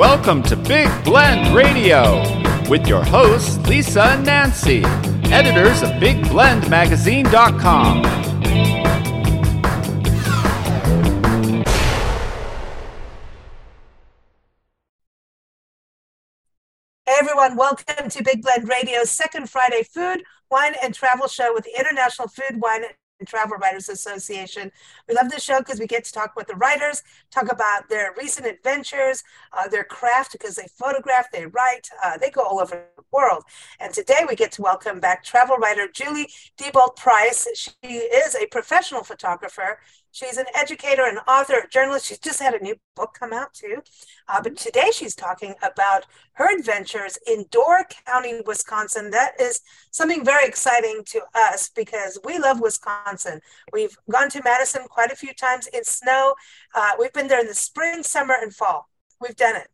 Welcome 0.00 0.42
to 0.44 0.56
Big 0.56 0.88
Blend 1.04 1.54
Radio 1.54 2.22
with 2.70 2.86
your 2.86 3.04
hosts, 3.04 3.58
Lisa 3.68 4.02
and 4.02 4.24
Nancy, 4.24 4.82
editors 5.26 5.82
of 5.82 5.90
BigBlendMagazine.com. 6.00 8.04
Hey 17.04 17.14
everyone, 17.18 17.56
welcome 17.56 18.08
to 18.08 18.24
Big 18.24 18.40
Blend 18.40 18.70
Radio's 18.70 19.10
second 19.10 19.50
Friday 19.50 19.82
food, 19.82 20.22
wine, 20.50 20.72
and 20.82 20.94
travel 20.94 21.28
show 21.28 21.52
with 21.52 21.64
the 21.64 21.78
International 21.78 22.28
Food, 22.28 22.62
Wine, 22.62 22.84
Travel 23.26 23.56
Writers 23.58 23.88
Association. 23.88 24.70
We 25.08 25.14
love 25.14 25.30
this 25.30 25.42
show 25.42 25.58
because 25.58 25.78
we 25.80 25.86
get 25.86 26.04
to 26.04 26.12
talk 26.12 26.34
with 26.36 26.46
the 26.46 26.56
writers, 26.56 27.02
talk 27.30 27.50
about 27.50 27.88
their 27.88 28.14
recent 28.16 28.46
adventures, 28.46 29.22
uh, 29.52 29.68
their 29.68 29.84
craft 29.84 30.32
because 30.32 30.56
they 30.56 30.66
photograph, 30.78 31.30
they 31.30 31.46
write, 31.46 31.88
uh, 32.04 32.16
they 32.18 32.30
go 32.30 32.42
all 32.42 32.60
over 32.60 32.84
the 32.96 33.04
world. 33.12 33.44
And 33.78 33.92
today 33.92 34.20
we 34.28 34.36
get 34.36 34.52
to 34.52 34.62
welcome 34.62 35.00
back 35.00 35.24
travel 35.24 35.56
writer 35.56 35.88
Julie 35.92 36.30
Diebolt 36.58 36.96
Price. 36.96 37.46
She 37.54 37.88
is 37.88 38.34
a 38.34 38.46
professional 38.46 39.04
photographer. 39.04 39.78
She's 40.12 40.36
an 40.36 40.46
educator, 40.54 41.04
an 41.04 41.18
author, 41.28 41.58
a 41.58 41.68
journalist. 41.68 42.06
She's 42.06 42.18
just 42.18 42.40
had 42.40 42.54
a 42.54 42.62
new 42.62 42.76
book 42.96 43.16
come 43.18 43.32
out 43.32 43.54
too. 43.54 43.82
Uh, 44.28 44.42
but 44.42 44.56
today 44.56 44.90
she's 44.92 45.14
talking 45.14 45.54
about 45.62 46.06
her 46.32 46.54
adventures 46.56 47.18
in 47.26 47.44
Door 47.50 47.86
County, 48.06 48.40
Wisconsin. 48.44 49.10
That 49.10 49.40
is 49.40 49.60
something 49.90 50.24
very 50.24 50.46
exciting 50.46 51.02
to 51.06 51.22
us 51.34 51.70
because 51.74 52.18
we 52.24 52.38
love 52.38 52.60
Wisconsin. 52.60 53.40
We've 53.72 53.96
gone 54.10 54.30
to 54.30 54.42
Madison 54.42 54.86
quite 54.88 55.12
a 55.12 55.16
few 55.16 55.32
times 55.32 55.68
in 55.68 55.84
snow. 55.84 56.34
Uh, 56.74 56.92
we've 56.98 57.12
been 57.12 57.28
there 57.28 57.40
in 57.40 57.46
the 57.46 57.54
spring, 57.54 58.02
summer, 58.02 58.34
and 58.40 58.54
fall. 58.54 58.88
We've 59.20 59.36
done 59.36 59.56
it. 59.56 59.68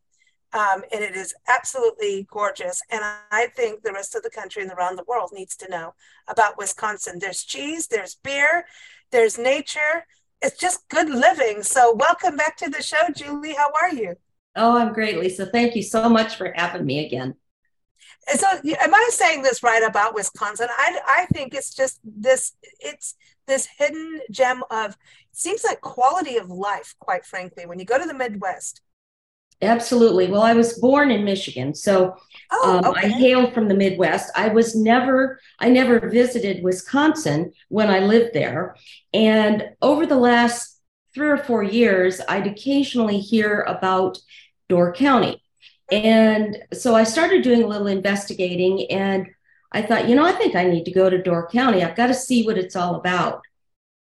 Um, 0.52 0.84
and 0.92 1.02
it 1.02 1.16
is 1.16 1.34
absolutely 1.48 2.26
gorgeous. 2.30 2.80
And 2.90 3.02
I 3.30 3.48
think 3.56 3.82
the 3.82 3.92
rest 3.92 4.14
of 4.14 4.22
the 4.22 4.30
country 4.30 4.62
and 4.62 4.72
around 4.72 4.96
the 4.96 5.04
world 5.06 5.30
needs 5.32 5.56
to 5.56 5.68
know 5.68 5.94
about 6.28 6.56
Wisconsin. 6.56 7.18
There's 7.18 7.44
cheese, 7.44 7.88
there's 7.88 8.14
beer, 8.14 8.64
there's 9.10 9.38
nature, 9.38 10.06
it's 10.42 10.58
just 10.58 10.88
good 10.88 11.08
living. 11.08 11.62
So, 11.62 11.94
welcome 11.94 12.36
back 12.36 12.56
to 12.58 12.70
the 12.70 12.82
show, 12.82 13.08
Julie. 13.14 13.54
How 13.54 13.70
are 13.80 13.92
you? 13.92 14.16
Oh, 14.54 14.76
I'm 14.76 14.92
great, 14.92 15.18
Lisa. 15.18 15.46
Thank 15.46 15.76
you 15.76 15.82
so 15.82 16.08
much 16.08 16.36
for 16.36 16.52
having 16.54 16.86
me 16.86 17.04
again. 17.06 17.34
So, 18.34 18.46
am 18.80 18.94
I 18.94 19.08
saying 19.12 19.42
this 19.42 19.62
right 19.62 19.82
about 19.82 20.14
Wisconsin? 20.14 20.68
I, 20.70 20.98
I 21.06 21.26
think 21.26 21.54
it's 21.54 21.74
just 21.74 22.00
this. 22.04 22.52
It's 22.80 23.14
this 23.46 23.68
hidden 23.78 24.20
gem 24.30 24.62
of. 24.70 24.96
seems 25.32 25.64
like 25.64 25.80
quality 25.80 26.36
of 26.36 26.50
life. 26.50 26.94
Quite 26.98 27.24
frankly, 27.24 27.66
when 27.66 27.78
you 27.78 27.84
go 27.84 27.98
to 27.98 28.06
the 28.06 28.14
Midwest, 28.14 28.80
Absolutely. 29.62 30.28
Well, 30.28 30.42
I 30.42 30.52
was 30.52 30.78
born 30.78 31.10
in 31.10 31.24
Michigan, 31.24 31.74
so 31.74 32.16
oh, 32.52 32.78
um, 32.78 32.84
okay. 32.84 33.06
I 33.06 33.10
hail 33.10 33.50
from 33.50 33.68
the 33.68 33.74
Midwest. 33.74 34.30
I 34.36 34.48
was 34.48 34.76
never, 34.76 35.40
I 35.58 35.70
never 35.70 36.10
visited 36.10 36.62
Wisconsin 36.62 37.52
when 37.68 37.88
I 37.88 38.00
lived 38.00 38.34
there, 38.34 38.76
and 39.14 39.70
over 39.80 40.04
the 40.04 40.16
last 40.16 40.78
three 41.14 41.28
or 41.28 41.38
four 41.38 41.62
years, 41.62 42.20
I'd 42.28 42.46
occasionally 42.46 43.18
hear 43.18 43.62
about 43.62 44.18
Door 44.68 44.92
County, 44.92 45.42
and 45.90 46.58
so 46.74 46.94
I 46.94 47.04
started 47.04 47.42
doing 47.42 47.62
a 47.62 47.66
little 47.66 47.86
investigating, 47.86 48.90
and 48.90 49.26
I 49.72 49.82
thought, 49.82 50.08
you 50.08 50.14
know, 50.14 50.24
I 50.24 50.32
think 50.32 50.54
I 50.54 50.64
need 50.64 50.84
to 50.84 50.92
go 50.92 51.08
to 51.08 51.22
Door 51.22 51.48
County. 51.48 51.82
I've 51.82 51.96
got 51.96 52.08
to 52.08 52.14
see 52.14 52.44
what 52.44 52.58
it's 52.58 52.76
all 52.76 52.94
about. 52.94 53.42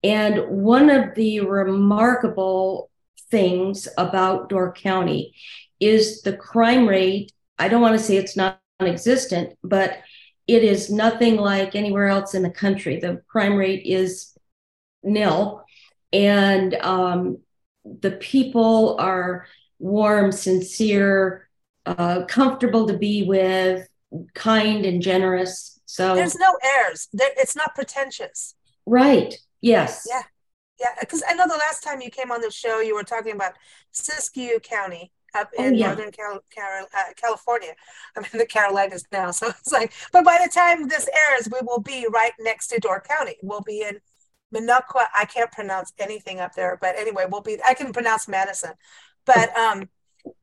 And 0.02 0.46
one 0.48 0.90
of 0.90 1.14
the 1.14 1.40
remarkable 1.40 2.89
things 3.30 3.88
about 3.96 4.48
Door 4.48 4.74
County 4.74 5.34
is 5.78 6.22
the 6.22 6.36
crime 6.36 6.88
rate. 6.88 7.32
I 7.58 7.68
don't 7.68 7.80
want 7.80 7.98
to 7.98 8.04
say 8.04 8.16
it's 8.16 8.36
non 8.36 8.54
existent, 8.80 9.56
but 9.62 9.98
it 10.46 10.64
is 10.64 10.90
nothing 10.90 11.36
like 11.36 11.74
anywhere 11.76 12.08
else 12.08 12.34
in 12.34 12.42
the 12.42 12.50
country. 12.50 12.98
The 12.98 13.22
crime 13.28 13.56
rate 13.56 13.84
is 13.84 14.36
nil. 15.02 15.64
And 16.12 16.74
um, 16.74 17.38
the 17.84 18.12
people 18.12 18.96
are 18.98 19.46
warm, 19.78 20.32
sincere, 20.32 21.48
uh, 21.86 22.24
comfortable 22.26 22.86
to 22.88 22.98
be 22.98 23.22
with, 23.24 23.86
kind 24.34 24.84
and 24.84 25.00
generous. 25.02 25.80
So 25.86 26.14
there's 26.14 26.36
no 26.36 26.58
airs. 26.62 27.08
There, 27.12 27.30
it's 27.36 27.56
not 27.56 27.74
pretentious. 27.74 28.54
Right. 28.86 29.34
Yes. 29.60 30.06
Yeah. 30.08 30.22
Yeah, 30.80 30.94
because 30.98 31.22
I 31.28 31.34
know 31.34 31.46
the 31.46 31.56
last 31.56 31.82
time 31.82 32.00
you 32.00 32.10
came 32.10 32.30
on 32.30 32.40
the 32.40 32.50
show, 32.50 32.80
you 32.80 32.94
were 32.94 33.04
talking 33.04 33.34
about 33.34 33.52
Siskiyou 33.92 34.62
County 34.62 35.12
up 35.34 35.50
oh, 35.58 35.64
in 35.64 35.74
oh, 35.74 35.76
yeah. 35.76 35.86
Northern 35.88 36.10
Cal- 36.10 36.42
Cal- 36.50 36.88
uh, 36.96 37.12
California. 37.16 37.74
I'm 38.16 38.24
in 38.32 38.38
the 38.38 38.46
Carolinas 38.46 39.04
now, 39.12 39.30
so 39.30 39.48
it's 39.48 39.72
like. 39.72 39.92
But 40.12 40.24
by 40.24 40.38
the 40.42 40.50
time 40.50 40.88
this 40.88 41.08
airs, 41.30 41.48
we 41.52 41.58
will 41.62 41.80
be 41.80 42.06
right 42.10 42.32
next 42.40 42.68
to 42.68 42.80
Door 42.80 43.04
County. 43.08 43.36
We'll 43.42 43.60
be 43.60 43.82
in 43.82 44.00
Minocqua. 44.54 45.06
I 45.14 45.26
can't 45.26 45.52
pronounce 45.52 45.92
anything 45.98 46.40
up 46.40 46.54
there, 46.54 46.78
but 46.80 46.96
anyway, 46.96 47.26
we'll 47.30 47.42
be. 47.42 47.58
I 47.66 47.74
can 47.74 47.92
pronounce 47.92 48.26
Madison, 48.26 48.72
but 49.26 49.54
um, 49.56 49.88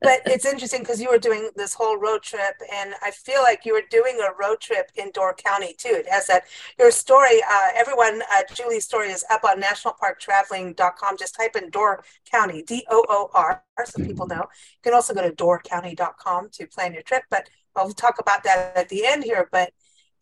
but 0.00 0.20
it's 0.26 0.44
interesting 0.44 0.80
because 0.80 1.00
you 1.00 1.08
were 1.10 1.18
doing 1.18 1.50
this 1.56 1.74
whole 1.74 1.96
road 1.98 2.22
trip 2.22 2.54
and 2.72 2.94
i 3.02 3.10
feel 3.10 3.42
like 3.42 3.64
you 3.64 3.72
were 3.72 3.82
doing 3.90 4.18
a 4.20 4.32
road 4.40 4.60
trip 4.60 4.90
in 4.96 5.10
door 5.12 5.34
county 5.34 5.74
too. 5.78 5.90
It 5.92 6.08
has 6.08 6.26
that 6.26 6.44
your 6.78 6.90
story 6.90 7.42
uh, 7.48 7.68
everyone 7.74 8.22
uh, 8.32 8.42
julie's 8.54 8.84
story 8.84 9.08
is 9.08 9.24
up 9.30 9.44
on 9.44 9.60
nationalparktraveling.com 9.60 11.16
just 11.18 11.34
type 11.34 11.56
in 11.56 11.70
door 11.70 12.04
county 12.30 12.62
d-o-o-r 12.62 13.62
so 13.84 14.04
people 14.04 14.26
know. 14.26 14.36
You 14.36 14.82
can 14.82 14.94
also 14.94 15.14
go 15.14 15.22
to 15.22 15.34
doorcounty.com 15.34 16.50
to 16.52 16.66
plan 16.66 16.92
your 16.92 17.02
trip 17.02 17.24
but 17.30 17.48
i'll 17.76 17.92
talk 17.92 18.18
about 18.18 18.44
that 18.44 18.76
at 18.76 18.88
the 18.88 19.06
end 19.06 19.24
here. 19.24 19.48
But 19.50 19.72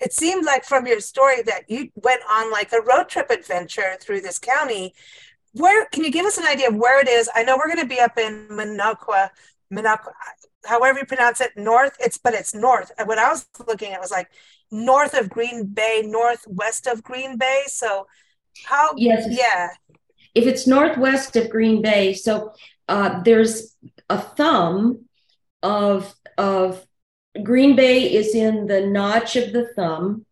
it 0.00 0.12
seemed 0.12 0.44
like 0.44 0.64
from 0.64 0.86
your 0.86 1.00
story 1.00 1.42
that 1.42 1.70
you 1.70 1.88
went 1.94 2.20
on 2.30 2.52
like 2.52 2.72
a 2.72 2.82
road 2.82 3.08
trip 3.08 3.30
adventure 3.30 3.96
through 4.00 4.20
this 4.20 4.38
county 4.38 4.94
where 5.56 5.86
can 5.86 6.04
you 6.04 6.10
give 6.10 6.26
us 6.26 6.38
an 6.38 6.46
idea 6.46 6.68
of 6.68 6.76
where 6.76 7.00
it 7.00 7.08
is? 7.08 7.30
I 7.34 7.42
know 7.42 7.56
we're 7.56 7.72
going 7.72 7.86
to 7.86 7.94
be 7.94 8.00
up 8.00 8.18
in 8.18 8.48
Minocqua, 8.50 9.30
Minocqua, 9.72 10.12
however 10.64 10.98
you 11.00 11.06
pronounce 11.06 11.40
it, 11.40 11.52
north. 11.56 11.96
It's 11.98 12.18
but 12.18 12.34
it's 12.34 12.54
north. 12.54 12.92
And 12.98 13.08
when 13.08 13.18
I 13.18 13.28
was 13.28 13.46
looking, 13.66 13.92
it 13.92 14.00
was 14.00 14.10
like 14.10 14.30
north 14.70 15.14
of 15.14 15.30
Green 15.30 15.66
Bay, 15.66 16.02
northwest 16.04 16.86
of 16.86 17.02
Green 17.02 17.38
Bay. 17.38 17.62
So 17.66 18.06
how? 18.64 18.90
Yes. 18.96 19.26
Yeah. 19.30 19.70
If 20.34 20.46
it's 20.46 20.66
northwest 20.66 21.36
of 21.36 21.48
Green 21.48 21.80
Bay, 21.80 22.12
so 22.12 22.52
uh, 22.88 23.22
there's 23.22 23.74
a 24.10 24.20
thumb 24.20 25.06
of 25.62 26.14
of 26.36 26.84
Green 27.42 27.76
Bay 27.76 28.12
is 28.12 28.34
in 28.34 28.66
the 28.66 28.86
notch 28.86 29.36
of 29.36 29.52
the 29.52 29.68
thumb, 29.74 30.26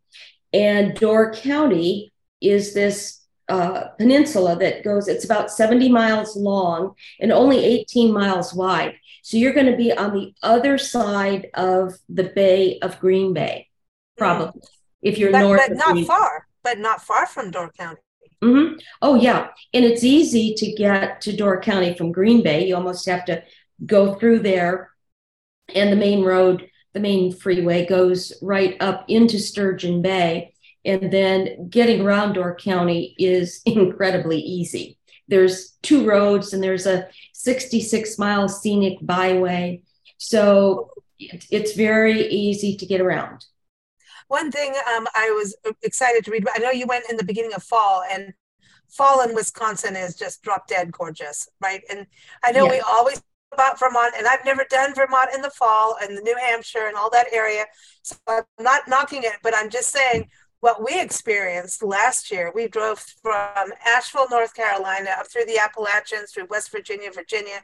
and 0.52 0.94
Door 0.94 1.34
County 1.34 2.12
is 2.40 2.74
this 2.74 3.23
uh, 3.48 3.88
peninsula 3.98 4.56
that 4.56 4.84
goes, 4.84 5.08
it's 5.08 5.24
about 5.24 5.50
70 5.50 5.88
miles 5.90 6.36
long 6.36 6.94
and 7.20 7.32
only 7.32 7.64
18 7.64 8.12
miles 8.12 8.54
wide. 8.54 8.96
So 9.22 9.36
you're 9.36 9.52
going 9.52 9.70
to 9.70 9.76
be 9.76 9.92
on 9.92 10.14
the 10.14 10.34
other 10.42 10.78
side 10.78 11.48
of 11.54 11.94
the 12.08 12.24
Bay 12.24 12.78
of 12.80 13.00
Green 13.00 13.32
Bay, 13.32 13.68
probably, 14.16 14.60
mm. 14.60 14.66
if 15.02 15.18
you're 15.18 15.32
but, 15.32 15.40
north. 15.40 15.60
But 15.66 15.76
not 15.76 15.92
Green 15.92 16.04
far, 16.06 16.46
but 16.62 16.78
not 16.78 17.02
far 17.02 17.26
from 17.26 17.50
Door 17.50 17.72
County. 17.78 18.00
Mm-hmm. 18.42 18.78
Oh, 19.00 19.14
yeah. 19.14 19.48
And 19.72 19.84
it's 19.84 20.04
easy 20.04 20.54
to 20.54 20.72
get 20.72 21.20
to 21.22 21.36
Door 21.36 21.62
County 21.62 21.94
from 21.94 22.12
Green 22.12 22.42
Bay. 22.42 22.66
You 22.66 22.76
almost 22.76 23.06
have 23.06 23.24
to 23.26 23.42
go 23.86 24.14
through 24.14 24.40
there. 24.40 24.90
And 25.74 25.90
the 25.90 25.96
main 25.96 26.22
road, 26.22 26.68
the 26.92 27.00
main 27.00 27.32
freeway 27.32 27.86
goes 27.86 28.34
right 28.42 28.76
up 28.80 29.06
into 29.08 29.38
Sturgeon 29.38 30.02
Bay 30.02 30.53
and 30.84 31.12
then 31.12 31.68
getting 31.68 32.02
around 32.02 32.34
Door 32.34 32.56
County 32.56 33.14
is 33.18 33.60
incredibly 33.66 34.38
easy. 34.38 34.98
There's 35.28 35.70
two 35.82 36.06
roads 36.06 36.52
and 36.52 36.62
there's 36.62 36.86
a 36.86 37.08
66 37.32 38.18
mile 38.18 38.48
scenic 38.48 38.98
byway. 39.00 39.82
So 40.18 40.90
it's 41.18 41.74
very 41.74 42.26
easy 42.28 42.76
to 42.76 42.86
get 42.86 43.00
around. 43.00 43.46
One 44.28 44.50
thing 44.50 44.74
um, 44.94 45.06
I 45.14 45.30
was 45.30 45.56
excited 45.82 46.24
to 46.24 46.30
read, 46.30 46.46
I 46.52 46.58
know 46.58 46.70
you 46.70 46.86
went 46.86 47.04
in 47.10 47.16
the 47.16 47.24
beginning 47.24 47.54
of 47.54 47.62
fall 47.62 48.02
and 48.10 48.34
fall 48.88 49.22
in 49.22 49.34
Wisconsin 49.34 49.96
is 49.96 50.14
just 50.14 50.42
drop 50.42 50.66
dead 50.66 50.92
gorgeous, 50.92 51.48
right? 51.60 51.82
And 51.90 52.06
I 52.42 52.52
know 52.52 52.66
we 52.66 52.80
always 52.80 53.22
about 53.54 53.78
Vermont, 53.78 54.14
and 54.18 54.26
I've 54.26 54.44
never 54.44 54.64
done 54.68 54.94
Vermont 54.94 55.30
in 55.34 55.40
the 55.40 55.50
fall 55.50 55.96
and 56.02 56.16
the 56.16 56.22
New 56.22 56.36
Hampshire 56.36 56.86
and 56.88 56.96
all 56.96 57.08
that 57.10 57.32
area. 57.32 57.64
So 58.02 58.16
I'm 58.28 58.44
not 58.58 58.82
knocking 58.88 59.22
it, 59.22 59.36
but 59.42 59.54
I'm 59.56 59.70
just 59.70 59.90
saying 59.90 60.28
what 60.64 60.82
we 60.82 60.98
experienced 60.98 61.82
last 61.82 62.30
year. 62.30 62.50
We 62.54 62.68
drove 62.68 62.98
from 62.98 63.70
Asheville, 63.86 64.30
North 64.30 64.54
Carolina, 64.54 65.10
up 65.18 65.30
through 65.30 65.44
the 65.44 65.58
Appalachians, 65.58 66.32
through 66.32 66.46
West 66.48 66.72
Virginia, 66.72 67.10
Virginia, 67.12 67.60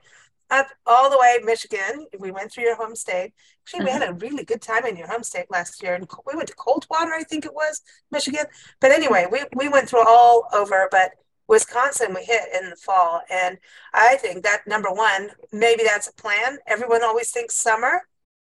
up 0.50 0.66
all 0.86 1.08
the 1.08 1.16
way 1.16 1.38
Michigan. 1.42 2.06
We 2.18 2.30
went 2.30 2.52
through 2.52 2.64
your 2.64 2.76
home 2.76 2.94
state. 2.94 3.32
Actually, 3.64 3.86
we 3.86 3.90
had 3.90 4.02
a 4.02 4.08
mm-hmm. 4.08 4.18
really 4.18 4.44
good 4.44 4.60
time 4.60 4.84
in 4.84 4.98
your 4.98 5.06
home 5.06 5.22
state 5.22 5.46
last 5.50 5.82
year. 5.82 5.94
And 5.94 6.06
we 6.26 6.36
went 6.36 6.48
to 6.48 6.54
Coldwater, 6.56 7.14
I 7.14 7.22
think 7.22 7.46
it 7.46 7.54
was, 7.54 7.80
Michigan. 8.10 8.44
But 8.82 8.90
anyway, 8.90 9.26
we, 9.32 9.44
we 9.56 9.70
went 9.70 9.88
through 9.88 10.06
all 10.06 10.44
over. 10.52 10.86
But 10.90 11.12
Wisconsin 11.48 12.12
we 12.14 12.22
hit 12.22 12.42
in 12.62 12.68
the 12.68 12.76
fall. 12.76 13.22
And 13.30 13.56
I 13.94 14.16
think 14.16 14.42
that 14.42 14.66
number 14.66 14.90
one, 14.90 15.30
maybe 15.52 15.84
that's 15.84 16.08
a 16.08 16.12
plan. 16.12 16.58
Everyone 16.66 17.02
always 17.02 17.30
thinks 17.30 17.54
summer 17.54 18.02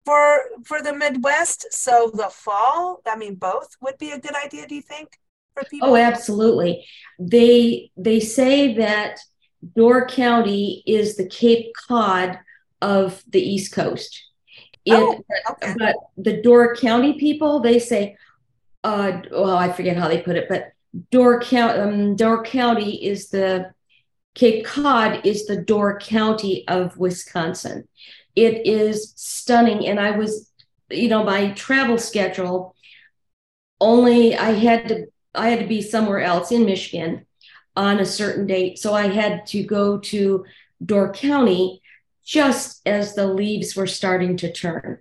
for 0.07 0.39
for 0.63 0.81
the 0.81 0.93
Midwest. 0.93 1.67
So 1.71 2.09
the 2.13 2.29
fall, 2.29 3.01
I 3.05 3.17
mean 3.17 3.35
both 3.35 3.75
would 3.81 3.97
be 3.97 4.11
a 4.11 4.19
good 4.19 4.35
idea, 4.45 4.65
do 4.65 4.75
you 4.75 4.81
think? 4.81 5.09
For 5.53 5.63
people? 5.65 5.89
Oh, 5.89 5.95
absolutely. 5.97 6.85
They 7.19 7.91
they 7.97 8.21
say 8.21 8.75
that 8.75 9.19
Door 9.75 10.07
County 10.07 10.81
is 10.87 11.17
the 11.17 11.27
Cape 11.27 11.73
Cod 11.87 12.39
of 12.81 13.21
the 13.27 13.41
East 13.41 13.73
Coast. 13.73 14.11
It, 14.85 14.93
oh, 14.93 15.19
okay. 15.51 15.73
but 15.77 15.95
the 16.15 16.41
Door 16.41 16.77
County 16.77 17.19
people, 17.19 17.59
they 17.59 17.77
say, 17.77 18.15
uh, 18.85 19.19
well, 19.29 19.57
I 19.57 19.73
forget 19.73 19.97
how 19.97 20.07
they 20.07 20.21
put 20.21 20.37
it, 20.37 20.47
but 20.47 20.71
Door 21.11 21.41
County, 21.41 21.79
um, 21.79 22.15
Door 22.15 22.43
County 22.45 23.05
is 23.05 23.27
the 23.27 23.71
Cape 24.35 24.63
Cod 24.63 25.25
is 25.25 25.47
the 25.47 25.59
Door 25.61 25.99
County 25.99 26.65
of 26.67 26.97
Wisconsin. 26.97 27.89
It 28.37 28.67
is 28.67 29.13
stunning, 29.15 29.87
and 29.87 29.99
I 29.99 30.11
was, 30.11 30.51
you 30.91 31.09
know, 31.09 31.23
my 31.23 31.51
travel 31.53 31.97
schedule 31.97 32.75
only 33.81 34.35
I 34.35 34.51
had 34.51 34.87
to 34.89 35.07
I 35.33 35.49
had 35.49 35.59
to 35.59 35.67
be 35.67 35.81
somewhere 35.81 36.21
else 36.21 36.51
in 36.51 36.65
Michigan 36.65 37.25
on 37.75 37.99
a 37.99 38.05
certain 38.05 38.45
date, 38.45 38.77
so 38.77 38.93
I 38.93 39.07
had 39.07 39.47
to 39.47 39.63
go 39.63 39.97
to 40.11 40.45
Door 40.85 41.13
County 41.13 41.81
just 42.23 42.81
as 42.85 43.15
the 43.15 43.25
leaves 43.25 43.75
were 43.75 43.87
starting 43.87 44.37
to 44.37 44.51
turn. 44.51 44.99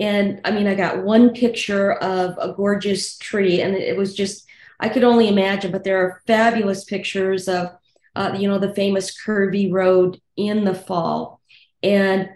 And 0.00 0.40
I 0.44 0.50
mean, 0.52 0.66
I 0.66 0.74
got 0.74 1.04
one 1.04 1.34
picture 1.34 1.92
of 1.92 2.38
a 2.38 2.54
gorgeous 2.54 3.18
tree, 3.18 3.60
and 3.60 3.74
it 3.74 3.98
was 3.98 4.14
just 4.14 4.46
I 4.80 4.88
could 4.88 5.04
only 5.04 5.28
imagine, 5.28 5.72
but 5.72 5.84
there 5.84 5.98
are 5.98 6.22
fabulous 6.26 6.84
pictures 6.84 7.48
of, 7.48 7.72
uh, 8.16 8.34
you 8.38 8.48
know, 8.48 8.58
the 8.58 8.74
famous 8.74 9.14
curvy 9.14 9.70
road 9.70 10.20
in 10.36 10.64
the 10.64 10.74
fall. 10.74 11.42
And 11.82 12.30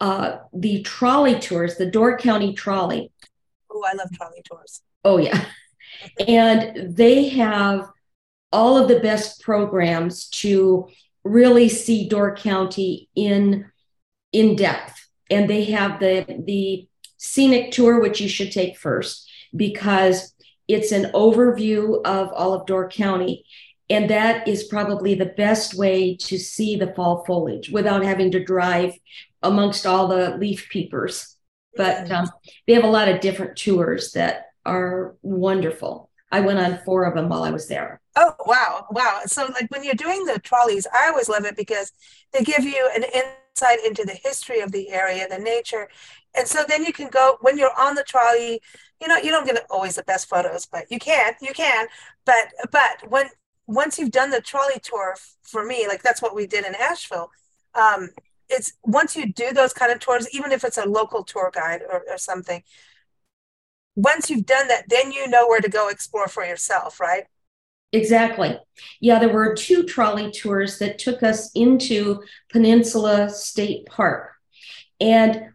uh, 0.00 0.38
the 0.52 0.82
trolley 0.82 1.38
tours, 1.38 1.76
the 1.76 1.90
Door 1.90 2.18
County 2.18 2.54
trolley. 2.54 3.12
Oh, 3.70 3.84
I 3.86 3.94
love 3.94 4.10
trolley 4.12 4.42
tours. 4.44 4.82
Oh, 5.04 5.18
yeah. 5.18 5.44
and 6.26 6.96
they 6.96 7.28
have 7.28 7.88
all 8.52 8.76
of 8.76 8.88
the 8.88 9.00
best 9.00 9.42
programs 9.42 10.28
to 10.28 10.88
really 11.24 11.68
see 11.68 12.08
Door 12.08 12.36
County 12.36 13.08
in 13.14 13.70
in 14.32 14.56
depth. 14.56 15.08
And 15.30 15.48
they 15.48 15.64
have 15.64 16.00
the 16.00 16.24
the 16.46 16.88
scenic 17.18 17.72
tour, 17.72 18.00
which 18.00 18.20
you 18.20 18.28
should 18.28 18.50
take 18.50 18.78
first 18.78 19.28
because 19.54 20.34
it's 20.68 20.92
an 20.92 21.10
overview 21.12 22.00
of 22.04 22.32
all 22.32 22.54
of 22.54 22.66
Door 22.66 22.90
County. 22.90 23.44
And 23.90 24.08
that 24.08 24.46
is 24.46 24.64
probably 24.64 25.14
the 25.14 25.26
best 25.26 25.74
way 25.74 26.16
to 26.16 26.38
see 26.38 26.76
the 26.76 26.94
fall 26.94 27.24
foliage 27.24 27.70
without 27.70 28.04
having 28.04 28.30
to 28.30 28.42
drive 28.42 28.94
amongst 29.42 29.86
all 29.86 30.08
the 30.08 30.36
leaf 30.36 30.68
peepers. 30.70 31.36
But 31.76 32.10
um, 32.10 32.28
they 32.66 32.74
have 32.74 32.84
a 32.84 32.88
lot 32.90 33.08
of 33.08 33.20
different 33.20 33.56
tours 33.56 34.12
that 34.12 34.46
are 34.66 35.14
wonderful. 35.22 36.10
I 36.32 36.40
went 36.40 36.58
on 36.58 36.80
four 36.84 37.04
of 37.04 37.14
them 37.14 37.28
while 37.28 37.42
I 37.42 37.50
was 37.50 37.68
there. 37.68 38.00
Oh, 38.16 38.32
wow. 38.46 38.86
Wow. 38.90 39.20
So, 39.26 39.46
like 39.52 39.70
when 39.70 39.84
you're 39.84 39.94
doing 39.94 40.24
the 40.24 40.38
trolleys, 40.40 40.86
I 40.92 41.08
always 41.08 41.28
love 41.28 41.44
it 41.44 41.56
because 41.56 41.92
they 42.32 42.42
give 42.42 42.64
you 42.64 42.90
an 42.94 43.04
insight 43.04 43.84
into 43.84 44.04
the 44.04 44.18
history 44.22 44.60
of 44.60 44.72
the 44.72 44.90
area, 44.90 45.28
the 45.28 45.38
nature. 45.38 45.88
And 46.36 46.46
so 46.46 46.64
then 46.68 46.84
you 46.84 46.92
can 46.92 47.08
go, 47.08 47.38
when 47.40 47.58
you're 47.58 47.76
on 47.78 47.94
the 47.94 48.04
trolley, 48.04 48.60
you 49.00 49.08
know 49.08 49.16
you 49.16 49.30
don't 49.30 49.46
get 49.46 49.64
always 49.70 49.96
the 49.96 50.02
best 50.04 50.28
photos 50.28 50.66
but 50.66 50.84
you 50.90 50.98
can 50.98 51.34
you 51.40 51.52
can 51.52 51.86
but 52.24 52.52
but 52.70 53.08
when 53.08 53.26
once 53.66 53.98
you've 53.98 54.10
done 54.10 54.30
the 54.30 54.40
trolley 54.40 54.78
tour 54.82 55.16
for 55.42 55.64
me 55.64 55.86
like 55.88 56.02
that's 56.02 56.22
what 56.22 56.34
we 56.34 56.46
did 56.46 56.64
in 56.64 56.74
asheville 56.74 57.30
um 57.74 58.10
it's 58.50 58.72
once 58.84 59.16
you 59.16 59.32
do 59.32 59.52
those 59.52 59.72
kind 59.72 59.92
of 59.92 60.00
tours 60.00 60.28
even 60.34 60.52
if 60.52 60.64
it's 60.64 60.78
a 60.78 60.86
local 60.86 61.24
tour 61.24 61.50
guide 61.54 61.82
or, 61.90 62.04
or 62.08 62.18
something 62.18 62.62
once 63.96 64.30
you've 64.30 64.46
done 64.46 64.68
that 64.68 64.84
then 64.88 65.12
you 65.12 65.28
know 65.28 65.46
where 65.46 65.60
to 65.60 65.68
go 65.68 65.88
explore 65.88 66.28
for 66.28 66.44
yourself 66.44 67.00
right? 67.00 67.24
Exactly. 67.92 68.56
Yeah, 69.00 69.18
there 69.18 69.32
were 69.32 69.54
two 69.56 69.82
trolley 69.82 70.30
tours 70.30 70.78
that 70.78 71.00
took 71.00 71.24
us 71.24 71.50
into 71.56 72.22
Peninsula 72.48 73.28
State 73.28 73.84
Park. 73.86 74.30
And 75.00 75.48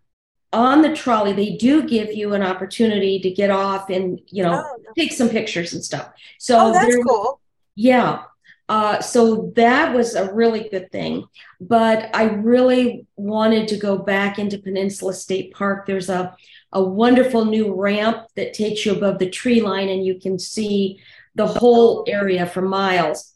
on 0.52 0.82
the 0.82 0.94
trolley 0.94 1.34
they 1.34 1.56
do 1.56 1.88
give 1.88 2.14
you 2.14 2.34
an 2.34 2.42
opportunity 2.42 3.20
to 3.20 3.30
get 3.30 3.52
off 3.52 3.90
and 3.90 4.20
you 4.28 4.44
know 4.44 4.64
oh, 4.66 4.94
take 4.98 5.14
some 5.14 5.30
pictures 5.30 5.74
and 5.74 5.84
stuff. 5.84 6.12
So 6.38 6.58
oh, 6.60 6.74
that's 6.74 6.98
cool. 7.06 7.40
Yeah 7.76 8.24
uh, 8.68 9.00
so 9.00 9.52
that 9.56 9.94
was 9.94 10.16
a 10.16 10.34
really 10.34 10.68
good 10.70 10.92
thing 10.92 11.26
but 11.62 12.10
i 12.16 12.24
really 12.24 13.06
wanted 13.16 13.68
to 13.68 13.78
go 13.78 13.98
back 13.98 14.40
into 14.40 14.58
peninsula 14.58 15.14
state 15.14 15.54
park 15.54 15.86
there's 15.86 16.10
a, 16.10 16.36
a 16.72 16.84
wonderful 16.84 17.46
new 17.46 17.74
ramp 17.74 18.26
that 18.36 18.54
takes 18.54 18.86
you 18.86 18.94
above 18.94 19.20
the 19.20 19.30
tree 19.30 19.62
line 19.62 19.90
and 19.90 20.06
you 20.06 20.20
can 20.20 20.40
see 20.40 21.00
the 21.36 21.48
whole 21.48 22.04
area 22.08 22.46
for 22.46 22.62
miles 22.62 23.34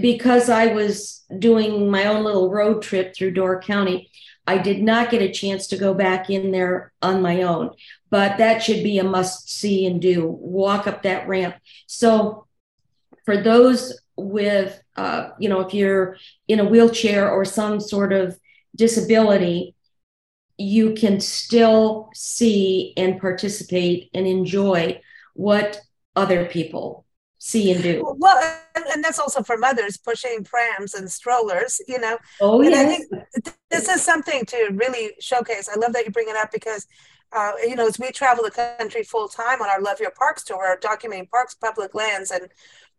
because 0.00 0.48
i 0.48 0.66
was 0.66 1.24
doing 1.38 1.90
my 1.90 2.06
own 2.06 2.24
little 2.24 2.50
road 2.50 2.82
trip 2.82 3.14
through 3.14 3.30
door 3.30 3.60
county 3.60 4.10
I 4.46 4.58
did 4.58 4.82
not 4.82 5.10
get 5.10 5.22
a 5.22 5.32
chance 5.32 5.66
to 5.68 5.76
go 5.76 5.92
back 5.92 6.30
in 6.30 6.52
there 6.52 6.92
on 7.02 7.20
my 7.20 7.42
own, 7.42 7.70
but 8.10 8.38
that 8.38 8.62
should 8.62 8.84
be 8.84 8.98
a 8.98 9.04
must 9.04 9.50
see 9.50 9.86
and 9.86 10.00
do. 10.00 10.26
Walk 10.26 10.86
up 10.86 11.02
that 11.02 11.26
ramp. 11.26 11.56
So, 11.86 12.46
for 13.24 13.36
those 13.36 13.98
with, 14.16 14.80
uh, 14.96 15.30
you 15.38 15.48
know, 15.48 15.60
if 15.60 15.74
you're 15.74 16.16
in 16.48 16.60
a 16.60 16.64
wheelchair 16.64 17.30
or 17.30 17.44
some 17.44 17.80
sort 17.80 18.12
of 18.12 18.38
disability, 18.74 19.74
you 20.58 20.94
can 20.94 21.20
still 21.20 22.08
see 22.14 22.92
and 22.96 23.20
participate 23.20 24.10
and 24.14 24.26
enjoy 24.26 25.00
what 25.34 25.80
other 26.14 26.46
people 26.46 27.04
see 27.38 27.70
and 27.72 27.82
do. 27.82 28.16
Well, 28.18 28.58
and 28.74 29.04
that's 29.04 29.18
also 29.18 29.42
for 29.42 29.56
mothers 29.58 29.96
pushing 29.96 30.44
prams 30.44 30.94
and 30.94 31.10
strollers, 31.10 31.80
you 31.86 31.98
know. 31.98 32.18
Oh, 32.40 32.62
yeah. 32.62 32.80
I 32.80 32.84
think 32.86 33.10
this 33.70 33.88
is 33.88 34.02
something 34.02 34.44
to 34.46 34.70
really 34.72 35.12
showcase. 35.20 35.68
I 35.68 35.78
love 35.78 35.92
that 35.92 36.06
you 36.06 36.10
bring 36.10 36.28
it 36.28 36.36
up 36.36 36.50
because, 36.50 36.86
uh, 37.32 37.52
you 37.62 37.76
know, 37.76 37.86
as 37.86 37.98
we 37.98 38.10
travel 38.10 38.42
the 38.42 38.50
country 38.50 39.02
full 39.02 39.28
time 39.28 39.60
on 39.60 39.68
our 39.68 39.80
Love 39.80 40.00
Your 40.00 40.10
Parks 40.10 40.42
tour, 40.42 40.78
documenting 40.82 41.30
parks, 41.30 41.54
public 41.54 41.94
lands, 41.94 42.30
and 42.30 42.48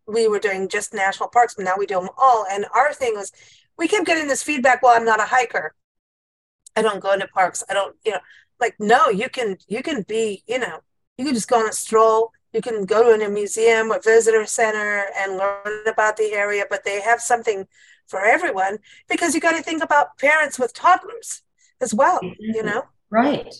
we 0.08 0.26
were 0.26 0.38
doing 0.38 0.68
just 0.68 0.94
national 0.94 1.28
parks, 1.28 1.54
but 1.54 1.64
now 1.64 1.74
we 1.78 1.86
do 1.86 2.00
them 2.00 2.08
all. 2.16 2.46
And 2.50 2.64
our 2.74 2.92
thing 2.92 3.14
was, 3.14 3.30
we 3.76 3.86
kept 3.86 4.06
getting 4.06 4.26
this 4.26 4.42
feedback. 4.42 4.82
Well, 4.82 4.96
I'm 4.96 5.04
not 5.04 5.20
a 5.20 5.24
hiker. 5.24 5.74
I 6.74 6.82
don't 6.82 7.00
go 7.00 7.12
into 7.12 7.28
parks. 7.28 7.62
I 7.68 7.74
don't, 7.74 7.94
you 8.04 8.12
know, 8.12 8.20
like 8.60 8.74
no, 8.80 9.08
you 9.08 9.28
can 9.28 9.56
you 9.68 9.82
can 9.82 10.02
be, 10.02 10.42
you 10.48 10.58
know, 10.58 10.80
you 11.16 11.24
can 11.24 11.34
just 11.34 11.48
go 11.48 11.60
on 11.60 11.68
a 11.68 11.72
stroll 11.72 12.32
you 12.52 12.62
can 12.62 12.84
go 12.84 13.16
to 13.16 13.26
a 13.26 13.28
museum 13.28 13.92
or 13.92 14.00
visitor 14.00 14.46
center 14.46 15.06
and 15.18 15.36
learn 15.36 15.86
about 15.86 16.16
the 16.16 16.32
area, 16.32 16.64
but 16.68 16.84
they 16.84 17.00
have 17.00 17.20
something 17.20 17.66
for 18.06 18.24
everyone 18.24 18.78
because 19.08 19.34
you 19.34 19.40
got 19.40 19.56
to 19.56 19.62
think 19.62 19.82
about 19.82 20.16
parents 20.18 20.58
with 20.58 20.72
toddlers 20.72 21.42
as 21.80 21.92
well, 21.92 22.20
you 22.22 22.54
mm-hmm. 22.54 22.66
know? 22.66 22.82
Right 23.10 23.54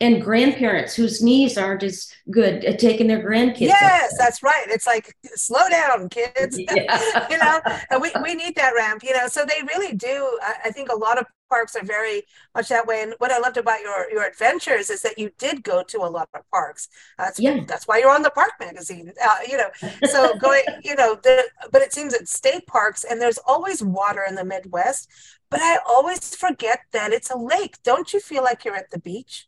and 0.00 0.20
grandparents 0.20 0.94
whose 0.94 1.22
knees 1.22 1.56
aren't 1.56 1.82
as 1.82 2.10
good 2.30 2.64
at 2.64 2.78
taking 2.78 3.06
their 3.06 3.22
grandkids. 3.22 3.60
Yes, 3.60 4.14
that's 4.18 4.42
right. 4.42 4.66
It's 4.68 4.86
like 4.86 5.16
slow 5.34 5.68
down, 5.68 6.08
kids. 6.08 6.60
Yeah. 6.74 7.28
you 7.30 7.38
know, 7.38 7.60
and 7.90 8.02
we, 8.02 8.10
we 8.22 8.34
need 8.34 8.56
that 8.56 8.74
ramp, 8.74 9.02
you 9.04 9.12
know. 9.12 9.28
So 9.28 9.44
they 9.44 9.62
really 9.62 9.94
do. 9.94 10.38
I, 10.42 10.54
I, 10.64 10.70
think 10.70 10.88
a 10.90 10.96
lot 10.96 11.18
of 11.18 11.26
parks 11.48 11.76
are 11.76 11.84
very 11.84 12.22
much 12.54 12.68
that 12.68 12.86
way. 12.86 13.02
And 13.02 13.14
what 13.18 13.30
I 13.30 13.38
loved 13.38 13.56
about 13.58 13.80
your 13.80 14.10
your 14.10 14.24
adventures 14.24 14.90
is 14.90 15.02
that 15.02 15.18
you 15.18 15.30
did 15.38 15.62
go 15.62 15.84
to 15.84 15.98
a 15.98 16.08
lot 16.08 16.28
of 16.34 16.40
parks. 16.50 16.88
That's 17.18 17.38
yeah. 17.38 17.60
that's 17.66 17.86
why 17.86 17.98
you're 17.98 18.14
on 18.14 18.22
the 18.22 18.30
park 18.30 18.52
magazine. 18.58 19.12
Uh, 19.22 19.36
you 19.48 19.56
know, 19.56 19.70
so 20.06 20.36
going, 20.38 20.64
you 20.82 20.96
know, 20.96 21.16
the, 21.22 21.44
but 21.70 21.82
it 21.82 21.92
seems 21.92 22.16
that 22.16 22.28
state 22.28 22.66
parks 22.66 23.04
and 23.04 23.20
there's 23.20 23.38
always 23.46 23.82
water 23.82 24.24
in 24.28 24.34
the 24.34 24.44
Midwest. 24.44 25.08
But 25.50 25.60
I 25.60 25.78
always 25.86 26.34
forget 26.34 26.80
that 26.92 27.12
it's 27.12 27.30
a 27.30 27.38
lake. 27.38 27.76
Don't 27.84 28.12
you 28.12 28.20
feel 28.20 28.42
like 28.42 28.64
you're 28.64 28.76
at 28.76 28.90
the 28.90 28.98
beach? 28.98 29.46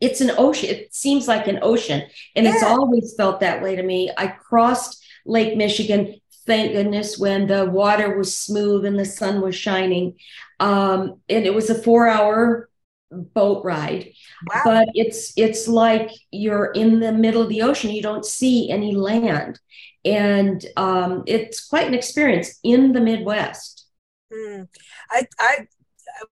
It's 0.00 0.20
an 0.20 0.32
ocean. 0.36 0.70
It 0.70 0.94
seems 0.94 1.28
like 1.28 1.46
an 1.46 1.60
ocean. 1.62 2.02
And 2.34 2.46
yeah. 2.46 2.54
it's 2.54 2.62
always 2.62 3.14
felt 3.16 3.40
that 3.40 3.62
way 3.62 3.76
to 3.76 3.82
me. 3.82 4.10
I 4.16 4.28
crossed 4.28 5.04
Lake 5.24 5.56
Michigan, 5.56 6.20
thank 6.46 6.72
goodness, 6.72 7.18
when 7.18 7.46
the 7.46 7.64
water 7.64 8.16
was 8.16 8.36
smooth 8.36 8.84
and 8.84 8.98
the 8.98 9.04
sun 9.04 9.40
was 9.40 9.54
shining. 9.54 10.16
Um, 10.60 11.20
and 11.28 11.46
it 11.46 11.54
was 11.54 11.70
a 11.70 11.74
four 11.74 12.08
hour 12.08 12.68
boat 13.10 13.64
ride. 13.64 14.12
Wow. 14.52 14.62
But 14.64 14.88
it's 14.94 15.32
it's 15.36 15.68
like 15.68 16.10
you're 16.30 16.72
in 16.72 17.00
the 17.00 17.12
middle 17.12 17.42
of 17.42 17.48
the 17.48 17.62
ocean. 17.62 17.90
You 17.90 18.02
don't 18.02 18.24
see 18.24 18.70
any 18.70 18.94
land. 18.94 19.60
And 20.04 20.64
um, 20.76 21.24
it's 21.26 21.66
quite 21.66 21.88
an 21.88 21.94
experience 21.94 22.60
in 22.62 22.92
the 22.92 23.00
Midwest. 23.00 23.86
Mm. 24.32 24.68
I, 25.10 25.26
I, 25.38 25.66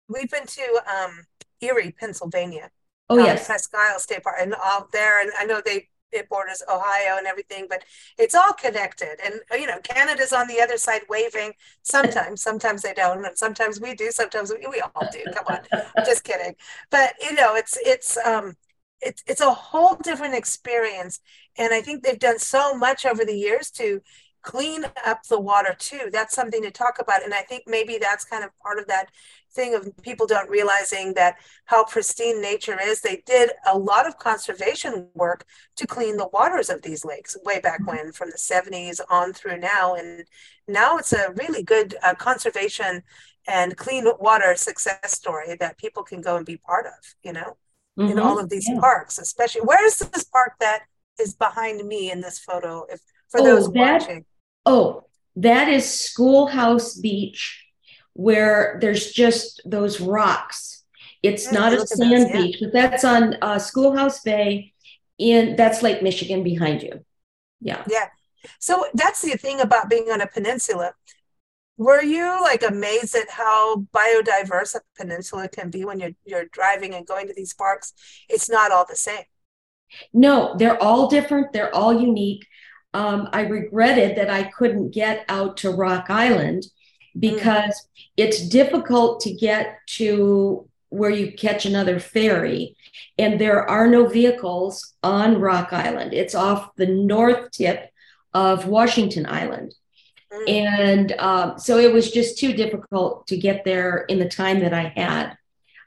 we've 0.09 0.31
been 0.31 0.47
to 0.47 0.81
um, 0.97 1.27
Erie, 1.61 1.95
Pennsylvania, 1.99 2.71
Oh 3.09 3.19
um, 3.19 3.25
yes, 3.27 3.47
Presque 3.47 3.75
Isle 3.75 3.99
State 3.99 4.23
Park, 4.23 4.37
and 4.41 4.55
all 4.55 4.89
there. 4.93 5.21
And 5.23 5.31
I 5.39 5.45
know 5.45 5.61
they 5.65 5.89
it 6.13 6.29
borders 6.29 6.63
Ohio 6.71 7.19
and 7.19 7.27
everything, 7.27 7.67
but 7.69 7.85
it's 8.19 8.35
all 8.35 8.53
connected. 8.53 9.19
And 9.25 9.35
you 9.53 9.67
know, 9.67 9.79
Canada's 9.83 10.33
on 10.33 10.47
the 10.49 10.61
other 10.61 10.77
side 10.79 11.03
waving. 11.09 11.53
Sometimes, 11.83 12.41
sometimes 12.43 12.83
they 12.83 12.95
don't, 12.95 13.25
and 13.25 13.37
sometimes 13.37 13.81
we 13.81 13.95
do. 13.95 14.11
Sometimes 14.11 14.53
we, 14.53 14.67
we 14.69 14.81
all 14.81 15.09
do. 15.13 15.25
Come 15.35 15.45
on, 15.49 15.61
just 16.05 16.25
kidding. 16.25 16.55
But 16.91 17.15
you 17.21 17.35
know, 17.35 17.55
it's 17.57 17.77
it's 17.85 18.17
um 18.19 18.57
it's 19.01 19.23
it's 19.27 19.41
a 19.41 19.53
whole 19.53 19.97
different 19.97 20.35
experience, 20.35 21.21
and 21.59 21.75
I 21.75 21.81
think 21.81 22.03
they've 22.03 22.19
done 22.19 22.39
so 22.39 22.75
much 22.75 23.05
over 23.05 23.25
the 23.25 23.37
years 23.37 23.71
to 23.73 24.01
clean 24.43 24.85
up 25.07 25.23
the 25.25 25.41
water 25.41 25.75
too. 25.79 26.11
That's 26.13 26.35
something 26.35 26.63
to 26.63 26.71
talk 26.71 26.99
about, 27.01 27.25
and 27.25 27.35
I 27.35 27.43
think 27.43 27.65
maybe 27.67 27.99
that's 27.99 28.25
kind 28.25 28.45
of 28.45 28.51
part 28.59 28.79
of 28.79 28.87
that 28.89 29.09
thing 29.55 29.75
of 29.75 29.89
people 30.03 30.27
don't 30.27 30.51
realizing 30.51 31.15
that 31.15 31.37
how 31.67 31.85
pristine 31.85 32.43
nature 32.43 32.79
is. 32.81 33.01
They 33.01 33.23
did 33.25 33.51
a 33.67 33.79
lot 33.79 34.07
of 34.07 34.19
conservation 34.19 35.09
work 35.15 35.45
to 35.77 35.87
clean 35.87 36.17
the 36.17 36.29
waters 36.29 36.71
of 36.71 36.83
these 36.83 37.05
lakes 37.05 37.37
way 37.45 37.61
back 37.61 37.81
mm-hmm. 37.81 37.97
when, 37.97 38.13
from 38.13 38.31
the 38.31 38.37
70s 38.37 39.01
on 39.09 39.33
through 39.33 39.59
now. 39.59 39.95
And 39.95 40.25
now 40.67 40.99
it's 40.99 41.13
a 41.13 41.33
really 41.37 41.63
good 41.63 41.95
uh, 42.03 42.15
conservation 42.15 43.03
and 43.47 43.77
clean 43.77 44.07
water 44.19 44.55
success 44.57 45.13
story 45.13 45.57
that 45.61 45.79
people 45.79 46.03
can 46.03 46.21
go 46.21 46.37
and 46.37 46.47
be 46.47 46.57
part 46.57 46.87
of, 46.87 47.15
you 47.23 47.33
know, 47.33 47.57
mm-hmm. 47.99 48.11
in 48.11 48.19
all 48.19 48.39
of 48.39 48.49
these 48.49 48.69
yeah. 48.69 48.81
parks, 48.81 49.19
especially. 49.19 49.63
Where 49.63 49.85
is 49.85 49.99
this 49.99 50.25
park 50.25 50.55
that 50.61 50.83
is 51.21 51.35
behind 51.35 51.87
me 51.87 52.11
in 52.11 52.21
this 52.21 52.39
photo? 52.39 52.87
If 52.91 53.01
for 53.29 53.41
oh, 53.41 53.45
those 53.45 53.73
that, 53.73 54.03
watching. 54.03 54.25
Oh, 54.67 55.05
that 55.37 55.69
is 55.69 55.89
Schoolhouse 55.89 56.95
Beach 56.95 57.64
where 58.15 58.79
there's 58.81 59.13
just 59.13 59.61
those 59.65 60.01
rocks. 60.01 60.83
It's 61.23 61.53
not 61.53 61.73
a 61.73 61.87
sand 61.87 62.33
beach, 62.33 62.59
but 62.61 62.73
that's 62.73 63.05
on 63.05 63.37
uh, 63.41 63.59
Schoolhouse 63.59 64.21
Bay. 64.21 64.73
In 65.17 65.55
that's 65.55 65.81
Lake 65.81 66.03
Michigan 66.03 66.43
behind 66.43 66.83
you. 66.83 67.05
Yeah. 67.61 67.85
Yeah. 67.89 68.09
So 68.59 68.85
that's 68.95 69.23
the 69.23 69.37
thing 69.37 69.61
about 69.61 69.89
being 69.89 70.11
on 70.11 70.21
a 70.21 70.27
peninsula. 70.27 70.93
Were 71.77 72.03
you 72.03 72.41
like 72.43 72.63
amazed 72.63 73.15
at 73.17 73.31
how 73.31 73.87
biodiverse 73.95 74.75
a 74.75 74.81
peninsula 74.97 75.49
can 75.49 75.71
be 75.71 75.85
when 75.85 76.01
you're 76.01 76.13
you're 76.25 76.47
driving 76.47 76.95
and 76.95 77.07
going 77.07 77.29
to 77.29 77.35
these 77.35 77.55
parks? 77.55 77.93
It's 78.29 78.51
not 78.51 78.73
all 78.73 78.85
the 78.89 78.97
same. 78.97 79.25
No, 80.13 80.55
they're 80.59 80.81
all 80.83 81.09
different. 81.09 81.53
They're 81.53 81.75
all 81.75 81.99
unique. 81.99 82.47
Um, 82.93 83.29
I 83.33 83.43
regretted 83.43 84.17
that 84.19 84.31
I 84.31 84.45
couldn't 84.45 84.91
get 84.91 85.25
out 85.29 85.57
to 85.59 85.71
Rock 85.71 86.07
Island. 86.11 86.65
Because 87.19 87.75
mm. 87.75 88.09
it's 88.17 88.49
difficult 88.49 89.21
to 89.21 89.33
get 89.33 89.79
to 89.87 90.69
where 90.89 91.11
you 91.11 91.33
catch 91.33 91.67
another 91.67 91.99
ferry 91.99 92.77
and 93.19 93.41
there 93.41 93.69
are 93.69 93.87
no 93.89 94.07
vehicles 94.07 94.95
on 95.03 95.41
rock 95.41 95.73
island 95.73 96.13
it's 96.13 96.35
off 96.35 96.75
the 96.77 96.87
north 96.87 97.51
tip 97.51 97.91
of 98.33 98.67
washington 98.67 99.27
island 99.27 99.75
mm. 100.33 100.49
and 100.49 101.13
um, 101.19 101.59
so 101.59 101.79
it 101.79 101.93
was 101.93 102.11
just 102.11 102.39
too 102.39 102.53
difficult 102.53 103.27
to 103.27 103.37
get 103.37 103.65
there 103.65 104.05
in 104.09 104.19
the 104.19 104.29
time 104.29 104.61
that 104.61 104.75
i 104.75 104.93
had 104.97 105.37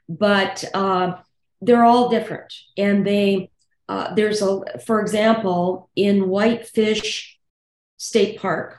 but 0.08 0.64
uh, 0.74 1.16
they're 1.60 1.84
all 1.84 2.08
different 2.08 2.52
and 2.76 3.06
they 3.06 3.50
uh, 3.88 4.14
there's 4.14 4.42
a 4.42 4.60
for 4.84 5.00
example 5.00 5.90
in 5.96 6.28
whitefish 6.28 7.38
state 7.96 8.38
park 8.38 8.78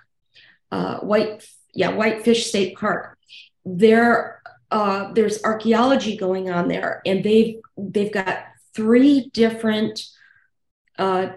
uh, 0.72 1.00
white 1.00 1.44
yeah, 1.79 1.91
Whitefish 1.91 2.48
State 2.48 2.77
Park. 2.77 3.17
There, 3.63 4.41
uh, 4.69 5.13
there's 5.13 5.41
archaeology 5.45 6.17
going 6.17 6.50
on 6.50 6.67
there, 6.67 7.01
and 7.05 7.24
they've 7.24 7.55
they've 7.77 8.12
got 8.12 8.39
three 8.75 9.29
different, 9.31 10.03
uh, 10.98 11.29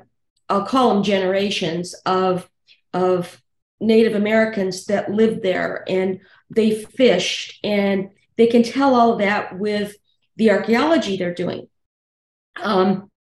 I'll 0.49 0.66
call 0.66 0.92
them 0.92 1.04
generations 1.04 1.94
of 2.04 2.50
of 2.92 3.40
Native 3.78 4.16
Americans 4.16 4.87
that 4.87 5.12
lived 5.12 5.44
there, 5.44 5.84
and 5.87 6.18
they 6.50 6.82
fished, 6.82 7.61
and 7.62 8.11
they 8.37 8.49
can 8.49 8.64
tell 8.64 8.96
all 8.96 9.18
that 9.18 9.56
with 9.56 9.94
the 10.34 10.50
archaeology 10.50 11.16
they're 11.16 11.32
doing. 11.32 11.68
Um, 12.61 13.12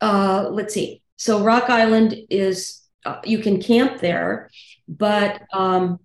uh, 0.00 0.48
let's 0.50 0.72
see. 0.72 1.02
So 1.16 1.44
Rock 1.44 1.68
Island 1.68 2.16
is 2.30 2.80
uh, 3.04 3.20
you 3.24 3.40
can 3.40 3.60
camp 3.60 4.00
there, 4.00 4.48
but 4.88 5.42
um, 5.52 6.00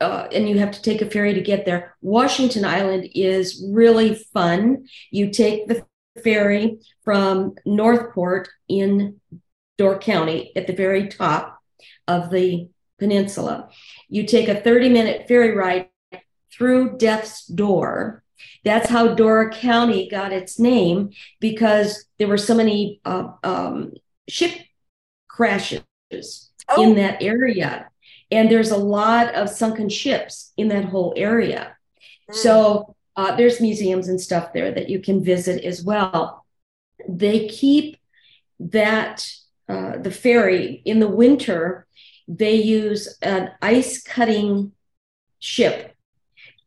uh, 0.00 0.28
and 0.32 0.48
you 0.48 0.58
have 0.58 0.70
to 0.72 0.82
take 0.82 1.02
a 1.02 1.10
ferry 1.10 1.34
to 1.34 1.40
get 1.40 1.64
there. 1.64 1.96
Washington 2.00 2.64
Island 2.64 3.08
is 3.14 3.64
really 3.72 4.14
fun. 4.14 4.86
You 5.10 5.30
take 5.30 5.66
the 5.66 5.84
ferry 6.22 6.78
from 7.04 7.54
Northport 7.64 8.48
in 8.68 9.20
Door 9.76 10.00
County 10.00 10.52
at 10.56 10.66
the 10.66 10.72
very 10.72 11.08
top 11.08 11.60
of 12.06 12.30
the 12.30 12.68
peninsula. 12.98 13.68
You 14.08 14.26
take 14.26 14.48
a 14.48 14.60
30 14.60 14.88
minute 14.88 15.28
ferry 15.28 15.54
ride 15.54 15.88
through 16.52 16.98
Death's 16.98 17.46
Door. 17.46 18.24
That's 18.64 18.88
how 18.88 19.14
Door 19.14 19.52
County 19.52 20.08
got 20.08 20.32
its 20.32 20.58
name 20.58 21.10
because 21.40 22.04
there 22.18 22.28
were 22.28 22.38
so 22.38 22.54
many 22.54 23.00
uh, 23.04 23.32
um, 23.42 23.92
ship 24.28 24.52
crashes 25.28 25.82
oh. 26.68 26.82
in 26.82 26.96
that 26.96 27.22
area. 27.22 27.88
And 28.30 28.50
there's 28.50 28.70
a 28.70 28.76
lot 28.76 29.34
of 29.34 29.48
sunken 29.48 29.88
ships 29.88 30.52
in 30.56 30.68
that 30.68 30.86
whole 30.86 31.14
area. 31.16 31.76
Mm. 32.30 32.34
So 32.34 32.96
uh, 33.16 33.34
there's 33.36 33.60
museums 33.60 34.08
and 34.08 34.20
stuff 34.20 34.52
there 34.52 34.70
that 34.72 34.88
you 34.88 35.00
can 35.00 35.24
visit 35.24 35.64
as 35.64 35.82
well. 35.82 36.44
They 37.08 37.48
keep 37.48 37.96
that, 38.60 39.26
uh, 39.68 39.98
the 39.98 40.10
ferry 40.10 40.82
in 40.84 41.00
the 41.00 41.08
winter, 41.08 41.86
they 42.26 42.56
use 42.56 43.16
an 43.22 43.52
ice 43.62 44.02
cutting 44.02 44.72
ship 45.38 45.94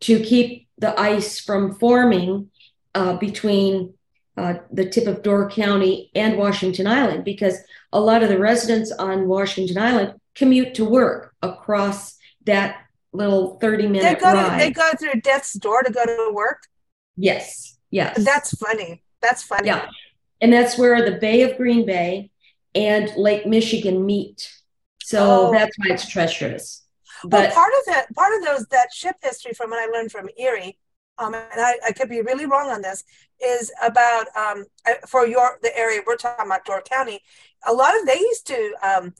to 0.02 0.20
keep 0.20 0.68
the 0.78 1.00
ice 1.00 1.40
from 1.40 1.76
forming 1.76 2.50
uh, 2.96 3.14
between 3.18 3.94
uh, 4.38 4.56
the 4.72 4.90
tip 4.90 5.08
of 5.08 5.22
Door 5.22 5.52
County 5.52 6.10
and 6.16 6.38
Washington 6.38 6.88
Island 6.88 7.24
because 7.24 7.58
a 7.94 8.00
lot 8.00 8.24
of 8.24 8.30
the 8.30 8.40
residents 8.40 8.92
on 8.92 9.28
Washington 9.28 9.78
Island 9.78 10.14
commute 10.36 10.74
to 10.76 10.86
work 10.86 11.31
across 11.42 12.18
that 12.46 12.78
little 13.14 13.58
30 13.60 13.88
minute 13.88 14.04
they 14.04 14.16
go 14.16 14.34
ride. 14.34 14.58
To, 14.58 14.64
they 14.64 14.72
go 14.72 14.92
through 15.00 15.22
death's 15.22 15.54
door 15.54 15.84
to 15.84 15.92
go 15.92 16.06
to 16.06 16.32
work? 16.34 16.64
Yes. 17.18 17.78
Yes. 17.90 18.24
That's 18.24 18.56
funny. 18.58 19.04
That's 19.22 19.44
funny. 19.44 19.68
Yeah. 19.68 19.88
And 20.40 20.52
that's 20.52 20.78
where 20.78 21.04
the 21.08 21.18
Bay 21.18 21.44
of 21.44 21.58
Green 21.58 21.86
Bay 21.86 22.32
and 22.74 23.12
Lake 23.16 23.46
Michigan 23.46 24.06
meet. 24.06 24.52
So 25.04 25.48
oh. 25.48 25.52
that's 25.52 25.78
why 25.78 25.94
it's 25.94 26.10
treacherous. 26.10 26.84
But 27.24 27.32
well, 27.32 27.52
part 27.52 27.74
of 27.80 27.94
that, 27.94 28.16
part 28.16 28.36
of 28.36 28.46
those 28.46 28.66
that 28.68 28.92
ship 28.94 29.18
history 29.22 29.54
from 29.54 29.70
what 29.70 29.80
I 29.80 29.92
learned 29.92 30.12
from 30.12 30.30
Erie, 30.38 30.78
um, 31.20 31.36
and 31.36 31.46
I, 31.58 31.76
I 31.88 31.92
could 31.92 32.10
be 32.10 32.22
really 32.22 32.46
wrong 32.46 32.72
on 32.72 32.82
this, 32.82 33.04
is 33.44 33.72
about 33.84 34.26
um, 34.36 34.66
for 35.08 35.28
your 35.28 35.60
the 35.62 35.78
area 35.78 36.02
we're 36.06 36.16
talking 36.16 36.46
about, 36.46 36.66
Door 36.66 36.84
County. 36.84 37.22
A 37.68 37.74
lot 37.74 38.00
of 38.00 38.08
they 38.08 38.18
used 38.18 38.48
to 38.48 38.74
um, 38.82 39.14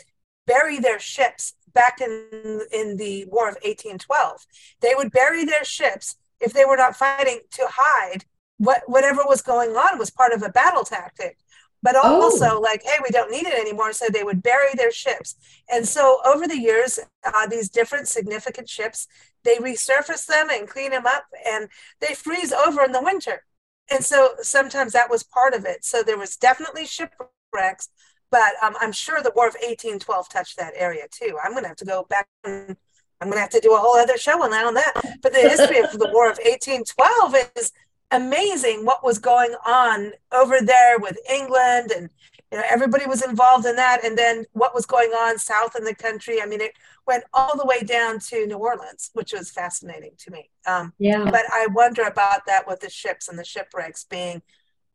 bury 0.48 0.80
their 0.80 1.00
ships 1.00 1.54
back 1.74 2.02
in 2.02 2.62
in 2.72 2.98
the 2.98 3.26
War 3.26 3.48
of 3.50 3.56
1812. 3.64 4.46
They 4.82 4.94
would 4.96 5.12
bury 5.12 5.46
their 5.46 5.64
ships 5.64 6.16
if 6.40 6.54
they 6.54 6.66
were 6.66 6.78
not 6.78 6.96
fighting 6.96 7.42
to 7.52 7.68
hide 7.70 8.26
what 8.58 8.84
whatever 8.86 9.22
was 9.26 9.42
going 9.42 9.72
on 9.72 9.98
was 9.98 10.12
part 10.12 10.34
of 10.34 10.44
a 10.44 10.50
battle 10.50 10.84
tactic. 10.84 11.38
But 11.84 11.96
oh. 11.96 12.22
also, 12.22 12.58
oh. 12.58 12.60
like, 12.60 12.84
hey, 12.84 13.00
we 13.04 13.10
don't 13.10 13.32
need 13.32 13.48
it 13.48 13.60
anymore. 13.60 13.92
So 13.94 14.06
they 14.08 14.24
would 14.24 14.44
bury 14.44 14.70
their 14.76 14.92
ships. 14.92 15.36
And 15.72 15.88
so 15.88 16.20
over 16.26 16.48
the 16.48 16.60
years, 16.60 17.00
uh, 17.26 17.48
these 17.48 17.70
different 17.70 18.08
significant 18.08 18.70
ships, 18.70 19.08
they 19.44 19.56
resurface 19.56 20.28
them 20.28 20.50
and 20.52 20.68
clean 20.68 20.92
them 20.92 21.08
up 21.08 21.26
and 21.48 21.70
they 22.00 22.14
freeze 22.14 22.54
over 22.54 22.84
in 22.84 22.92
the 22.92 23.02
winter. 23.02 23.44
And 23.90 24.06
so 24.06 24.36
sometimes 24.42 24.94
that 24.94 25.10
was 25.10 25.24
part 25.24 25.54
of 25.54 25.66
it. 25.66 25.84
So 25.84 26.04
there 26.04 26.18
was 26.18 26.38
definitely 26.38 26.86
shipwrecks, 26.86 27.90
but 28.32 28.54
um, 28.64 28.76
I'm 28.80 28.94
sure 28.94 29.22
the 29.22 29.34
War 29.36 29.48
of 29.48 29.56
1812 29.56 30.30
touched 30.30 30.58
that 30.58 30.74
area 30.76 31.04
too. 31.12 31.38
I'm 31.44 31.52
going 31.52 31.64
to 31.64 31.68
have 31.68 31.78
to 31.78 31.86
go 31.86 32.06
back 32.10 32.28
and 32.44 32.76
I'm 33.20 33.28
going 33.28 33.38
to 33.38 33.42
have 33.42 33.50
to 33.52 33.60
do 33.60 33.76
a 33.76 33.78
whole 33.78 33.96
other 33.98 34.18
show 34.18 34.42
on 34.42 34.50
that. 34.52 34.66
On 34.66 34.74
that. 34.74 34.94
But 35.22 35.34
the 35.34 35.40
history 35.40 35.80
of 35.80 35.92
the 35.92 36.10
War 36.12 36.30
of 36.30 36.40
1812 36.44 37.36
is 37.56 37.72
amazing. 38.10 38.86
What 38.86 39.04
was 39.04 39.20
going 39.20 39.54
on 39.66 40.12
over 40.32 40.60
there 40.62 40.98
with 40.98 41.18
England, 41.30 41.92
and 41.96 42.10
you 42.52 42.58
know 42.58 42.64
everybody 42.70 43.06
was 43.06 43.22
involved 43.22 43.66
in 43.66 43.76
that. 43.76 44.04
And 44.04 44.18
then 44.18 44.46
what 44.54 44.74
was 44.74 44.86
going 44.86 45.12
on 45.12 45.38
south 45.38 45.76
in 45.76 45.84
the 45.84 45.94
country. 45.94 46.42
I 46.42 46.46
mean, 46.46 46.62
it 46.62 46.74
went 47.06 47.24
all 47.34 47.56
the 47.56 47.66
way 47.66 47.82
down 47.82 48.20
to 48.20 48.48
New 48.48 48.58
Orleans, 48.58 49.12
which 49.14 49.34
was 49.34 49.52
fascinating 49.52 50.14
to 50.18 50.32
me. 50.32 50.50
Um, 50.66 50.94
yeah. 50.98 51.24
But 51.26 51.44
I 51.52 51.68
wonder 51.72 52.04
about 52.04 52.46
that 52.48 52.68
with 52.68 52.80
the 52.80 52.90
ships 52.90 53.28
and 53.28 53.38
the 53.38 53.46
shipwrecks 53.46 54.04
being 54.06 54.42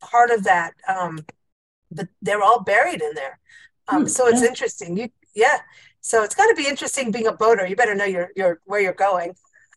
part 0.01 0.31
of 0.31 0.43
that. 0.43 0.73
Um, 0.87 1.19
but 1.91 2.07
they're 2.21 2.43
all 2.43 2.63
buried 2.63 3.01
in 3.01 3.13
there. 3.13 3.39
Um, 3.87 4.01
hmm, 4.01 4.07
so 4.07 4.27
it's 4.27 4.41
yeah. 4.41 4.49
interesting. 4.49 4.97
You, 4.97 5.09
yeah. 5.35 5.59
So 6.01 6.23
it's 6.23 6.35
got 6.35 6.47
to 6.47 6.55
be 6.55 6.67
interesting 6.67 7.11
being 7.11 7.27
a 7.27 7.33
boater. 7.33 7.65
You 7.65 7.75
better 7.75 7.95
know 7.95 8.05
your 8.05 8.29
your 8.35 8.59
where 8.65 8.79
you're 8.79 8.93
going. 8.93 9.33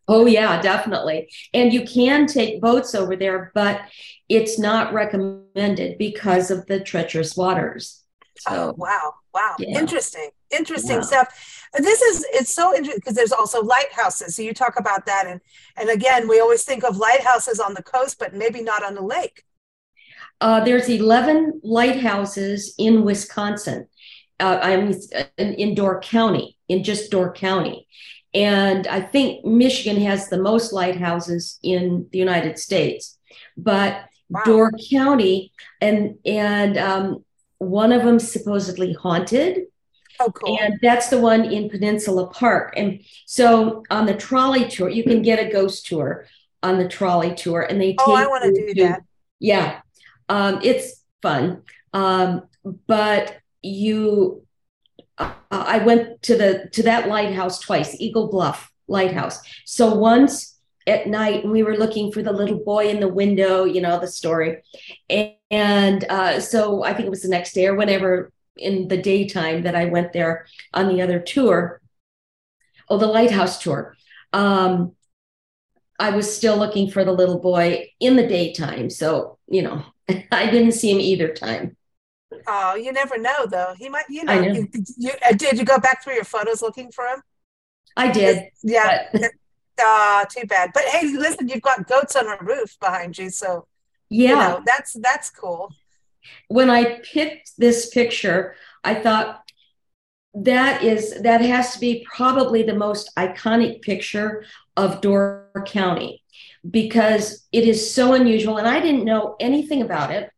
Oh 0.09 0.27
yeah, 0.27 0.61
definitely. 0.61 1.31
And 1.55 1.73
you 1.73 1.85
can 1.85 2.27
take 2.27 2.61
boats 2.61 2.95
over 2.95 3.15
there, 3.15 3.53
but 3.55 3.83
it's 4.29 4.59
not 4.59 4.93
recommended 4.93 5.99
because 5.99 6.51
of 6.51 6.67
the 6.67 6.81
treacherous 6.81 7.37
waters. 7.37 8.03
So, 8.39 8.51
oh, 8.51 8.75
wow. 8.77 9.15
Wow. 9.33 9.55
Yeah. 9.59 9.79
Interesting. 9.79 10.31
Interesting 10.51 10.97
yeah. 10.97 11.03
stuff. 11.03 11.69
This 11.79 12.01
is 12.03 12.27
it's 12.31 12.53
so 12.53 12.75
interesting 12.75 12.99
because 12.99 13.15
there's 13.15 13.33
also 13.33 13.63
lighthouses. 13.63 14.35
So 14.35 14.43
you 14.43 14.53
talk 14.53 14.79
about 14.79 15.07
that 15.07 15.27
and 15.27 15.41
and 15.77 15.89
again, 15.89 16.27
we 16.27 16.41
always 16.41 16.65
think 16.65 16.83
of 16.83 16.97
lighthouses 16.97 17.61
on 17.61 17.75
the 17.75 17.83
coast, 17.83 18.19
but 18.19 18.35
maybe 18.35 18.63
not 18.63 18.85
on 18.85 18.95
the 18.95 19.03
lake. 19.03 19.45
Uh, 20.41 20.65
there's 20.65 20.89
11 20.89 21.61
lighthouses 21.63 22.75
in 22.79 23.05
Wisconsin. 23.05 23.87
Uh, 24.39 24.59
I'm 24.63 24.95
in, 25.37 25.55
in 25.55 25.75
Door 25.75 26.01
County, 26.01 26.57
in 26.69 26.83
just 26.83 27.11
Door 27.11 27.35
County. 27.35 27.87
And 28.33 28.87
I 28.87 29.01
think 29.01 29.45
Michigan 29.45 30.01
has 30.03 30.29
the 30.29 30.41
most 30.41 30.73
lighthouses 30.73 31.59
in 31.63 32.09
the 32.13 32.19
United 32.19 32.59
States. 32.59 33.19
But 33.57 34.05
wow. 34.31 34.43
Door 34.45 34.73
County 34.91 35.53
and 35.81 36.17
and 36.25 36.79
um, 36.79 37.25
one 37.59 37.93
of 37.93 38.05
them 38.05 38.19
supposedly 38.19 38.93
haunted. 38.93 39.67
Oh, 40.21 40.31
cool. 40.31 40.59
And 40.61 40.79
that's 40.83 41.09
the 41.09 41.19
one 41.19 41.45
in 41.45 41.69
Peninsula 41.69 42.29
Park. 42.29 42.75
And 42.77 43.03
so 43.27 43.83
on 43.91 44.07
the 44.07 44.15
trolley 44.15 44.69
tour, 44.69 44.89
you 44.89 45.03
can 45.03 45.23
get 45.23 45.45
a 45.45 45.51
ghost 45.51 45.87
tour 45.87 46.27
on 46.63 46.79
the 46.79 46.89
trolley 46.89 47.35
tour, 47.35 47.63
and 47.63 47.81
they 47.81 47.93
take. 47.93 48.01
oh, 48.07 48.15
I 48.15 48.27
want 48.27 48.45
to 48.45 48.53
do 48.53 48.83
that. 48.83 49.03
Yeah, 49.39 49.81
um, 50.31 50.61
it's 50.63 51.05
fun. 51.21 51.63
Um, 51.93 52.45
but 52.87 53.37
you, 53.63 54.47
uh, 55.19 55.33
I 55.51 55.79
went 55.79 56.23
to 56.23 56.37
the 56.37 56.69
to 56.73 56.85
that 56.85 57.09
lighthouse 57.09 57.59
twice, 57.59 58.01
Eagle 58.01 58.29
Bluff 58.29 58.73
Lighthouse. 58.87 59.41
So 59.67 59.95
once 59.95 60.59
at 60.87 61.07
night 61.07 61.45
we 61.45 61.63
were 61.63 61.77
looking 61.77 62.11
for 62.11 62.23
the 62.23 62.33
little 62.33 62.59
boy 62.59 62.89
in 62.89 63.01
the 63.01 63.09
window 63.09 63.65
you 63.65 63.81
know 63.83 64.01
the 64.01 64.09
story 64.09 64.63
and, 65.11 65.35
and 65.51 66.05
uh, 66.09 66.41
so 66.41 66.83
i 66.85 66.95
think 66.95 67.07
it 67.07 67.11
was 67.11 67.23
the 67.23 67.29
next 67.29 67.53
day 67.53 67.67
or 67.67 67.75
whenever 67.75 68.33
in 68.57 68.89
the 68.89 68.97
daytime 68.97 69.63
that 69.63 69.75
i 69.75 69.85
went 69.85 70.13
there 70.13 70.47
on 70.73 70.89
the 70.89 71.03
other 71.03 71.19
tour 71.19 71.83
oh 72.89 72.97
the 72.97 73.07
lighthouse 73.07 73.63
tour 73.63 73.95
um, 74.33 74.93
i 75.99 76.11
was 76.11 76.35
still 76.35 76.57
looking 76.57 76.91
for 76.91 77.05
the 77.05 77.13
little 77.13 77.39
boy 77.39 77.87
in 78.01 78.17
the 78.17 78.27
daytime 78.27 78.89
so 78.89 79.39
you 79.49 79.61
know 79.61 79.85
i 80.33 80.51
didn't 80.51 80.73
see 80.73 80.91
him 80.91 81.01
either 81.01 81.33
time 81.33 81.77
oh 82.47 82.75
you 82.75 82.93
never 82.93 83.19
know 83.19 83.47
though 83.47 83.75
he 83.79 83.89
might 83.89 84.05
you 84.09 84.25
know, 84.25 84.41
know. 84.41 84.53
You, 84.53 84.69
you, 84.97 85.11
uh, 85.29 85.33
did 85.33 85.59
you 85.59 85.65
go 85.65 85.79
back 85.79 86.03
through 86.03 86.15
your 86.15 86.25
photos 86.25 86.63
looking 86.63 86.91
for 86.93 87.07
him 87.07 87.23
I 87.97 88.11
did. 88.11 88.51
Yeah. 88.63 89.09
But... 89.13 89.33
Ah, 89.83 90.27
too 90.29 90.47
bad. 90.47 90.73
But 90.75 90.85
hey, 90.85 91.07
listen, 91.07 91.49
you've 91.49 91.63
got 91.63 91.89
goats 91.89 92.15
on 92.15 92.27
a 92.27 92.37
roof 92.43 92.77
behind 92.81 93.17
you, 93.17 93.31
so 93.31 93.67
yeah, 94.11 94.29
you 94.29 94.37
know, 94.37 94.63
that's 94.67 94.93
that's 94.93 95.31
cool. 95.31 95.73
When 96.49 96.69
I 96.69 96.99
picked 96.99 97.53
this 97.57 97.89
picture, 97.89 98.57
I 98.85 98.97
thought 98.97 99.41
that 100.35 100.83
is 100.83 101.23
that 101.23 101.41
has 101.41 101.73
to 101.73 101.81
be 101.81 102.07
probably 102.15 102.63
the 102.63 102.75
most 102.75 103.11
iconic 103.17 103.81
picture 103.81 104.45
of 104.77 105.01
Door 105.01 105.51
County 105.65 106.20
because 106.69 107.47
it 107.53 107.65
is 107.65 107.95
so 107.95 108.15
unusual, 108.15 108.59
and 108.59 108.69
I 108.69 108.81
didn't 108.81 109.05
know 109.05 109.37
anything 109.41 109.83
about 109.83 110.11
it 110.11 110.31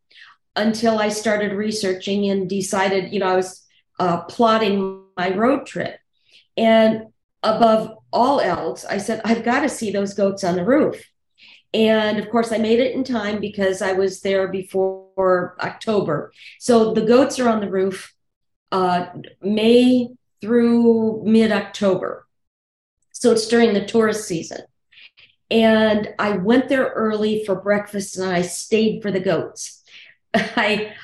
until 0.54 0.98
I 0.98 1.08
started 1.08 1.52
researching 1.52 2.30
and 2.30 2.48
decided, 2.48 3.12
you 3.12 3.20
know, 3.20 3.26
I 3.26 3.36
was 3.36 3.66
uh, 3.98 4.22
plotting 4.22 5.04
my 5.16 5.34
road 5.34 5.66
trip, 5.66 5.98
and 6.56 7.06
above 7.42 7.96
all 8.12 8.40
else, 8.40 8.84
I 8.84 8.98
said, 8.98 9.20
I've 9.24 9.44
got 9.44 9.60
to 9.60 9.68
see 9.68 9.90
those 9.90 10.14
goats 10.14 10.44
on 10.44 10.56
the 10.56 10.64
roof. 10.64 11.02
And 11.74 12.18
of 12.18 12.28
course, 12.28 12.52
I 12.52 12.58
made 12.58 12.80
it 12.80 12.94
in 12.94 13.02
time 13.02 13.40
because 13.40 13.80
I 13.80 13.92
was 13.92 14.20
there 14.20 14.48
before 14.48 15.56
October. 15.60 16.32
So 16.60 16.92
the 16.92 17.00
goats 17.02 17.38
are 17.38 17.48
on 17.48 17.60
the 17.60 17.70
roof 17.70 18.14
uh, 18.70 19.06
May 19.40 20.10
through 20.40 21.22
mid 21.24 21.50
October. 21.52 22.26
So 23.12 23.32
it's 23.32 23.48
during 23.48 23.72
the 23.72 23.86
tourist 23.86 24.26
season. 24.26 24.60
And 25.52 26.14
I 26.18 26.38
went 26.38 26.70
there 26.70 26.86
early 26.86 27.44
for 27.44 27.54
breakfast 27.54 28.16
and 28.16 28.28
I 28.28 28.40
stayed 28.40 29.02
for 29.02 29.10
the 29.10 29.20
goats. 29.20 29.84
I 30.34 30.94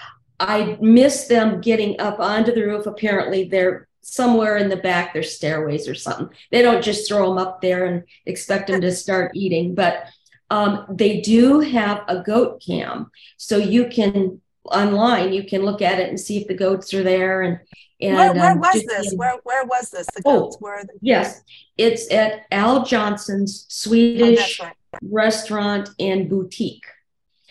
I 0.41 0.79
missed 0.81 1.29
them 1.29 1.61
getting 1.61 2.01
up 2.01 2.19
onto 2.19 2.53
the 2.53 2.63
roof. 2.63 2.87
Apparently, 2.87 3.45
they're 3.45 3.89
somewhere 4.01 4.57
in 4.57 4.71
the 4.71 4.77
back 4.77 5.13
there's 5.13 5.35
stairways 5.35 5.87
or 5.87 5.95
something 5.95 6.31
they 6.51 6.63
don't 6.63 6.83
just 6.83 7.07
throw 7.07 7.29
them 7.29 7.37
up 7.37 7.61
there 7.61 7.85
and 7.85 8.05
expect 8.25 8.69
them 8.69 8.81
to 8.81 8.91
start 8.91 9.33
eating 9.35 9.75
but 9.75 10.07
um, 10.51 10.87
they 10.89 11.21
do 11.21 11.61
have 11.61 12.05
a 12.09 12.23
goat 12.23 12.63
cam 12.67 13.11
so 13.37 13.59
you 13.59 13.87
can 13.87 14.41
online 14.65 15.35
you 15.35 15.45
can 15.45 15.63
look 15.63 15.83
at 15.83 16.01
it 16.01 16.09
and 16.09 16.19
see 16.19 16.39
if 16.39 16.49
the 16.49 16.55
goats 16.55 16.95
are 16.95 17.03
there 17.03 17.43
and 17.43 17.61
and 18.01 18.17
where, 18.17 18.33
where 18.33 18.53
um, 18.53 18.61
was 18.61 18.85
this 18.85 19.15
where, 19.15 19.37
where 19.43 19.65
was 19.65 19.91
this 19.91 20.07
the 20.15 20.23
oh, 20.25 20.51
oh, 20.53 20.57
where 20.61 20.83
yes 21.01 21.43
it's 21.77 22.11
at 22.13 22.43
al 22.51 22.85
johnson's 22.85 23.67
swedish 23.69 24.61
oh, 24.61 24.65
right. 24.65 24.75
restaurant 25.03 25.91
and 25.99 26.29
boutique 26.29 26.87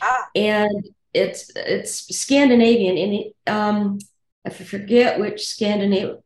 ah. 0.01 0.27
and 0.35 0.89
it's 1.13 1.51
it's 1.55 2.15
scandinavian 2.15 2.97
and 2.97 3.13
it, 3.13 3.51
um 3.51 3.99
i 4.45 4.49
forget 4.49 5.19
which 5.19 5.45
scandinavian 5.45 6.17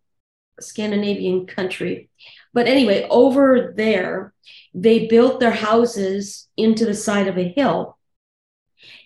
Scandinavian 0.62 1.46
country. 1.46 2.10
But 2.54 2.68
anyway, 2.68 3.08
over 3.10 3.74
there, 3.76 4.34
they 4.74 5.08
built 5.08 5.40
their 5.40 5.52
houses 5.52 6.48
into 6.58 6.86
the 6.86 6.94
side 6.94 7.28
of 7.28 7.38
a 7.38 7.48
hill 7.48 7.98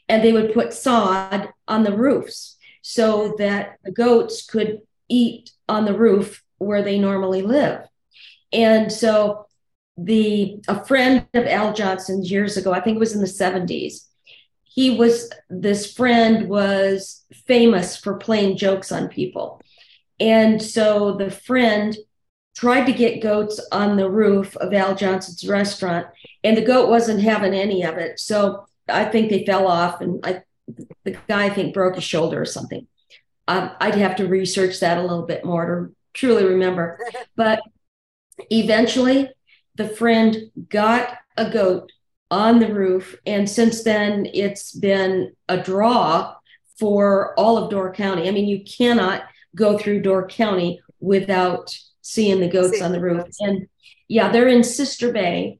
and 0.07 0.23
they 0.23 0.33
would 0.33 0.53
put 0.53 0.73
sod 0.73 1.49
on 1.67 1.83
the 1.83 1.95
roofs 1.95 2.57
so 2.81 3.35
that 3.39 3.77
the 3.83 3.91
goats 3.91 4.45
could 4.45 4.81
eat 5.09 5.51
on 5.67 5.85
the 5.85 5.97
roof 5.97 6.43
where 6.57 6.81
they 6.81 6.99
normally 6.99 7.41
live. 7.41 7.87
And 8.51 8.91
so 8.91 9.47
the 9.97 10.61
a 10.67 10.83
friend 10.85 11.25
of 11.33 11.45
Al 11.45 11.73
Johnson's 11.73 12.31
years 12.31 12.57
ago, 12.57 12.73
I 12.73 12.81
think 12.81 12.95
it 12.95 12.99
was 12.99 13.15
in 13.15 13.21
the 13.21 13.27
70s, 13.27 14.07
he 14.63 14.91
was 14.97 15.29
this 15.49 15.93
friend 15.93 16.49
was 16.49 17.25
famous 17.47 17.95
for 17.97 18.17
playing 18.17 18.57
jokes 18.57 18.91
on 18.91 19.07
people. 19.07 19.61
And 20.19 20.61
so 20.61 21.13
the 21.13 21.31
friend 21.31 21.95
tried 22.55 22.85
to 22.85 22.93
get 22.93 23.21
goats 23.21 23.59
on 23.71 23.97
the 23.97 24.09
roof 24.09 24.55
of 24.57 24.73
Al 24.73 24.95
Johnson's 24.95 25.47
restaurant, 25.47 26.07
and 26.43 26.55
the 26.55 26.65
goat 26.65 26.89
wasn't 26.89 27.21
having 27.21 27.53
any 27.53 27.83
of 27.83 27.97
it. 27.97 28.19
So 28.19 28.65
I 28.87 29.05
think 29.05 29.29
they 29.29 29.45
fell 29.45 29.67
off, 29.67 30.01
and 30.01 30.25
I, 30.25 30.41
the 31.03 31.17
guy 31.27 31.45
I 31.45 31.49
think 31.49 31.73
broke 31.73 31.95
his 31.95 32.03
shoulder 32.03 32.41
or 32.41 32.45
something. 32.45 32.87
Um, 33.47 33.71
I'd 33.79 33.95
have 33.95 34.15
to 34.17 34.27
research 34.27 34.79
that 34.79 34.97
a 34.97 35.01
little 35.01 35.25
bit 35.25 35.45
more 35.45 35.65
to 35.65 35.95
truly 36.13 36.45
remember. 36.45 36.99
But 37.35 37.61
eventually, 38.49 39.29
the 39.75 39.87
friend 39.87 40.51
got 40.69 41.17
a 41.37 41.49
goat 41.49 41.91
on 42.31 42.59
the 42.59 42.73
roof, 42.73 43.15
and 43.25 43.49
since 43.49 43.83
then, 43.83 44.27
it's 44.33 44.71
been 44.71 45.33
a 45.47 45.57
draw 45.57 46.35
for 46.79 47.37
all 47.39 47.57
of 47.57 47.69
Door 47.69 47.93
County. 47.93 48.27
I 48.27 48.31
mean, 48.31 48.47
you 48.47 48.63
cannot 48.63 49.23
go 49.55 49.77
through 49.77 50.01
Door 50.01 50.29
County 50.29 50.81
without 50.99 51.75
seeing 52.01 52.39
the 52.39 52.47
goats 52.47 52.81
on 52.81 52.91
the 52.91 52.99
roof. 52.99 53.25
And 53.39 53.67
yeah, 54.07 54.31
they're 54.31 54.47
in 54.47 54.63
Sister 54.63 55.11
Bay 55.11 55.59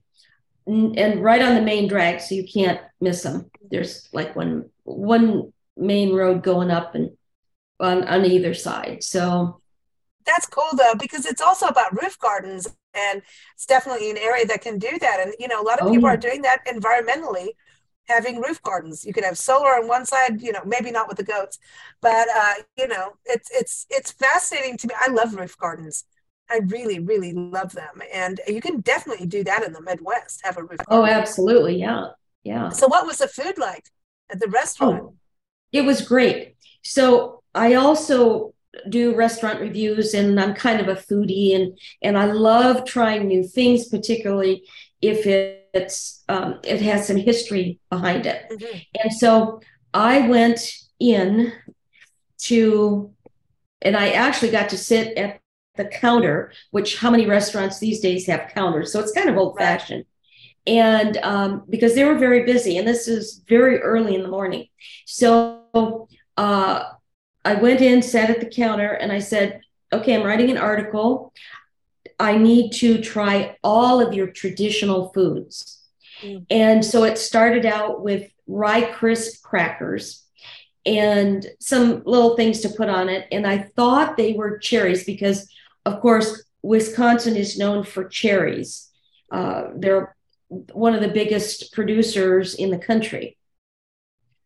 and 0.67 1.24
right 1.24 1.41
on 1.41 1.56
the 1.56 1.62
main 1.62 1.88
drag, 1.88 2.21
so 2.21 2.36
you 2.36 2.45
can't 2.45 2.82
miss 3.00 3.24
them. 3.24 3.50
There's 3.69 4.10
like 4.13 4.36
one 4.36 4.69
one 4.84 5.54
main 5.78 6.13
road 6.13 6.43
going 6.43 6.71
up 6.71 6.95
and 6.95 7.12
on 7.80 8.04
on 8.08 8.26
either 8.26 8.54
side. 8.54 9.04
So 9.04 9.62
that's 10.26 10.48
cool 10.48 10.70
though 10.74 10.96
because 11.00 11.26
it's 11.26 11.42
also 11.42 11.68
about 11.68 12.02
roof 12.02 12.18
gardens 12.20 12.68
and 12.94 13.22
it's 13.54 13.66
definitely 13.66 14.10
an 14.10 14.18
area 14.18 14.46
that 14.46 14.62
can 14.62 14.80
do 14.80 14.98
that 15.00 15.20
and 15.20 15.34
you 15.40 15.48
know 15.48 15.62
a 15.62 15.64
lot 15.64 15.80
of 15.80 15.88
oh, 15.88 15.92
people 15.92 16.10
yeah. 16.10 16.14
are 16.14 16.18
doing 16.18 16.42
that 16.42 16.66
environmentally 16.66 17.50
having 18.08 18.42
roof 18.42 18.62
gardens. 18.62 19.06
You 19.06 19.14
could 19.14 19.24
have 19.24 19.38
solar 19.38 19.72
on 19.72 19.88
one 19.88 20.06
side, 20.06 20.42
you 20.42 20.52
know, 20.52 20.62
maybe 20.66 20.92
not 20.92 21.08
with 21.08 21.18
the 21.18 21.24
goats, 21.24 21.60
but 22.02 22.28
uh, 22.36 22.54
you 22.78 22.88
know, 22.88 23.14
it's 23.26 23.50
it's 23.52 23.86
it's 23.90 24.12
fascinating 24.12 24.78
to 24.78 24.88
me. 24.88 24.94
I 25.00 25.12
love 25.12 25.36
roof 25.36 25.58
gardens. 25.58 26.06
I 26.50 26.60
really, 26.68 27.00
really 27.00 27.34
love 27.34 27.72
them, 27.72 28.04
and 28.14 28.40
you 28.48 28.62
can 28.62 28.82
definitely 28.82 29.26
do 29.26 29.44
that 29.46 29.64
in 29.64 29.74
the 29.74 29.82
Midwest. 29.82 30.42
Have 30.44 30.58
a 30.58 30.64
roof. 30.64 30.80
Oh, 30.88 30.98
garden. 30.98 31.16
Oh, 31.16 31.20
absolutely, 31.20 31.78
yeah, 31.78 32.10
yeah. 32.44 32.70
So, 32.70 32.88
what 32.88 33.08
was 33.08 33.18
the 33.18 33.28
food 33.28 33.58
like 33.58 33.86
at 34.30 34.40
the 34.40 34.48
restaurant? 34.48 35.02
Oh, 35.04 35.16
it 35.72 35.82
was 35.82 36.08
great. 36.08 36.56
So, 36.84 37.35
I 37.56 37.76
also 37.76 38.54
do 38.89 39.15
restaurant 39.15 39.62
reviews, 39.62 40.13
and 40.13 40.39
I'm 40.39 40.54
kind 40.54 40.82
of 40.82 40.88
a 40.88 41.02
foodie, 41.02 41.56
and 41.56 41.78
and 42.02 42.18
I 42.18 42.26
love 42.26 42.86
trying 42.86 43.28
new 43.28 43.44
things, 43.44 43.88
particularly 43.88 44.63
if 45.02 45.26
it 45.26 45.65
it's 45.76 46.24
um, 46.30 46.60
it 46.63 46.82
has 46.82 47.06
some 47.06 47.18
history 47.18 47.80
behind 47.89 48.26
it. 48.26 48.46
Mm-hmm. 48.50 48.78
And 49.04 49.13
so 49.13 49.62
I 49.94 50.28
went 50.28 50.74
in 51.00 51.52
to, 52.44 53.13
and 53.82 53.96
I 53.96 54.12
actually 54.12 54.52
got 54.52 54.70
to 54.70 54.78
sit 54.78 55.18
at 55.18 55.41
the 55.76 55.86
counter, 55.86 56.54
which 56.72 56.98
how 56.98 57.12
many 57.12 57.26
restaurants 57.26 57.80
these 57.80 58.00
days 58.00 58.26
have 58.28 58.52
counters? 58.56 58.94
So 58.94 59.02
it's 59.02 59.12
kind 59.12 59.30
of 59.30 59.38
old 59.38 59.58
fashioned. 59.58 60.06
And 60.65 61.18
um, 61.18 61.63
because 61.70 61.94
they 61.94 62.06
were 62.06 62.18
very 62.18 62.44
busy, 62.46 62.78
and 62.78 62.88
this 62.88 63.08
is 63.08 63.44
very 63.48 63.80
early 63.80 64.15
in 64.15 64.24
the 64.24 64.30
morning. 64.30 64.68
So 65.06 66.08
uh, 66.38 66.84
I 67.46 67.54
went 67.54 67.80
in, 67.80 68.02
sat 68.02 68.30
at 68.30 68.40
the 68.40 68.50
counter, 68.50 68.92
and 68.92 69.12
I 69.12 69.20
said, 69.20 69.62
okay, 69.94 70.16
I'm 70.16 70.26
writing 70.26 70.50
an 70.50 70.58
article. 70.58 71.32
I 72.20 72.38
need 72.38 72.72
to 72.74 73.02
try 73.02 73.58
all 73.64 74.02
of 74.02 74.14
your 74.14 74.28
traditional 74.28 75.14
foods. 75.14 75.84
Mm. 76.22 76.46
And 76.50 76.84
so 76.84 77.04
it 77.04 77.18
started 77.18 77.66
out 77.66 78.04
with 78.04 78.30
rye 78.48 78.92
crisp 78.92 79.44
crackers 79.44 80.24
and 80.86 81.46
some 81.60 82.04
little 82.06 82.36
things 82.36 82.62
to 82.62 82.70
put 82.70 82.90
on 82.90 83.10
it. 83.10 83.28
And 83.32 83.46
I 83.46 83.60
thought 83.76 84.18
they 84.18 84.34
were 84.34 84.58
cherries 84.58 85.04
because, 85.04 85.50
of 85.86 86.00
course, 86.00 86.44
Wisconsin 86.62 87.36
is 87.36 87.58
known 87.58 87.84
for 87.84 88.08
cherries. 88.08 88.90
Uh, 89.32 89.70
they're 89.76 90.16
one 90.48 90.94
of 90.94 91.02
the 91.02 91.10
biggest 91.10 91.74
producers 91.74 92.56
in 92.56 92.70
the 92.70 92.78
country. 92.78 93.38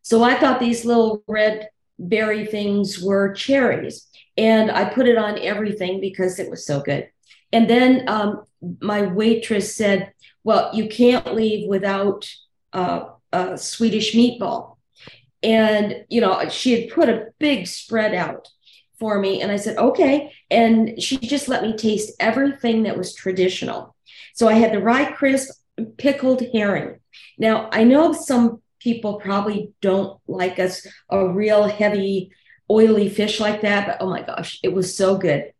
So 0.02 0.22
I 0.22 0.34
thought 0.34 0.60
these 0.60 0.84
little 0.84 1.22
red 1.26 1.68
berry 2.00 2.46
things 2.46 3.00
were 3.00 3.32
cherries. 3.34 4.08
And 4.36 4.70
I 4.70 4.86
put 4.86 5.06
it 5.06 5.18
on 5.18 5.38
everything 5.38 6.00
because 6.00 6.38
it 6.38 6.50
was 6.50 6.66
so 6.66 6.80
good. 6.80 7.08
And 7.52 7.68
then 7.68 8.08
um, 8.08 8.44
my 8.80 9.02
waitress 9.02 9.76
said, 9.76 10.12
Well, 10.42 10.70
you 10.74 10.88
can't 10.88 11.34
leave 11.34 11.68
without 11.68 12.28
uh, 12.72 13.10
a 13.32 13.58
Swedish 13.58 14.14
meatball. 14.14 14.76
And, 15.42 16.04
you 16.08 16.20
know, 16.20 16.48
she 16.48 16.80
had 16.80 16.90
put 16.90 17.08
a 17.08 17.28
big 17.38 17.66
spread 17.66 18.14
out 18.14 18.48
for 18.98 19.18
me. 19.18 19.40
And 19.40 19.50
I 19.50 19.56
said, 19.56 19.78
okay. 19.78 20.32
And 20.50 21.02
she 21.02 21.16
just 21.16 21.48
let 21.48 21.62
me 21.62 21.74
taste 21.74 22.12
everything 22.20 22.84
that 22.84 22.98
was 22.98 23.14
traditional. 23.14 23.96
So 24.34 24.48
I 24.48 24.54
had 24.54 24.72
the 24.72 24.82
rye 24.82 25.10
crisp 25.12 25.58
pickled 25.96 26.42
herring. 26.52 27.00
Now, 27.38 27.70
I 27.72 27.84
know 27.84 28.12
some 28.12 28.60
people 28.80 29.20
probably 29.20 29.72
don't 29.80 30.18
like 30.26 30.58
us 30.58 30.86
a 31.08 31.28
real 31.28 31.64
heavy, 31.64 32.32
oily 32.70 33.08
fish 33.08 33.40
like 33.40 33.60
that, 33.62 33.86
but 33.86 33.98
oh 34.00 34.10
my 34.10 34.22
gosh, 34.22 34.58
it 34.62 34.72
was 34.72 34.96
so 34.96 35.16
good 35.16 35.52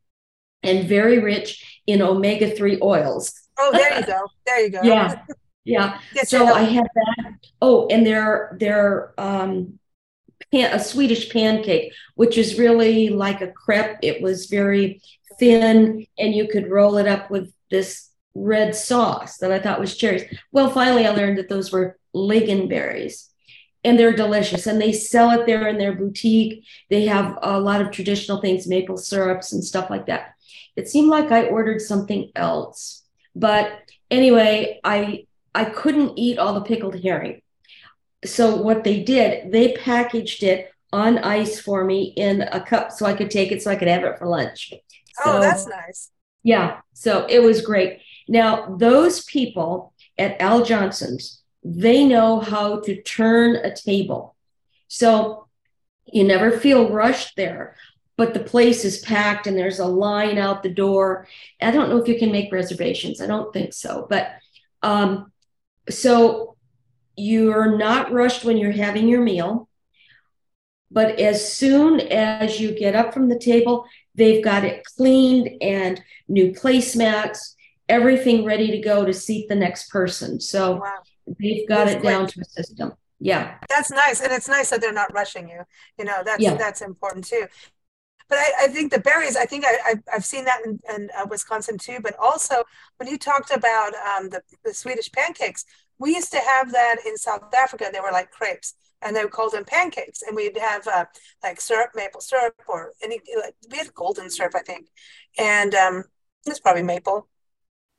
and 0.62 0.88
very 0.88 1.18
rich 1.18 1.80
in 1.86 2.02
omega 2.02 2.50
3 2.50 2.78
oils. 2.82 3.32
Oh, 3.58 3.70
there 3.72 3.98
you 3.98 4.06
go. 4.06 4.20
There 4.46 4.60
you 4.60 4.70
go. 4.70 4.80
yeah. 4.82 5.22
Yeah. 5.64 5.98
so 6.24 6.46
I 6.46 6.62
had 6.62 6.86
that. 6.94 7.34
Oh, 7.60 7.86
and 7.88 8.06
they're 8.06 8.56
they're 8.58 9.14
um 9.18 9.78
pan, 10.52 10.74
a 10.74 10.78
Swedish 10.82 11.30
pancake, 11.30 11.92
which 12.14 12.38
is 12.38 12.58
really 12.58 13.10
like 13.10 13.40
a 13.40 13.52
crepe. 13.52 13.98
It 14.02 14.22
was 14.22 14.46
very 14.46 15.02
thin, 15.38 16.06
and 16.18 16.34
you 16.34 16.48
could 16.48 16.70
roll 16.70 16.96
it 16.96 17.06
up 17.06 17.30
with 17.30 17.52
this 17.70 18.08
red 18.34 18.74
sauce 18.74 19.38
that 19.38 19.52
I 19.52 19.58
thought 19.58 19.80
was 19.80 19.96
cherries. 19.96 20.24
Well, 20.52 20.70
finally, 20.70 21.06
I 21.06 21.10
learned 21.10 21.38
that 21.38 21.48
those 21.48 21.70
were 21.70 21.98
lingonberries, 22.14 23.28
and 23.84 23.98
they're 23.98 24.12
delicious. 24.12 24.66
And 24.66 24.80
they 24.80 24.92
sell 24.92 25.30
it 25.30 25.46
there 25.46 25.66
in 25.68 25.78
their 25.78 25.94
boutique. 25.94 26.64
They 26.88 27.06
have 27.06 27.38
a 27.42 27.58
lot 27.60 27.80
of 27.80 27.90
traditional 27.90 28.40
things, 28.40 28.66
maple 28.66 28.96
syrups 28.96 29.52
and 29.52 29.64
stuff 29.64 29.90
like 29.90 30.06
that. 30.06 30.34
It 30.76 30.88
seemed 30.88 31.08
like 31.08 31.30
I 31.30 31.46
ordered 31.46 31.80
something 31.80 32.30
else, 32.34 33.04
but 33.34 33.72
anyway, 34.10 34.80
I 34.84 35.26
I 35.54 35.64
couldn't 35.64 36.18
eat 36.18 36.38
all 36.38 36.54
the 36.54 36.62
pickled 36.62 37.02
herring. 37.02 37.42
So 38.24 38.56
what 38.56 38.84
they 38.84 39.02
did, 39.02 39.50
they 39.50 39.72
packaged 39.72 40.42
it 40.42 40.70
on 40.92 41.18
ice 41.18 41.60
for 41.60 41.84
me 41.84 42.12
in 42.16 42.42
a 42.42 42.60
cup 42.60 42.92
so 42.92 43.06
I 43.06 43.14
could 43.14 43.30
take 43.30 43.52
it 43.52 43.62
so 43.62 43.70
I 43.70 43.76
could 43.76 43.88
have 43.88 44.04
it 44.04 44.18
for 44.18 44.26
lunch. 44.26 44.72
Oh, 45.24 45.40
that's 45.40 45.66
nice. 45.66 46.10
Yeah. 46.42 46.80
So 46.92 47.26
it 47.28 47.40
was 47.40 47.62
great. 47.62 48.00
Now, 48.28 48.76
those 48.76 49.24
people 49.24 49.92
at 50.18 50.40
Al 50.40 50.64
Johnson's, 50.64 51.39
they 51.62 52.04
know 52.04 52.40
how 52.40 52.80
to 52.80 53.02
turn 53.02 53.56
a 53.56 53.74
table. 53.74 54.36
So 54.88 55.48
you 56.06 56.24
never 56.24 56.50
feel 56.50 56.90
rushed 56.90 57.36
there, 57.36 57.76
but 58.16 58.34
the 58.34 58.40
place 58.40 58.84
is 58.84 58.98
packed 58.98 59.46
and 59.46 59.56
there's 59.56 59.78
a 59.78 59.86
line 59.86 60.38
out 60.38 60.62
the 60.62 60.70
door. 60.70 61.28
I 61.60 61.70
don't 61.70 61.90
know 61.90 61.98
if 61.98 62.08
you 62.08 62.18
can 62.18 62.32
make 62.32 62.52
reservations. 62.52 63.20
I 63.20 63.26
don't 63.26 63.52
think 63.52 63.72
so. 63.72 64.06
But 64.08 64.32
um, 64.82 65.32
so 65.88 66.56
you're 67.16 67.76
not 67.76 68.12
rushed 68.12 68.44
when 68.44 68.56
you're 68.56 68.72
having 68.72 69.08
your 69.08 69.22
meal. 69.22 69.68
But 70.90 71.20
as 71.20 71.52
soon 71.52 72.00
as 72.00 72.58
you 72.58 72.76
get 72.76 72.96
up 72.96 73.14
from 73.14 73.28
the 73.28 73.38
table, 73.38 73.86
they've 74.14 74.42
got 74.42 74.64
it 74.64 74.84
cleaned 74.84 75.62
and 75.62 76.02
new 76.26 76.52
placemats, 76.52 77.54
everything 77.88 78.44
ready 78.44 78.72
to 78.72 78.78
go 78.78 79.04
to 79.04 79.12
seat 79.12 79.48
the 79.48 79.54
next 79.54 79.88
person. 79.90 80.40
So 80.40 80.76
wow. 80.76 80.94
They've 81.38 81.68
got 81.68 81.88
it 81.88 82.02
down 82.02 82.26
to 82.26 82.40
a 82.40 82.44
system. 82.44 82.92
Yeah. 83.20 83.56
That's 83.68 83.90
nice. 83.90 84.20
And 84.20 84.32
it's 84.32 84.48
nice 84.48 84.70
that 84.70 84.80
they're 84.80 84.92
not 84.92 85.12
rushing 85.12 85.48
you. 85.48 85.62
You 85.98 86.06
know, 86.06 86.22
that's 86.24 86.42
yeah. 86.42 86.54
that's 86.54 86.80
important 86.80 87.26
too. 87.26 87.46
But 88.28 88.38
I, 88.38 88.52
I, 88.62 88.68
think 88.68 88.92
the 88.92 89.00
berries, 89.00 89.36
I 89.36 89.44
think 89.44 89.64
I, 89.66 89.96
have 90.08 90.24
seen 90.24 90.44
that 90.44 90.60
in, 90.64 90.78
in 90.94 91.10
uh, 91.18 91.26
Wisconsin 91.28 91.76
too. 91.76 91.98
But 92.00 92.14
also, 92.18 92.62
when 92.96 93.08
you 93.08 93.18
talked 93.18 93.50
about 93.50 93.92
um, 93.94 94.30
the, 94.30 94.40
the 94.64 94.72
Swedish 94.72 95.10
pancakes, 95.10 95.64
we 95.98 96.14
used 96.14 96.30
to 96.30 96.38
have 96.38 96.70
that 96.72 96.98
in 97.04 97.16
South 97.16 97.52
Africa. 97.54 97.90
They 97.92 98.00
were 98.00 98.12
like 98.12 98.30
crepes, 98.30 98.74
and 99.02 99.14
they 99.14 99.26
called 99.26 99.52
them 99.52 99.64
pancakes. 99.64 100.22
And 100.22 100.36
we'd 100.36 100.56
have 100.56 100.86
uh, 100.86 101.06
like 101.42 101.60
syrup, 101.60 101.90
maple 101.94 102.20
syrup, 102.20 102.54
or 102.68 102.92
any. 103.02 103.20
Like, 103.36 103.54
we 103.70 103.78
had 103.78 103.92
golden 103.94 104.30
syrup, 104.30 104.54
I 104.54 104.60
think, 104.60 104.86
and 105.36 105.74
um, 105.74 106.04
it's 106.46 106.60
probably 106.60 106.84
maple, 106.84 107.28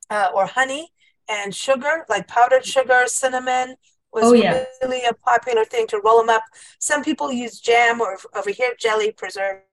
uh, 0.10 0.30
or 0.34 0.46
honey 0.46 0.94
and 1.32 1.56
sugar, 1.56 2.06
like 2.10 2.28
powdered 2.28 2.66
sugar, 2.66 3.04
cinnamon 3.08 3.76
was 4.12 4.26
oh, 4.26 4.34
yeah. 4.34 4.66
really 4.84 5.06
a 5.06 5.14
popular 5.14 5.64
thing 5.64 5.88
to 5.88 6.02
roll 6.04 6.18
them 6.20 6.30
up. 6.30 6.44
Some 6.80 7.02
people 7.04 7.32
use 7.32 7.62
jam 7.62 8.02
or 8.02 8.18
over 8.36 8.50
here 8.50 8.74
jelly 8.78 9.14
preserves, 9.14 9.64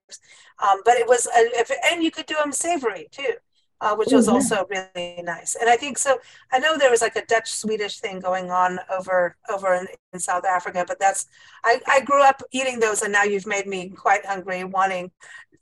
um, 0.62 0.80
but 0.84 0.96
it 0.96 1.08
was 1.08 1.26
a, 1.36 1.92
and 1.92 2.04
you 2.04 2.12
could 2.12 2.26
do 2.26 2.36
them 2.36 2.52
savory 2.52 3.08
too 3.10 3.34
uh, 3.80 3.94
which 3.94 4.12
was 4.12 4.28
also 4.28 4.66
really 4.68 5.22
nice. 5.22 5.56
And 5.60 5.70
I 5.70 5.76
think 5.76 5.98
so. 5.98 6.18
I 6.52 6.58
know 6.58 6.76
there 6.76 6.90
was 6.90 7.00
like 7.00 7.16
a 7.16 7.24
Dutch 7.26 7.52
Swedish 7.52 8.00
thing 8.00 8.18
going 8.20 8.50
on 8.50 8.80
over 8.90 9.36
over 9.48 9.74
in, 9.74 9.86
in, 10.12 10.18
South 10.18 10.44
Africa, 10.44 10.84
but 10.86 10.98
that's 10.98 11.26
I, 11.64 11.80
I 11.86 12.00
grew 12.00 12.22
up 12.22 12.42
eating 12.50 12.80
those, 12.80 13.02
and 13.02 13.12
now 13.12 13.22
you've 13.22 13.46
made 13.46 13.66
me 13.66 13.90
quite 13.90 14.26
hungry, 14.26 14.64
wanting 14.64 15.12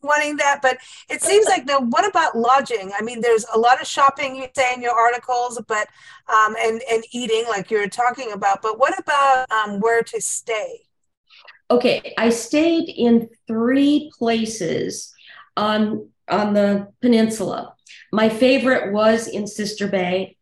wanting 0.02 0.37
that. 0.38 0.61
But 0.62 0.79
it 1.11 1.22
seems 1.22 1.46
like 1.46 1.66
now, 1.66 1.81
what 1.81 2.09
about 2.09 2.37
lodging? 2.37 2.92
I 2.98 3.02
mean, 3.02 3.20
there's 3.20 3.44
a 3.52 3.59
lot 3.59 3.81
of 3.81 3.87
shopping 3.87 4.37
you 4.37 4.46
say 4.57 4.72
in 4.72 4.81
your 4.81 4.94
articles, 4.94 5.61
but 5.68 5.88
um, 6.29 6.57
and 6.59 6.81
and 6.90 7.05
eating 7.12 7.44
like 7.48 7.70
you're 7.70 7.88
talking 7.88 8.33
about. 8.33 8.62
But 8.62 8.79
what 8.79 8.98
about 8.98 9.50
um, 9.50 9.81
where 9.81 10.02
to 10.02 10.20
stay? 10.22 10.81
Okay, 11.70 12.14
I 12.16 12.31
stayed 12.31 12.88
in 12.88 13.29
three 13.46 14.11
places 14.16 15.12
on 15.57 16.09
on 16.29 16.55
the 16.55 16.88
peninsula 17.02 17.75
my 18.12 18.29
favorite 18.29 18.92
was 18.92 19.29
in 19.29 19.47
Sister 19.47 19.88
Bay. 19.88 20.37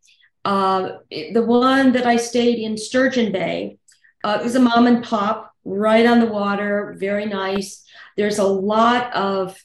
Uh, 0.44 0.98
the 1.10 1.44
one 1.44 1.92
that 1.92 2.06
I 2.06 2.16
stayed 2.16 2.58
in 2.58 2.76
Sturgeon 2.76 3.32
Bay, 3.32 3.78
uh, 4.22 4.38
it 4.40 4.44
was 4.44 4.54
a 4.54 4.60
mom 4.60 4.86
and 4.86 5.02
pop 5.02 5.52
right 5.64 6.06
on 6.06 6.20
the 6.20 6.26
water, 6.26 6.94
very 6.98 7.26
nice. 7.26 7.84
There's 8.16 8.38
a 8.38 8.46
lot 8.46 9.12
of 9.14 9.56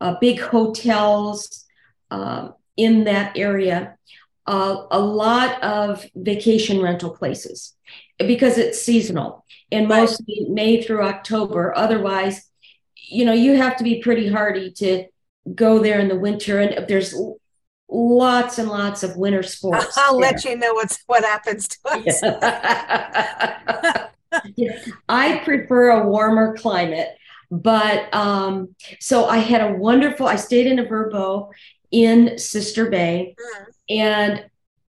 uh, 0.00 0.16
big 0.20 0.40
hotels 0.40 1.64
uh, 2.10 2.48
in 2.76 3.04
that 3.04 3.36
area, 3.36 3.96
uh, 4.46 4.86
a 4.90 4.98
lot 4.98 5.62
of 5.62 6.04
vacation 6.14 6.82
rental 6.82 7.10
places 7.10 7.74
because 8.18 8.58
it's 8.58 8.82
seasonal 8.82 9.44
and 9.72 9.88
mostly 9.88 10.46
May 10.48 10.82
through 10.82 11.02
October. 11.02 11.76
Otherwise, 11.76 12.48
you 12.94 13.24
know, 13.24 13.32
you 13.32 13.56
have 13.56 13.76
to 13.76 13.84
be 13.84 14.00
pretty 14.00 14.28
hardy 14.28 14.72
to 14.72 15.06
go 15.54 15.78
there 15.78 16.00
in 16.00 16.08
the 16.08 16.18
winter. 16.18 16.60
And 16.60 16.86
there's 16.88 17.14
lots 17.88 18.58
and 18.58 18.68
lots 18.68 19.02
of 19.02 19.16
winter 19.16 19.42
sports. 19.42 19.96
I'll 19.96 20.18
there. 20.18 20.32
let 20.32 20.44
you 20.44 20.56
know 20.56 20.74
what's 20.74 21.02
what 21.06 21.24
happens 21.24 21.68
to 21.68 21.78
us. 21.88 22.20
Yeah. 24.56 24.78
I 25.08 25.38
prefer 25.44 25.90
a 25.90 26.08
warmer 26.08 26.56
climate, 26.56 27.08
but 27.50 28.12
um, 28.12 28.74
so 29.00 29.26
I 29.26 29.38
had 29.38 29.60
a 29.60 29.74
wonderful. 29.74 30.26
I 30.26 30.36
stayed 30.36 30.66
in 30.66 30.78
a 30.78 30.84
Vrbo 30.84 31.50
in 31.90 32.38
Sister 32.38 32.90
Bay, 32.90 33.36
mm. 33.38 33.66
and 33.90 34.46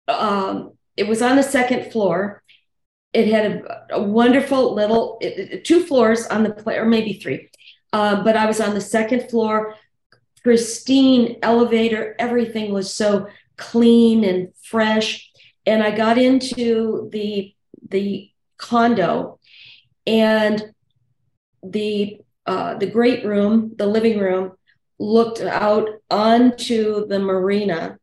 um, 0.07 0.73
it 0.95 1.07
was 1.07 1.21
on 1.21 1.35
the 1.35 1.43
second 1.43 1.91
floor. 1.91 2.43
It 3.13 3.27
had 3.27 3.51
a, 3.51 3.95
a 3.95 4.01
wonderful 4.01 4.73
little 4.73 5.17
it, 5.21 5.53
it, 5.53 5.65
two 5.65 5.83
floors 5.85 6.27
on 6.27 6.43
the 6.43 6.79
or 6.79 6.85
maybe 6.85 7.13
three, 7.13 7.49
uh, 7.93 8.23
but 8.23 8.37
I 8.37 8.45
was 8.45 8.61
on 8.61 8.73
the 8.73 8.81
second 8.81 9.29
floor 9.29 9.75
pristine 10.43 11.37
elevator. 11.41 12.15
Everything 12.19 12.73
was 12.73 12.93
so 12.93 13.27
clean 13.57 14.23
and 14.23 14.49
fresh. 14.61 15.31
And 15.65 15.83
I 15.83 15.91
got 15.91 16.17
into 16.17 17.09
the 17.11 17.53
the 17.89 18.29
condo, 18.57 19.39
and 20.07 20.73
the 21.61 22.21
uh, 22.45 22.75
the 22.75 22.87
great 22.87 23.25
room, 23.25 23.73
the 23.77 23.85
living 23.85 24.19
room, 24.19 24.53
looked 24.97 25.41
out 25.41 25.89
onto 26.09 27.05
the 27.07 27.19
marina. 27.19 27.97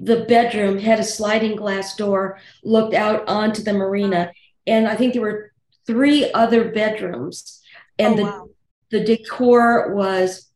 The 0.00 0.24
bedroom 0.24 0.78
had 0.78 0.98
a 0.98 1.04
sliding 1.04 1.56
glass 1.56 1.94
door, 1.96 2.40
looked 2.64 2.94
out 2.94 3.28
onto 3.28 3.62
the 3.62 3.74
marina, 3.74 4.32
and 4.66 4.88
I 4.88 4.96
think 4.96 5.12
there 5.12 5.22
were 5.22 5.52
three 5.86 6.32
other 6.32 6.70
bedrooms. 6.70 7.60
And 7.98 8.14
oh, 8.14 8.16
the 8.16 8.22
wow 8.24 8.48
the 8.90 9.04
decor 9.04 9.94
was 9.94 10.47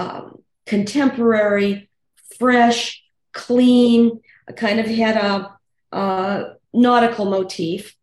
um, 0.00 0.42
contemporary, 0.66 1.90
fresh, 2.38 3.02
clean, 3.32 4.20
kind 4.56 4.80
of 4.80 4.86
had 4.86 5.16
a, 5.16 5.56
a 5.92 6.54
nautical 6.72 7.26
motif. 7.26 7.96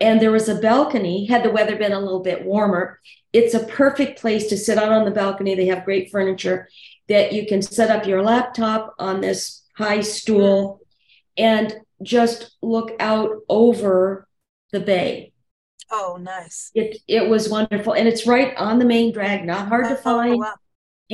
And 0.00 0.20
there 0.20 0.32
was 0.32 0.48
a 0.48 0.60
balcony, 0.60 1.26
had 1.26 1.44
the 1.44 1.52
weather 1.52 1.76
been 1.76 1.92
a 1.92 2.00
little 2.00 2.20
bit 2.20 2.44
warmer. 2.44 3.00
It's 3.32 3.54
a 3.54 3.64
perfect 3.64 4.20
place 4.20 4.48
to 4.48 4.58
sit 4.58 4.78
out 4.78 4.92
on 4.92 5.04
the 5.04 5.10
balcony. 5.10 5.54
They 5.54 5.66
have 5.66 5.84
great 5.84 6.10
furniture 6.10 6.68
that 7.08 7.32
you 7.32 7.46
can 7.46 7.62
set 7.62 7.90
up 7.90 8.06
your 8.06 8.22
laptop 8.22 8.94
on 8.98 9.20
this 9.20 9.62
high 9.76 10.00
stool 10.00 10.80
and 11.36 11.74
just 12.02 12.56
look 12.62 12.92
out 12.98 13.30
over 13.48 14.26
the 14.72 14.80
bay. 14.80 15.32
Oh, 15.90 16.18
nice. 16.20 16.70
It 16.74 16.98
it 17.06 17.28
was 17.28 17.48
wonderful. 17.48 17.94
And 17.94 18.08
it's 18.08 18.26
right 18.26 18.56
on 18.56 18.78
the 18.78 18.84
main 18.84 19.12
drag, 19.12 19.44
not 19.44 19.68
hard 19.68 19.86
to 19.86 19.98
oh, 19.98 20.02
find. 20.02 20.40
Wow. 20.40 20.54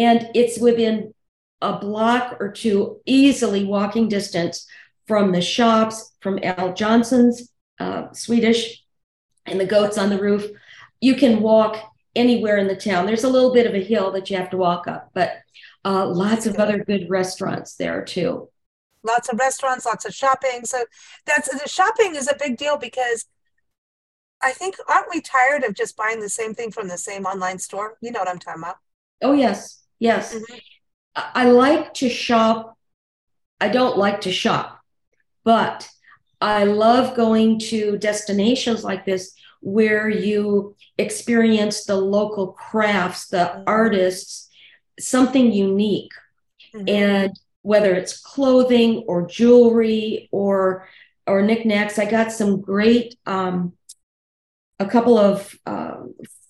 And 0.01 0.31
it's 0.35 0.59
within 0.59 1.13
a 1.61 1.79
block 1.79 2.39
or 2.41 2.51
two, 2.51 3.01
easily 3.05 3.65
walking 3.65 4.09
distance 4.09 4.67
from 5.07 5.31
the 5.31 5.43
shops, 5.43 6.13
from 6.21 6.39
Al 6.43 6.73
Johnson's 6.73 7.51
uh, 7.79 8.11
Swedish, 8.13 8.83
and 9.45 9.61
the 9.61 9.67
goats 9.67 9.99
on 9.99 10.09
the 10.09 10.19
roof. 10.19 10.47
You 11.03 11.17
can 11.17 11.43
walk 11.43 11.77
anywhere 12.17 12.57
in 12.57 12.67
the 12.67 12.77
town. 12.77 13.05
There's 13.05 13.25
a 13.25 13.29
little 13.29 13.53
bit 13.53 13.67
of 13.67 13.75
a 13.75 13.85
hill 13.85 14.11
that 14.13 14.31
you 14.31 14.39
have 14.39 14.49
to 14.51 14.57
walk 14.57 14.89
up, 14.89 15.11
but 15.13 15.33
uh, 15.85 16.07
lots 16.07 16.47
of 16.47 16.57
other 16.57 16.83
good 16.83 17.11
restaurants 17.11 17.75
there 17.75 18.03
too. 18.03 18.49
Lots 19.03 19.29
of 19.29 19.39
restaurants, 19.39 19.85
lots 19.85 20.07
of 20.07 20.15
shopping. 20.15 20.65
So 20.65 20.85
that's 21.27 21.51
the 21.51 21.69
shopping 21.69 22.15
is 22.17 22.27
a 22.27 22.37
big 22.39 22.57
deal 22.57 22.79
because 22.79 23.27
I 24.43 24.53
think 24.53 24.77
aren't 24.89 25.11
we 25.13 25.21
tired 25.21 25.63
of 25.65 25.75
just 25.75 25.95
buying 25.95 26.21
the 26.21 26.31
same 26.31 26.55
thing 26.55 26.71
from 26.71 26.89
the 26.89 26.97
same 26.97 27.27
online 27.27 27.59
store? 27.59 27.99
You 28.01 28.13
know 28.13 28.21
what 28.21 28.29
I'm 28.29 28.39
talking 28.39 28.63
about? 28.63 28.77
Oh 29.23 29.33
yes, 29.33 29.80
yes. 30.01 30.35
Mm-hmm. 30.35 30.57
I 31.15 31.51
like 31.51 31.95
to 31.95 32.09
shop. 32.09 32.77
I 33.61 33.69
don't 33.69 33.99
like 33.99 34.23
to 34.23 34.33
shop, 34.33 34.81
but 35.45 35.89
I 36.41 36.65
love 36.65 37.15
going 37.15 37.59
to 37.71 37.99
destinations 37.99 38.83
like 38.83 39.05
this 39.05 39.35
where 39.61 40.09
you 40.09 40.75
experience 40.97 41.85
the 41.85 41.97
local 41.97 42.53
crafts, 42.53 43.29
the 43.29 43.37
mm-hmm. 43.37 43.63
artists, 43.67 44.49
something 44.99 45.53
unique. 45.53 46.13
Mm-hmm. 46.75 46.89
And 46.89 47.41
whether 47.63 47.95
it's 47.95 48.21
clothing 48.21 49.05
or 49.07 49.27
jewelry 49.27 50.29
or 50.33 50.89
or 51.27 51.43
knickknacks, 51.43 51.99
I 51.99 52.11
got 52.11 52.33
some 52.33 52.61
great 52.61 53.17
um, 53.27 53.75
a 54.79 54.87
couple 54.87 55.19
of 55.19 55.55
uh, 55.67 55.97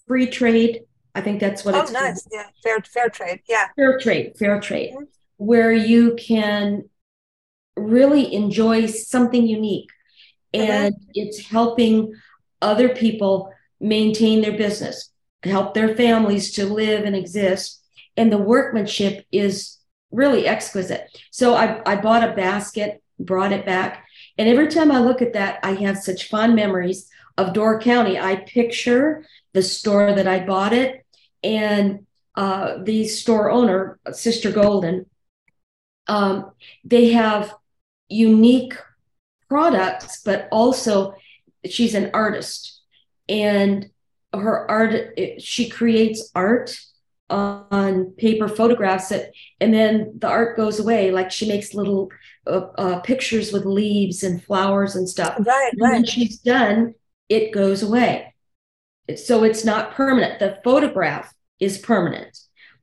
free 0.07 0.29
trade. 0.29 0.83
I 1.21 1.23
think 1.23 1.39
that's 1.39 1.67
what 1.67 1.75
oh, 1.75 1.83
it's. 1.83 1.91
Oh, 1.91 1.93
nice! 1.93 2.23
Called. 2.23 2.33
Yeah, 2.33 2.47
fair 2.63 2.81
fair 2.81 3.09
trade. 3.11 3.43
Yeah, 3.47 3.67
fair 3.77 3.99
trade, 3.99 4.39
fair 4.39 4.59
trade, 4.59 4.95
mm-hmm. 4.95 5.05
where 5.37 5.71
you 5.71 6.17
can 6.19 6.89
really 7.77 8.33
enjoy 8.33 8.87
something 8.87 9.47
unique, 9.47 9.91
mm-hmm. 10.55 10.71
and 10.71 10.95
it's 11.13 11.47
helping 11.47 12.15
other 12.63 12.89
people 12.89 13.53
maintain 13.81 14.41
their 14.41 14.57
business, 14.57 15.11
help 15.43 15.75
their 15.75 15.95
families 15.95 16.53
to 16.53 16.65
live 16.65 17.05
and 17.05 17.15
exist, 17.15 17.85
and 18.17 18.33
the 18.33 18.39
workmanship 18.39 19.27
is 19.31 19.77
really 20.11 20.47
exquisite. 20.47 21.07
So 21.31 21.55
I 21.55 21.83
I 21.85 21.97
bought 21.97 22.27
a 22.27 22.33
basket, 22.33 23.03
brought 23.19 23.53
it 23.53 23.67
back, 23.67 24.07
and 24.39 24.49
every 24.49 24.69
time 24.69 24.91
I 24.91 25.01
look 25.01 25.21
at 25.21 25.35
that, 25.35 25.61
I 25.63 25.73
have 25.73 25.99
such 25.99 26.31
fond 26.31 26.55
memories 26.57 27.11
of 27.37 27.53
Door 27.53 27.83
County. 27.83 28.19
I 28.19 28.37
picture 28.37 29.27
the 29.53 29.63
store 29.63 30.15
that 30.15 30.27
I 30.27 30.41
bought 30.41 30.73
it 30.73 31.05
and 31.43 32.07
uh, 32.35 32.79
the 32.83 33.07
store 33.07 33.51
owner, 33.51 33.99
Sister 34.13 34.51
Golden. 34.51 35.07
Um, 36.07 36.53
they 36.85 37.11
have 37.11 37.55
unique 38.09 38.75
products, 39.49 40.23
but 40.23 40.49
also 40.51 41.15
she's 41.69 41.95
an 41.95 42.11
artist 42.15 42.83
and 43.29 43.91
her 44.33 44.71
art, 44.71 45.19
she 45.39 45.69
creates 45.69 46.31
art 46.35 46.77
on 47.29 48.07
paper 48.19 48.49
photographs 48.49 49.13
it 49.13 49.33
and 49.61 49.73
then 49.73 50.13
the 50.19 50.27
art 50.27 50.57
goes 50.57 50.81
away 50.81 51.13
like 51.13 51.31
she 51.31 51.47
makes 51.47 51.75
little 51.75 52.09
uh, 52.49 52.67
uh, 52.77 53.01
pictures 53.03 53.53
with 53.53 53.65
leaves 53.65 54.25
and 54.25 54.43
flowers 54.43 54.97
and 54.97 55.09
stuff 55.09 55.37
right 55.47 55.71
and 55.73 55.81
right 55.81 55.93
when 55.93 56.05
she's 56.05 56.39
done 56.39 56.93
it 57.31 57.53
goes 57.53 57.83
away. 57.83 58.30
So 59.19 59.45
it's 59.45 59.65
not 59.65 59.93
permanent. 59.93 60.39
The 60.39 60.59
photograph 60.63 61.35
is 61.59 61.79
permanent, 61.79 62.39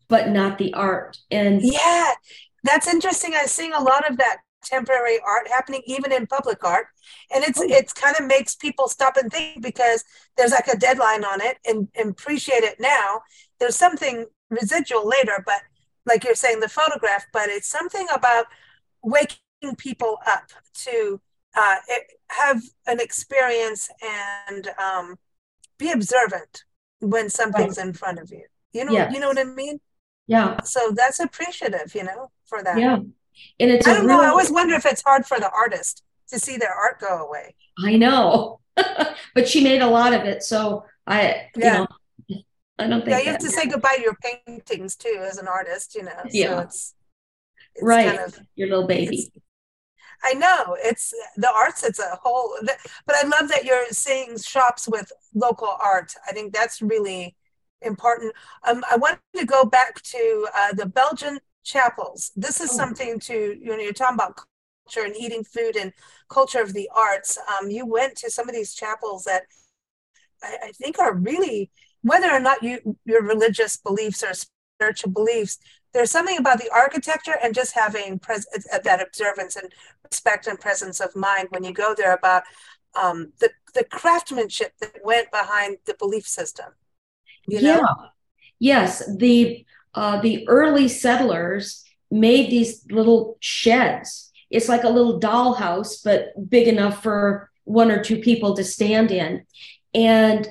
but 0.07 0.29
not 0.29 0.57
the 0.57 0.73
art. 0.73 1.17
And 1.31 1.61
yeah, 1.61 2.11
that's 2.63 2.87
interesting. 2.87 3.33
I'm 3.35 3.47
seeing 3.47 3.73
a 3.73 3.81
lot 3.81 4.09
of 4.09 4.17
that 4.17 4.37
temporary 4.63 5.19
art 5.25 5.47
happening 5.47 5.81
even 5.85 6.11
in 6.11 6.27
public 6.27 6.63
art 6.63 6.87
and 7.33 7.43
it's 7.43 7.59
oh. 7.59 7.65
it's 7.67 7.93
kind 7.93 8.15
of 8.19 8.25
makes 8.25 8.55
people 8.55 8.87
stop 8.87 9.15
and 9.15 9.31
think 9.31 9.61
because 9.61 10.03
there's 10.35 10.51
like 10.51 10.67
a 10.67 10.77
deadline 10.77 11.23
on 11.23 11.39
it 11.39 11.57
and, 11.65 11.87
and 11.95 12.09
appreciate 12.09 12.63
it 12.63 12.75
now 12.79 13.21
there's 13.59 13.75
something 13.75 14.25
residual 14.49 15.07
later 15.07 15.41
but 15.45 15.61
like 16.05 16.23
you're 16.23 16.35
saying 16.35 16.59
the 16.59 16.67
photograph 16.67 17.25
but 17.31 17.49
it's 17.49 17.69
something 17.69 18.07
about 18.13 18.45
waking 19.03 19.37
people 19.77 20.17
up 20.25 20.49
to 20.73 21.21
uh, 21.55 21.75
have 22.29 22.61
an 22.87 22.99
experience 22.99 23.89
and 24.45 24.69
um, 24.83 25.17
be 25.77 25.91
observant 25.91 26.63
when 26.99 27.29
something's 27.29 27.77
right. 27.77 27.87
in 27.87 27.93
front 27.93 28.19
of 28.19 28.31
you. 28.31 28.45
You 28.73 28.85
know, 28.85 28.91
yes. 28.91 29.13
you 29.13 29.19
know 29.19 29.27
what 29.27 29.39
I 29.39 29.43
mean? 29.43 29.79
Yeah. 30.27 30.61
So 30.63 30.91
that's 30.95 31.19
appreciative, 31.19 31.95
you 31.95 32.03
know, 32.03 32.31
for 32.45 32.63
that. 32.63 32.77
Yeah. 32.77 32.97
And 33.59 33.71
it's 33.71 33.87
I 33.87 33.93
don't 33.93 34.07
know. 34.07 34.21
I 34.21 34.27
always 34.27 34.51
wonder 34.51 34.75
if 34.75 34.85
it's 34.85 35.03
hard 35.03 35.25
for 35.25 35.39
the 35.39 35.49
artist 35.51 36.03
to 36.29 36.39
see 36.39 36.57
their 36.57 36.73
art 36.73 36.99
go 36.99 37.25
away. 37.25 37.55
I 37.83 37.97
know, 37.97 38.59
but 39.35 39.47
she 39.47 39.63
made 39.63 39.81
a 39.81 39.87
lot 39.87 40.13
of 40.13 40.23
it, 40.23 40.43
so 40.43 40.85
I, 41.05 41.49
yeah. 41.55 41.85
you 42.29 42.35
know, 42.35 42.41
I 42.79 42.87
don't 42.87 42.99
think. 43.01 43.09
Yeah, 43.11 43.19
you 43.19 43.31
have 43.31 43.39
to 43.39 43.49
say 43.49 43.67
goodbye 43.67 43.97
to 43.97 44.01
your 44.01 44.17
paintings 44.47 44.95
too, 44.95 45.19
as 45.21 45.37
an 45.37 45.47
artist. 45.47 45.95
You 45.95 46.03
know, 46.03 46.11
yeah. 46.31 46.47
So 46.47 46.59
it's, 46.59 46.95
it's 47.75 47.83
right. 47.83 48.07
Kind 48.07 48.19
of, 48.19 48.39
your 48.55 48.69
little 48.69 48.87
baby. 48.87 49.31
I 50.27 50.33
know 50.33 50.75
it's 50.79 51.13
the 51.37 51.49
arts. 51.49 51.83
It's 51.83 51.99
a 51.99 52.19
whole, 52.21 52.53
but 53.05 53.15
I 53.15 53.23
love 53.27 53.47
that 53.49 53.63
you're 53.63 53.85
seeing 53.91 54.37
shops 54.37 54.87
with 54.87 55.11
local 55.33 55.73
art. 55.83 56.13
I 56.27 56.33
think 56.33 56.53
that's 56.53 56.81
really 56.81 57.35
important. 57.81 58.33
Um, 58.67 58.83
I 58.91 58.97
wanted 58.97 59.19
to 59.37 59.45
go 59.45 59.63
back 59.63 60.01
to 60.01 60.47
uh, 60.55 60.73
the 60.73 60.85
Belgian 60.85 61.39
chapels. 61.63 62.31
This 62.35 62.59
is 62.59 62.71
oh. 62.71 62.75
something 62.75 63.19
to 63.21 63.57
you 63.59 63.67
know 63.67 63.77
you're 63.77 63.93
talking 63.93 64.15
about 64.15 64.35
culture 64.35 65.05
and 65.05 65.15
eating 65.15 65.45
food 65.45 65.77
and 65.77 65.93
culture 66.29 66.61
of 66.61 66.73
the 66.73 66.89
arts. 66.93 67.37
Um, 67.37 67.69
you 67.69 67.85
went 67.85 68.17
to 68.17 68.29
some 68.29 68.49
of 68.49 68.55
these 68.55 68.73
chapels 68.73 69.23
that 69.23 69.43
I, 70.43 70.57
I 70.65 70.71
think 70.73 70.99
are 70.99 71.13
really 71.13 71.71
whether 72.01 72.29
or 72.29 72.41
not 72.41 72.63
you 72.63 72.97
your 73.05 73.23
religious 73.23 73.77
beliefs 73.77 74.23
or 74.23 74.33
spiritual 74.33 75.11
beliefs 75.11 75.57
there's 75.93 76.11
something 76.11 76.37
about 76.37 76.59
the 76.59 76.69
architecture 76.73 77.35
and 77.41 77.55
just 77.55 77.73
having 77.73 78.19
pres- 78.19 78.47
uh, 78.73 78.79
that 78.83 79.01
observance 79.01 79.55
and 79.55 79.71
respect 80.03 80.47
and 80.47 80.59
presence 80.59 80.99
of 80.99 81.15
mind 81.15 81.47
when 81.51 81.63
you 81.63 81.73
go 81.73 81.93
there 81.95 82.13
about 82.13 82.43
um, 82.95 83.31
the, 83.39 83.49
the 83.73 83.83
craftsmanship 83.83 84.73
that 84.79 84.93
went 85.03 85.31
behind 85.31 85.77
the 85.85 85.95
belief 85.95 86.27
system. 86.27 86.73
You 87.47 87.61
know? 87.61 87.79
Yeah. 87.79 87.85
Yes. 88.59 89.15
The 89.17 89.65
uh, 89.93 90.21
the 90.21 90.47
early 90.47 90.87
settlers 90.87 91.83
made 92.11 92.51
these 92.51 92.85
little 92.91 93.37
sheds. 93.39 94.31
It's 94.49 94.69
like 94.69 94.83
a 94.83 94.89
little 94.89 95.19
dollhouse, 95.19 96.03
but 96.03 96.49
big 96.49 96.67
enough 96.67 97.01
for 97.01 97.49
one 97.63 97.91
or 97.91 98.03
two 98.03 98.19
people 98.19 98.55
to 98.55 98.63
stand 98.63 99.11
in. 99.11 99.45
And 99.93 100.47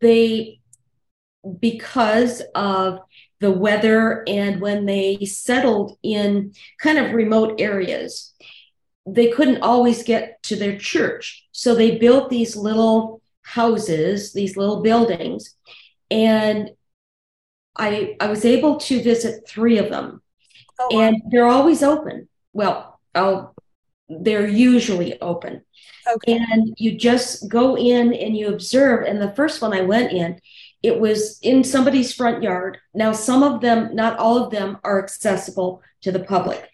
they, 0.00 0.60
because 1.60 2.42
of 2.54 2.98
the 3.44 3.50
weather 3.50 4.24
and 4.26 4.58
when 4.58 4.86
they 4.86 5.18
settled 5.26 5.98
in 6.02 6.54
kind 6.78 6.96
of 6.96 7.12
remote 7.12 7.60
areas. 7.60 8.32
They 9.06 9.28
couldn't 9.30 9.60
always 9.60 10.02
get 10.02 10.42
to 10.44 10.56
their 10.56 10.78
church. 10.78 11.46
So 11.52 11.74
they 11.74 11.98
built 11.98 12.30
these 12.30 12.56
little 12.56 13.20
houses 13.44 14.32
these 14.32 14.56
little 14.56 14.80
buildings 14.80 15.54
and 16.10 16.70
i 17.76 18.16
i 18.18 18.26
was 18.26 18.44
able 18.44 18.78
to 18.78 19.02
visit 19.02 19.46
three 19.46 19.76
of 19.76 19.90
them. 19.90 20.22
Oh, 20.80 20.88
wow. 20.90 21.00
and 21.02 21.22
they're 21.30 21.46
always 21.46 21.82
open. 21.82 22.28
Well 22.54 22.98
I'll, 23.14 23.54
they're 24.08 24.48
usually 24.48 25.20
open. 25.20 25.62
Okay. 26.10 26.38
and 26.38 26.74
you 26.78 26.96
just 26.98 27.48
go 27.48 27.76
in 27.76 28.14
and 28.14 28.36
you 28.36 28.48
observe. 28.48 29.04
And 29.04 29.20
the 29.20 29.34
first 29.34 29.60
one 29.60 29.74
i 29.74 29.82
went 29.82 30.12
in 30.12 30.40
it 30.84 31.00
was 31.00 31.38
in 31.40 31.64
somebody's 31.64 32.12
front 32.12 32.42
yard. 32.42 32.76
Now, 32.92 33.12
some 33.12 33.42
of 33.42 33.62
them, 33.62 33.94
not 33.96 34.18
all 34.18 34.44
of 34.44 34.50
them, 34.50 34.76
are 34.84 35.02
accessible 35.02 35.80
to 36.02 36.12
the 36.12 36.20
public. 36.20 36.68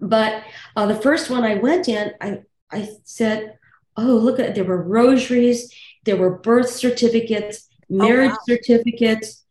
But 0.00 0.42
uh, 0.74 0.86
the 0.86 0.94
first 0.94 1.28
one 1.28 1.44
I 1.44 1.56
went 1.56 1.90
in, 1.90 2.12
I, 2.22 2.40
I 2.70 2.88
said, 3.04 3.58
Oh, 3.98 4.14
look 4.14 4.40
at 4.40 4.54
there 4.54 4.64
were 4.64 4.82
rosaries, 4.82 5.70
there 6.04 6.16
were 6.16 6.38
birth 6.38 6.70
certificates, 6.70 7.68
marriage 7.90 8.30
oh, 8.30 8.36
wow. 8.48 8.56
certificates, 8.56 9.44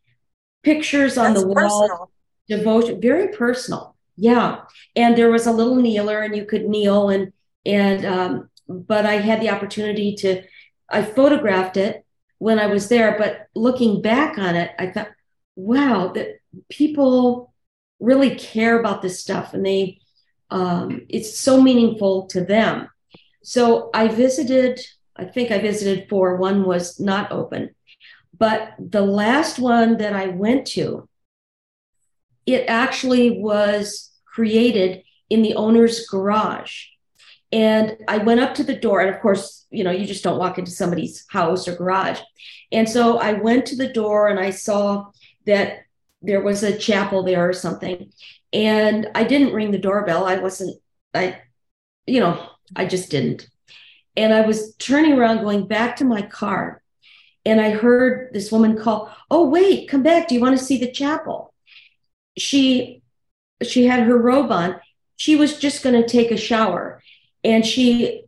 pictures 0.64 1.16
on 1.16 1.34
That's 1.34 1.42
the 1.42 1.48
wall, 1.48 1.54
personal. 1.54 2.10
devotion, 2.48 3.00
very 3.00 3.28
personal. 3.28 3.94
Yeah. 4.16 4.62
And 4.96 5.16
there 5.16 5.30
was 5.30 5.46
a 5.46 5.52
little 5.52 5.76
kneeler 5.76 6.22
and 6.22 6.34
you 6.36 6.46
could 6.46 6.68
kneel 6.68 7.10
and, 7.10 7.32
and, 7.64 8.04
um, 8.04 8.50
but 8.66 9.06
I 9.06 9.18
had 9.18 9.40
the 9.40 9.50
opportunity 9.50 10.16
to, 10.16 10.42
I 10.90 11.02
photographed 11.02 11.76
it 11.76 12.04
when 12.42 12.58
I 12.58 12.66
was 12.66 12.88
there, 12.88 13.16
but 13.16 13.46
looking 13.54 14.02
back 14.02 14.36
on 14.36 14.56
it, 14.56 14.72
I 14.76 14.90
thought, 14.90 15.10
wow, 15.54 16.08
that 16.08 16.40
people 16.68 17.54
really 18.00 18.34
care 18.34 18.80
about 18.80 19.00
this 19.00 19.20
stuff 19.20 19.54
and 19.54 19.64
they, 19.64 20.00
um, 20.50 21.06
it's 21.08 21.38
so 21.38 21.62
meaningful 21.62 22.26
to 22.32 22.44
them. 22.44 22.88
So 23.44 23.90
I 23.94 24.08
visited, 24.08 24.80
I 25.14 25.24
think 25.26 25.52
I 25.52 25.60
visited 25.60 26.08
four, 26.08 26.34
one 26.34 26.64
was 26.64 26.98
not 26.98 27.30
open. 27.30 27.76
But 28.36 28.74
the 28.76 29.02
last 29.02 29.60
one 29.60 29.98
that 29.98 30.12
I 30.12 30.26
went 30.26 30.66
to, 30.78 31.08
it 32.44 32.64
actually 32.66 33.38
was 33.38 34.10
created 34.26 35.04
in 35.30 35.42
the 35.42 35.54
owner's 35.54 36.08
garage. 36.08 36.86
And 37.52 37.98
I 38.08 38.18
went 38.18 38.40
up 38.40 38.54
to 38.54 38.64
the 38.64 38.74
door, 38.74 39.00
and 39.00 39.14
of 39.14 39.20
course, 39.20 39.66
you 39.70 39.84
know, 39.84 39.90
you 39.90 40.06
just 40.06 40.24
don't 40.24 40.38
walk 40.38 40.58
into 40.58 40.70
somebody's 40.70 41.24
house 41.28 41.68
or 41.68 41.76
garage. 41.76 42.18
And 42.72 42.88
so 42.88 43.18
I 43.18 43.34
went 43.34 43.66
to 43.66 43.76
the 43.76 43.92
door 43.92 44.28
and 44.28 44.40
I 44.40 44.50
saw 44.50 45.10
that 45.46 45.80
there 46.22 46.40
was 46.40 46.62
a 46.62 46.76
chapel 46.76 47.22
there 47.22 47.48
or 47.48 47.52
something. 47.52 48.10
And 48.52 49.08
I 49.14 49.24
didn't 49.24 49.52
ring 49.52 49.70
the 49.70 49.78
doorbell. 49.78 50.24
I 50.24 50.36
wasn't, 50.36 50.80
I, 51.14 51.40
you 52.06 52.20
know, 52.20 52.48
I 52.74 52.86
just 52.86 53.10
didn't. 53.10 53.48
And 54.16 54.32
I 54.32 54.42
was 54.42 54.74
turning 54.76 55.18
around, 55.18 55.42
going 55.42 55.66
back 55.66 55.96
to 55.96 56.04
my 56.04 56.22
car. 56.22 56.82
And 57.44 57.60
I 57.60 57.70
heard 57.70 58.32
this 58.32 58.52
woman 58.52 58.78
call, 58.78 59.14
Oh, 59.30 59.48
wait, 59.48 59.88
come 59.88 60.02
back. 60.02 60.28
Do 60.28 60.34
you 60.34 60.40
want 60.40 60.56
to 60.56 60.64
see 60.64 60.78
the 60.78 60.92
chapel? 60.92 61.52
She 62.38 63.02
she 63.62 63.86
had 63.86 64.04
her 64.04 64.18
robe 64.18 64.50
on. 64.50 64.80
She 65.16 65.36
was 65.36 65.58
just 65.58 65.82
going 65.82 66.00
to 66.00 66.08
take 66.08 66.30
a 66.30 66.36
shower. 66.36 67.01
And 67.44 67.66
she 67.66 68.24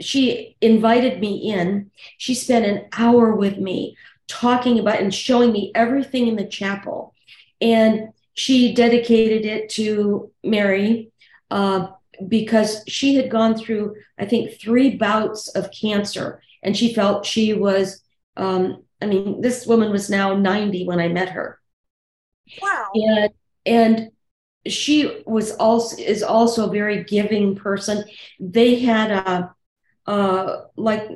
she 0.00 0.56
invited 0.60 1.20
me 1.20 1.52
in. 1.52 1.90
She 2.18 2.34
spent 2.34 2.64
an 2.64 2.86
hour 2.96 3.34
with 3.34 3.58
me 3.58 3.96
talking 4.28 4.78
about 4.78 5.00
and 5.00 5.12
showing 5.12 5.52
me 5.52 5.72
everything 5.74 6.28
in 6.28 6.36
the 6.36 6.46
chapel. 6.46 7.14
And 7.60 8.10
she 8.34 8.74
dedicated 8.74 9.44
it 9.44 9.68
to 9.70 10.30
Mary 10.44 11.10
uh, 11.50 11.88
because 12.26 12.84
she 12.86 13.14
had 13.14 13.30
gone 13.30 13.56
through, 13.56 13.96
I 14.18 14.26
think, 14.26 14.60
three 14.60 14.96
bouts 14.96 15.48
of 15.48 15.70
cancer. 15.72 16.40
And 16.62 16.76
she 16.76 16.94
felt 16.94 17.26
she 17.26 17.54
was, 17.54 18.02
um, 18.36 18.84
I 19.02 19.06
mean, 19.06 19.40
this 19.40 19.66
woman 19.66 19.90
was 19.90 20.10
now 20.10 20.36
90 20.36 20.86
when 20.86 21.00
I 21.00 21.08
met 21.08 21.30
her. 21.30 21.58
Wow. 22.62 22.90
And, 22.94 23.30
and 23.66 24.10
she 24.68 25.22
was 25.26 25.52
also 25.52 25.96
is 26.00 26.22
also 26.22 26.68
a 26.68 26.72
very 26.72 27.04
giving 27.04 27.54
person. 27.56 28.04
They 28.40 28.80
had 28.80 29.10
a 29.10 29.54
like 30.76 31.08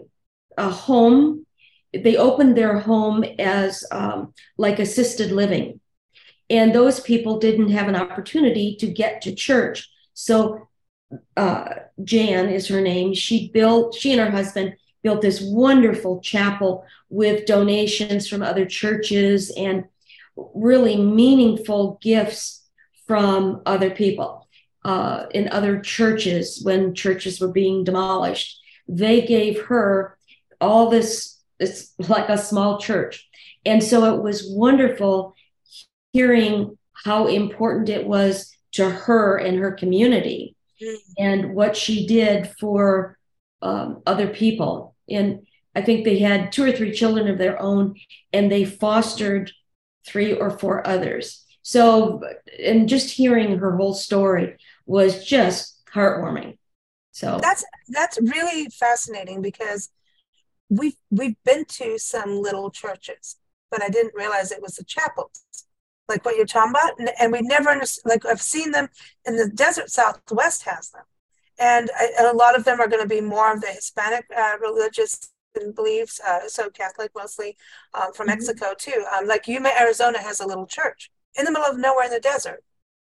a 0.58 0.68
home. 0.68 1.46
They 1.94 2.16
opened 2.16 2.56
their 2.56 2.78
home 2.78 3.24
as 3.38 3.84
um, 3.90 4.34
like 4.56 4.78
assisted 4.78 5.32
living, 5.32 5.80
and 6.48 6.74
those 6.74 7.00
people 7.00 7.38
didn't 7.38 7.70
have 7.70 7.88
an 7.88 7.96
opportunity 7.96 8.76
to 8.76 8.86
get 8.86 9.22
to 9.22 9.34
church. 9.34 9.88
So 10.14 10.68
uh, 11.36 11.66
Jan 12.02 12.48
is 12.48 12.68
her 12.68 12.80
name. 12.80 13.14
She 13.14 13.50
built. 13.50 13.94
She 13.94 14.12
and 14.12 14.20
her 14.20 14.30
husband 14.30 14.74
built 15.02 15.20
this 15.20 15.40
wonderful 15.42 16.20
chapel 16.20 16.84
with 17.08 17.46
donations 17.46 18.28
from 18.28 18.42
other 18.42 18.64
churches 18.64 19.52
and 19.56 19.84
really 20.54 20.96
meaningful 20.96 21.98
gifts 22.00 22.61
from 23.06 23.62
other 23.66 23.90
people 23.90 24.48
uh, 24.84 25.26
in 25.32 25.48
other 25.48 25.80
churches 25.80 26.60
when 26.62 26.94
churches 26.94 27.40
were 27.40 27.52
being 27.52 27.84
demolished. 27.84 28.60
They 28.88 29.22
gave 29.22 29.62
her 29.62 30.18
all 30.60 30.90
this, 30.90 31.40
it's 31.58 31.92
like 31.98 32.28
a 32.28 32.38
small 32.38 32.78
church. 32.78 33.28
And 33.64 33.82
so 33.82 34.14
it 34.14 34.22
was 34.22 34.48
wonderful 34.48 35.34
hearing 36.12 36.78
how 37.04 37.26
important 37.26 37.88
it 37.88 38.06
was 38.06 38.54
to 38.72 38.88
her 38.88 39.36
and 39.36 39.58
her 39.58 39.72
community 39.72 40.56
mm. 40.82 40.96
and 41.18 41.54
what 41.54 41.76
she 41.76 42.06
did 42.06 42.50
for 42.58 43.18
um, 43.60 44.02
other 44.06 44.28
people. 44.28 44.96
And 45.08 45.46
I 45.74 45.82
think 45.82 46.04
they 46.04 46.18
had 46.18 46.52
two 46.52 46.64
or 46.64 46.72
three 46.72 46.92
children 46.92 47.28
of 47.28 47.38
their 47.38 47.60
own, 47.60 47.96
and 48.32 48.50
they 48.50 48.64
fostered 48.64 49.50
three 50.06 50.34
or 50.34 50.50
four 50.50 50.86
others. 50.86 51.44
So, 51.62 52.22
and 52.58 52.88
just 52.88 53.10
hearing 53.10 53.58
her 53.58 53.76
whole 53.76 53.94
story 53.94 54.56
was 54.84 55.24
just 55.24 55.80
heartwarming. 55.92 56.58
So 57.12 57.38
that's 57.40 57.64
that's 57.88 58.18
really 58.20 58.68
fascinating 58.70 59.42
because 59.42 59.90
we've 60.68 60.96
we've 61.10 61.36
been 61.44 61.64
to 61.66 61.98
some 61.98 62.40
little 62.40 62.70
churches, 62.70 63.36
but 63.70 63.82
I 63.82 63.88
didn't 63.88 64.14
realize 64.14 64.50
it 64.50 64.62
was 64.62 64.76
the 64.76 64.84
chapels, 64.84 65.44
like 66.08 66.24
what 66.24 66.36
you're 66.36 66.46
talking 66.46 66.70
about, 66.70 66.98
and, 66.98 67.10
and 67.20 67.30
we 67.30 67.42
never 67.42 67.70
understood. 67.70 68.10
Like 68.10 68.26
I've 68.26 68.42
seen 68.42 68.72
them 68.72 68.88
in 69.26 69.36
the 69.36 69.48
desert 69.48 69.90
Southwest 69.90 70.64
has 70.64 70.90
them, 70.90 71.04
and, 71.58 71.90
I, 71.96 72.12
and 72.18 72.26
a 72.28 72.36
lot 72.36 72.56
of 72.56 72.64
them 72.64 72.80
are 72.80 72.88
going 72.88 73.02
to 73.02 73.08
be 73.08 73.20
more 73.20 73.52
of 73.52 73.60
the 73.60 73.68
Hispanic 73.68 74.24
uh, 74.36 74.54
religious 74.60 75.30
beliefs, 75.76 76.18
uh, 76.26 76.48
so 76.48 76.70
Catholic 76.70 77.10
mostly 77.14 77.58
um, 77.92 78.14
from 78.14 78.26
mm-hmm. 78.26 78.38
Mexico 78.38 78.72
too. 78.76 79.04
Um, 79.12 79.28
like 79.28 79.46
Yuma, 79.46 79.70
Arizona 79.78 80.18
has 80.18 80.40
a 80.40 80.46
little 80.46 80.66
church 80.66 81.10
in 81.38 81.44
the 81.44 81.50
middle 81.50 81.66
of 81.66 81.78
nowhere 81.78 82.06
in 82.06 82.10
the 82.10 82.20
desert, 82.20 82.62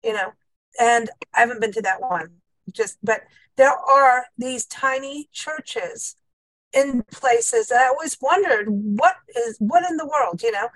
you 0.02 0.12
know. 0.12 0.33
And 0.79 1.11
I 1.35 1.40
haven't 1.40 1.61
been 1.61 1.72
to 1.72 1.83
that 1.83 2.00
one, 2.00 2.31
just 2.72 2.98
but 3.02 3.22
there 3.57 3.72
are 3.72 4.26
these 4.37 4.66
tiny 4.66 5.29
churches 5.33 6.16
in 6.72 7.02
places 7.11 7.68
that 7.68 7.81
I 7.81 7.88
always 7.88 8.18
wondered 8.20 8.66
what 8.68 9.16
is 9.37 9.57
what 9.59 9.88
in 9.88 9.96
the 9.96 10.07
world, 10.07 10.42
you 10.42 10.52
know. 10.52 10.68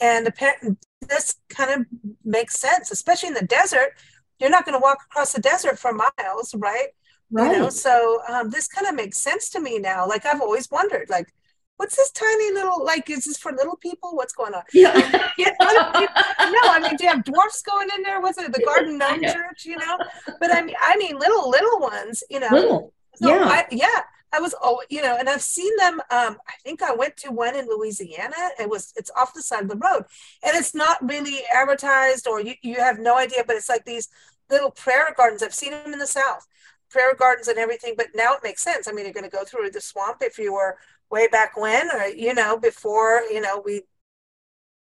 And 0.00 0.26
apparently, 0.26 0.76
this 1.02 1.36
kind 1.48 1.70
of 1.70 1.86
makes 2.24 2.58
sense, 2.58 2.90
especially 2.90 3.28
in 3.28 3.34
the 3.34 3.44
desert. 3.44 3.92
You're 4.38 4.50
not 4.50 4.64
going 4.64 4.74
to 4.74 4.82
walk 4.82 4.98
across 5.04 5.32
the 5.32 5.40
desert 5.40 5.78
for 5.78 5.92
miles, 5.92 6.54
right? 6.56 6.88
Right. 7.30 7.52
You 7.52 7.58
know, 7.58 7.68
so 7.70 8.20
um, 8.28 8.50
this 8.50 8.68
kind 8.68 8.86
of 8.86 8.94
makes 8.94 9.18
sense 9.18 9.48
to 9.50 9.60
me 9.60 9.78
now. 9.78 10.06
Like 10.06 10.26
I've 10.26 10.40
always 10.40 10.70
wondered, 10.70 11.08
like 11.08 11.32
what's 11.76 11.96
this 11.96 12.10
tiny 12.12 12.52
little 12.52 12.84
like 12.84 13.10
is 13.10 13.24
this 13.24 13.38
for 13.38 13.52
little 13.52 13.76
people? 13.76 14.14
What's 14.14 14.32
going 14.32 14.54
on? 14.54 14.62
Yeah, 14.72 14.92
no 14.92 16.60
i 16.70 16.78
mean 16.80 16.96
do 16.96 17.04
you 17.04 17.10
have 17.10 17.24
dwarfs 17.24 17.62
going 17.62 17.88
in 17.96 18.02
there? 18.02 18.20
What's 18.20 18.38
it 18.38 18.52
the 18.52 18.62
garden 18.62 18.98
gnome 19.02 19.22
church 19.22 19.64
you 19.64 19.76
know? 19.76 19.98
But 20.40 20.54
i 20.54 20.62
mean 20.62 20.76
i 20.80 20.96
mean 20.96 21.18
little 21.18 21.50
little 21.50 21.80
ones 21.80 22.22
you 22.30 22.40
know? 22.40 22.48
Little 22.50 22.94
so 23.16 23.28
yeah. 23.28 23.44
I, 23.44 23.66
yeah 23.70 24.00
I 24.32 24.40
was 24.40 24.54
oh 24.62 24.82
you 24.88 25.02
know 25.02 25.16
and 25.18 25.28
I've 25.28 25.42
seen 25.42 25.76
them 25.76 26.00
um 26.10 26.38
I 26.48 26.54
think 26.64 26.82
I 26.82 26.94
went 26.94 27.16
to 27.18 27.30
one 27.30 27.56
in 27.56 27.66
Louisiana. 27.66 28.50
It 28.58 28.68
was 28.68 28.92
it's 28.96 29.10
off 29.16 29.34
the 29.34 29.42
side 29.42 29.64
of 29.64 29.68
the 29.68 29.76
road. 29.76 30.04
And 30.42 30.56
it's 30.56 30.74
not 30.74 31.06
really 31.06 31.40
advertised 31.54 32.26
or 32.26 32.40
you, 32.40 32.54
you 32.62 32.76
have 32.76 32.98
no 32.98 33.16
idea 33.16 33.44
but 33.46 33.56
it's 33.56 33.68
like 33.68 33.84
these 33.84 34.08
little 34.50 34.70
prayer 34.70 35.12
gardens. 35.16 35.42
I've 35.42 35.54
seen 35.54 35.72
them 35.72 35.92
in 35.92 35.98
the 35.98 36.06
south 36.06 36.46
prayer 36.90 37.14
gardens 37.14 37.48
and 37.48 37.58
everything 37.58 37.94
but 37.96 38.08
now 38.14 38.34
it 38.34 38.40
makes 38.42 38.62
sense. 38.62 38.88
I 38.88 38.92
mean 38.92 39.04
you're 39.04 39.14
going 39.14 39.28
to 39.28 39.36
go 39.36 39.44
through 39.44 39.70
the 39.70 39.80
swamp 39.80 40.18
if 40.20 40.38
you 40.38 40.52
were 40.54 40.76
way 41.12 41.28
back 41.28 41.56
when, 41.56 41.90
or 41.94 42.06
you 42.06 42.34
know, 42.34 42.58
before 42.58 43.22
you 43.30 43.40
know 43.40 43.62
we 43.64 43.82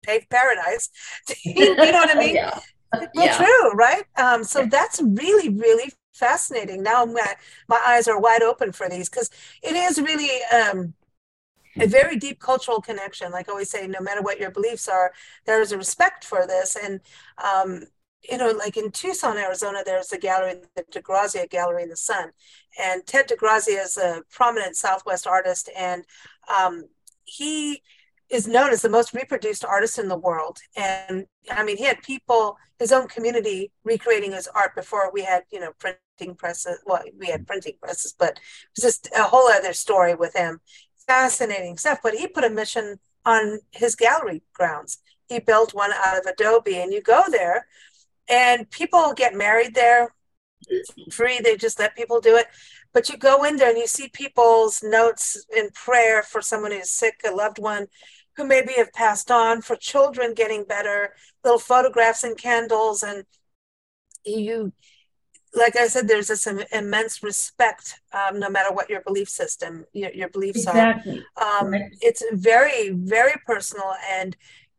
paved 0.03 0.29
paradise. 0.29 0.89
you 1.43 1.75
know 1.75 1.91
what 1.91 2.15
I 2.15 2.19
mean? 2.19 2.35
yeah. 2.35 2.59
Well, 2.93 3.09
yeah. 3.15 3.37
true, 3.37 3.71
right? 3.71 4.03
Um, 4.17 4.43
so 4.43 4.67
that's 4.67 5.01
really, 5.01 5.49
really 5.49 5.91
fascinating. 6.13 6.83
Now 6.83 7.05
my, 7.05 7.33
my 7.67 7.81
eyes 7.83 8.07
are 8.07 8.19
wide 8.19 8.43
open 8.43 8.71
for 8.71 8.87
these 8.87 9.09
because 9.09 9.31
it 9.63 9.75
is 9.75 9.99
really 9.99 10.29
um, 10.53 10.93
a 11.79 11.87
very 11.87 12.17
deep 12.17 12.39
cultural 12.39 12.81
connection. 12.81 13.31
Like 13.31 13.49
I 13.49 13.51
always 13.51 13.71
say, 13.71 13.87
no 13.87 13.99
matter 13.99 14.21
what 14.21 14.39
your 14.39 14.51
beliefs 14.51 14.87
are, 14.87 15.11
there 15.45 15.59
is 15.59 15.71
a 15.71 15.77
respect 15.77 16.23
for 16.23 16.45
this. 16.45 16.75
And 16.75 16.99
um, 17.43 17.81
you 18.29 18.37
know, 18.37 18.51
like 18.51 18.77
in 18.77 18.91
Tucson, 18.91 19.37
Arizona, 19.37 19.79
there's 19.85 20.11
a 20.11 20.17
gallery, 20.17 20.55
the 20.75 20.83
DeGrazia 20.83 21.49
Gallery 21.49 21.83
in 21.83 21.89
the 21.89 21.97
Sun. 21.97 22.31
And 22.81 23.05
Ted 23.05 23.27
DeGrazia 23.27 23.83
is 23.83 23.97
a 23.97 24.23
prominent 24.31 24.75
Southwest 24.75 25.27
artist, 25.27 25.69
and 25.77 26.05
um, 26.53 26.85
he 27.23 27.81
is 28.29 28.47
known 28.47 28.71
as 28.71 28.81
the 28.81 28.89
most 28.89 29.13
reproduced 29.13 29.63
artist 29.63 29.99
in 29.99 30.07
the 30.07 30.17
world. 30.17 30.59
And 30.75 31.25
I 31.51 31.63
mean, 31.63 31.77
he 31.77 31.83
had 31.83 32.01
people, 32.01 32.57
his 32.79 32.91
own 32.91 33.07
community, 33.07 33.71
recreating 33.83 34.31
his 34.31 34.47
art 34.47 34.75
before 34.75 35.11
we 35.13 35.21
had, 35.23 35.43
you 35.51 35.59
know, 35.59 35.71
printing 35.77 36.35
presses. 36.35 36.79
Well, 36.85 37.03
we 37.19 37.27
had 37.27 37.45
printing 37.45 37.73
presses, 37.81 38.13
but 38.17 38.31
it 38.31 38.39
was 38.75 38.83
just 38.83 39.09
a 39.15 39.23
whole 39.23 39.47
other 39.49 39.73
story 39.73 40.15
with 40.15 40.35
him. 40.35 40.61
Fascinating 41.05 41.77
stuff. 41.77 41.99
But 42.01 42.15
he 42.15 42.27
put 42.27 42.43
a 42.43 42.49
mission 42.49 42.99
on 43.25 43.59
his 43.71 43.95
gallery 43.95 44.41
grounds. 44.53 44.99
He 45.27 45.39
built 45.39 45.73
one 45.73 45.91
out 45.93 46.17
of 46.17 46.25
Adobe, 46.25 46.77
and 46.77 46.91
you 46.91 47.01
go 47.01 47.23
there 47.29 47.67
and 48.29 48.69
people 48.69 49.13
get 49.13 49.35
married 49.35 49.75
there 49.75 50.13
free 51.11 51.39
they 51.43 51.55
just 51.55 51.79
let 51.79 51.95
people 51.95 52.19
do 52.19 52.35
it 52.35 52.47
but 52.93 53.09
you 53.09 53.17
go 53.17 53.43
in 53.43 53.57
there 53.57 53.69
and 53.69 53.77
you 53.77 53.87
see 53.87 54.07
people's 54.09 54.83
notes 54.83 55.45
in 55.55 55.69
prayer 55.71 56.23
for 56.23 56.41
someone 56.41 56.71
who's 56.71 56.89
sick 56.89 57.21
a 57.25 57.31
loved 57.31 57.59
one 57.59 57.87
who 58.35 58.45
maybe 58.45 58.73
have 58.73 58.93
passed 58.93 59.29
on, 59.31 59.61
for 59.61 59.75
children 59.75 60.33
getting 60.33 60.63
better, 60.63 61.13
little 61.43 61.59
photographs 61.59 62.23
and 62.23 62.37
candles. 62.37 63.03
And 63.03 63.25
you, 64.25 64.73
like 65.53 65.75
I 65.75 65.87
said, 65.87 66.07
there's 66.07 66.27
this 66.27 66.47
immense 66.71 67.21
respect, 67.21 67.99
um, 68.11 68.39
no 68.39 68.49
matter 68.49 68.73
what 68.73 68.89
your 68.89 69.01
belief 69.01 69.29
system, 69.29 69.85
your, 69.93 70.11
your 70.11 70.29
beliefs 70.29 70.59
exactly. 70.59 71.23
are. 71.37 71.59
Um, 71.59 71.71
right. 71.71 71.91
It's 72.01 72.23
very, 72.31 72.89
very 72.89 73.35
personal 73.45 73.93
and 74.11 74.35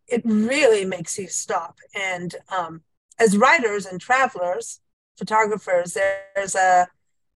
it 0.08 0.22
really 0.24 0.84
makes 0.84 1.18
you 1.18 1.28
stop. 1.28 1.78
And 1.94 2.34
um, 2.54 2.82
as 3.18 3.36
writers 3.36 3.86
and 3.86 4.00
travelers, 4.00 4.80
photographers, 5.18 5.96
there's 6.34 6.54
a, 6.54 6.86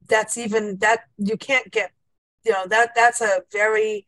that's 0.06 0.38
even 0.38 0.78
that 0.78 1.00
you 1.18 1.36
can't 1.36 1.70
get, 1.70 1.92
you 2.44 2.52
know, 2.52 2.66
that 2.66 2.94
that's 2.94 3.20
a 3.20 3.42
very 3.52 4.06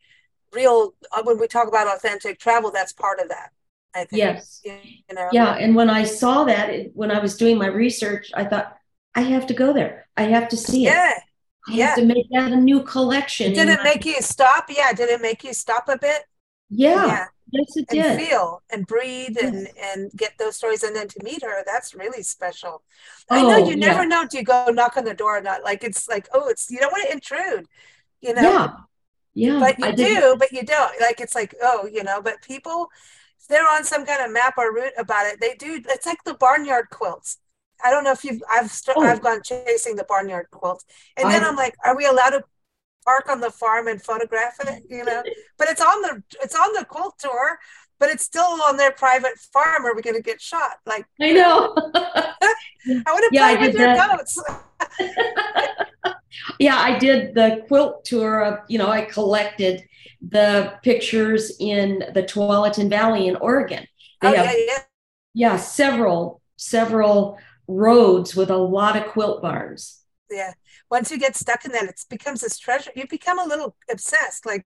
real, 0.53 0.95
uh, 1.11 1.21
when 1.23 1.39
we 1.39 1.47
talk 1.47 1.67
about 1.67 1.87
authentic 1.87 2.39
travel, 2.39 2.71
that's 2.71 2.93
part 2.93 3.19
of 3.19 3.29
that. 3.29 3.51
I 3.93 4.05
think. 4.05 4.19
Yes. 4.19 4.61
You 4.63 4.79
know? 5.13 5.27
Yeah. 5.33 5.55
And 5.55 5.75
when 5.75 5.89
I 5.89 6.03
saw 6.03 6.45
that, 6.45 6.69
it, 6.69 6.91
when 6.95 7.11
I 7.11 7.19
was 7.19 7.35
doing 7.35 7.57
my 7.57 7.67
research, 7.67 8.31
I 8.33 8.45
thought, 8.45 8.77
I 9.15 9.21
have 9.21 9.45
to 9.47 9.53
go 9.53 9.73
there. 9.73 10.07
I 10.15 10.23
have 10.23 10.47
to 10.49 10.57
see 10.57 10.87
it. 10.87 10.91
Yeah. 10.91 11.13
I 11.67 11.73
yeah. 11.73 11.85
have 11.87 11.97
to 11.97 12.05
make 12.05 12.25
that 12.31 12.53
a 12.53 12.55
new 12.55 12.83
collection. 12.83 13.53
Did 13.53 13.67
it 13.67 13.81
make 13.83 14.05
you 14.05 14.21
stop? 14.21 14.69
Yeah. 14.69 14.93
Did 14.93 15.09
it 15.09 15.21
make 15.21 15.43
you 15.43 15.53
stop 15.53 15.89
a 15.89 15.97
bit? 15.97 16.23
Yeah. 16.69 17.05
yeah. 17.05 17.25
Yes, 17.51 17.75
it 17.75 17.85
and 17.89 18.17
did. 18.17 18.29
feel 18.29 18.61
and 18.71 18.87
breathe 18.87 19.35
yes. 19.39 19.43
and 19.43 19.69
and 19.83 20.11
get 20.15 20.37
those 20.37 20.55
stories, 20.55 20.83
and 20.83 20.95
then 20.95 21.07
to 21.09 21.23
meet 21.23 21.43
her, 21.43 21.63
that's 21.65 21.93
really 21.93 22.23
special. 22.23 22.81
Oh, 23.29 23.35
I 23.35 23.41
know 23.41 23.65
oh, 23.65 23.69
you 23.69 23.75
never 23.75 24.05
know. 24.05 24.25
Do 24.25 24.37
you 24.37 24.43
go 24.43 24.67
knock 24.67 24.95
on 24.95 25.03
the 25.03 25.13
door 25.13 25.37
or 25.37 25.41
not? 25.41 25.63
Like 25.63 25.83
it's 25.83 26.07
like, 26.07 26.27
oh, 26.33 26.47
it's 26.47 26.71
you 26.71 26.79
don't 26.79 26.91
want 26.91 27.05
to 27.07 27.13
intrude, 27.13 27.67
you 28.21 28.33
know. 28.33 28.41
Yeah, 28.41 28.71
yeah. 29.33 29.59
But 29.59 29.79
you 29.79 29.85
I 29.85 29.91
do, 29.91 30.03
did. 30.03 30.39
but 30.39 30.51
you 30.53 30.63
don't. 30.63 30.93
Like 31.01 31.19
it's 31.19 31.35
like, 31.35 31.53
oh, 31.61 31.89
you 31.91 32.03
know. 32.03 32.21
But 32.21 32.41
people, 32.41 32.89
if 33.39 33.47
they're 33.47 33.69
on 33.69 33.83
some 33.83 34.05
kind 34.05 34.23
of 34.23 34.31
map 34.31 34.53
or 34.57 34.73
route 34.73 34.93
about 34.97 35.27
it, 35.27 35.41
they 35.41 35.53
do. 35.55 35.81
It's 35.89 36.05
like 36.05 36.23
the 36.23 36.35
barnyard 36.35 36.89
quilts. 36.89 37.37
I 37.83 37.91
don't 37.91 38.03
know 38.03 38.11
if 38.11 38.23
you've 38.23 38.41
I've 38.49 38.71
st- 38.71 38.97
oh. 38.97 39.03
I've 39.03 39.21
gone 39.21 39.41
chasing 39.43 39.95
the 39.97 40.05
barnyard 40.05 40.47
quilts, 40.51 40.85
and 41.17 41.29
then 41.29 41.43
I'm 41.43 41.55
like, 41.55 41.75
are 41.83 41.97
we 41.97 42.05
allowed 42.05 42.29
to 42.29 42.43
park 43.05 43.29
on 43.29 43.39
the 43.39 43.51
farm 43.51 43.87
and 43.87 44.01
photograph 44.01 44.57
it? 44.65 44.83
You 44.89 45.03
know, 45.03 45.23
but 45.57 45.69
it's 45.69 45.81
on 45.81 46.01
the 46.01 46.23
it's 46.41 46.55
on 46.55 46.73
the 46.73 46.85
quilt 46.85 47.15
tour, 47.19 47.59
but 47.99 48.09
it's 48.09 48.23
still 48.23 48.61
on 48.63 48.77
their 48.77 48.91
private 48.91 49.37
farm. 49.37 49.85
Are 49.85 49.95
we 49.95 50.01
going 50.01 50.15
to 50.15 50.21
get 50.21 50.41
shot? 50.41 50.77
Like 50.85 51.05
I 51.21 51.31
know. 51.31 51.73
I 51.95 52.33
want 52.87 53.23
to 53.23 53.29
yeah, 53.31 53.55
play 53.55 53.67
with 53.67 53.75
your 53.75 53.95
that. 53.95 54.17
goats. 54.17 54.41
yeah, 56.59 56.77
I 56.77 56.97
did 56.97 57.35
the 57.35 57.63
quilt 57.67 58.03
tour. 58.05 58.43
Of, 58.43 58.59
you 58.67 58.77
know, 58.77 58.89
I 58.89 59.01
collected 59.03 59.83
the 60.21 60.73
pictures 60.83 61.53
in 61.59 62.03
the 62.13 62.23
Tualatin 62.23 62.89
Valley 62.89 63.27
in 63.27 63.35
Oregon. 63.35 63.85
They 64.21 64.27
oh, 64.27 64.35
have, 64.35 64.45
yeah, 64.45 64.65
yeah. 64.67 64.77
Yeah, 65.33 65.57
several 65.57 66.41
several 66.57 67.39
roads 67.67 68.35
with 68.35 68.49
a 68.49 68.57
lot 68.57 68.97
of 68.97 69.07
quilt 69.07 69.41
barns. 69.41 69.99
Yeah. 70.29 70.53
Once 70.91 71.09
you 71.09 71.17
get 71.17 71.35
stuck 71.35 71.63
in 71.65 71.71
that, 71.71 71.85
it 71.85 72.01
becomes 72.09 72.41
this 72.41 72.59
treasure. 72.59 72.91
You 72.95 73.07
become 73.07 73.39
a 73.39 73.45
little 73.45 73.75
obsessed. 73.89 74.45
Like, 74.45 74.65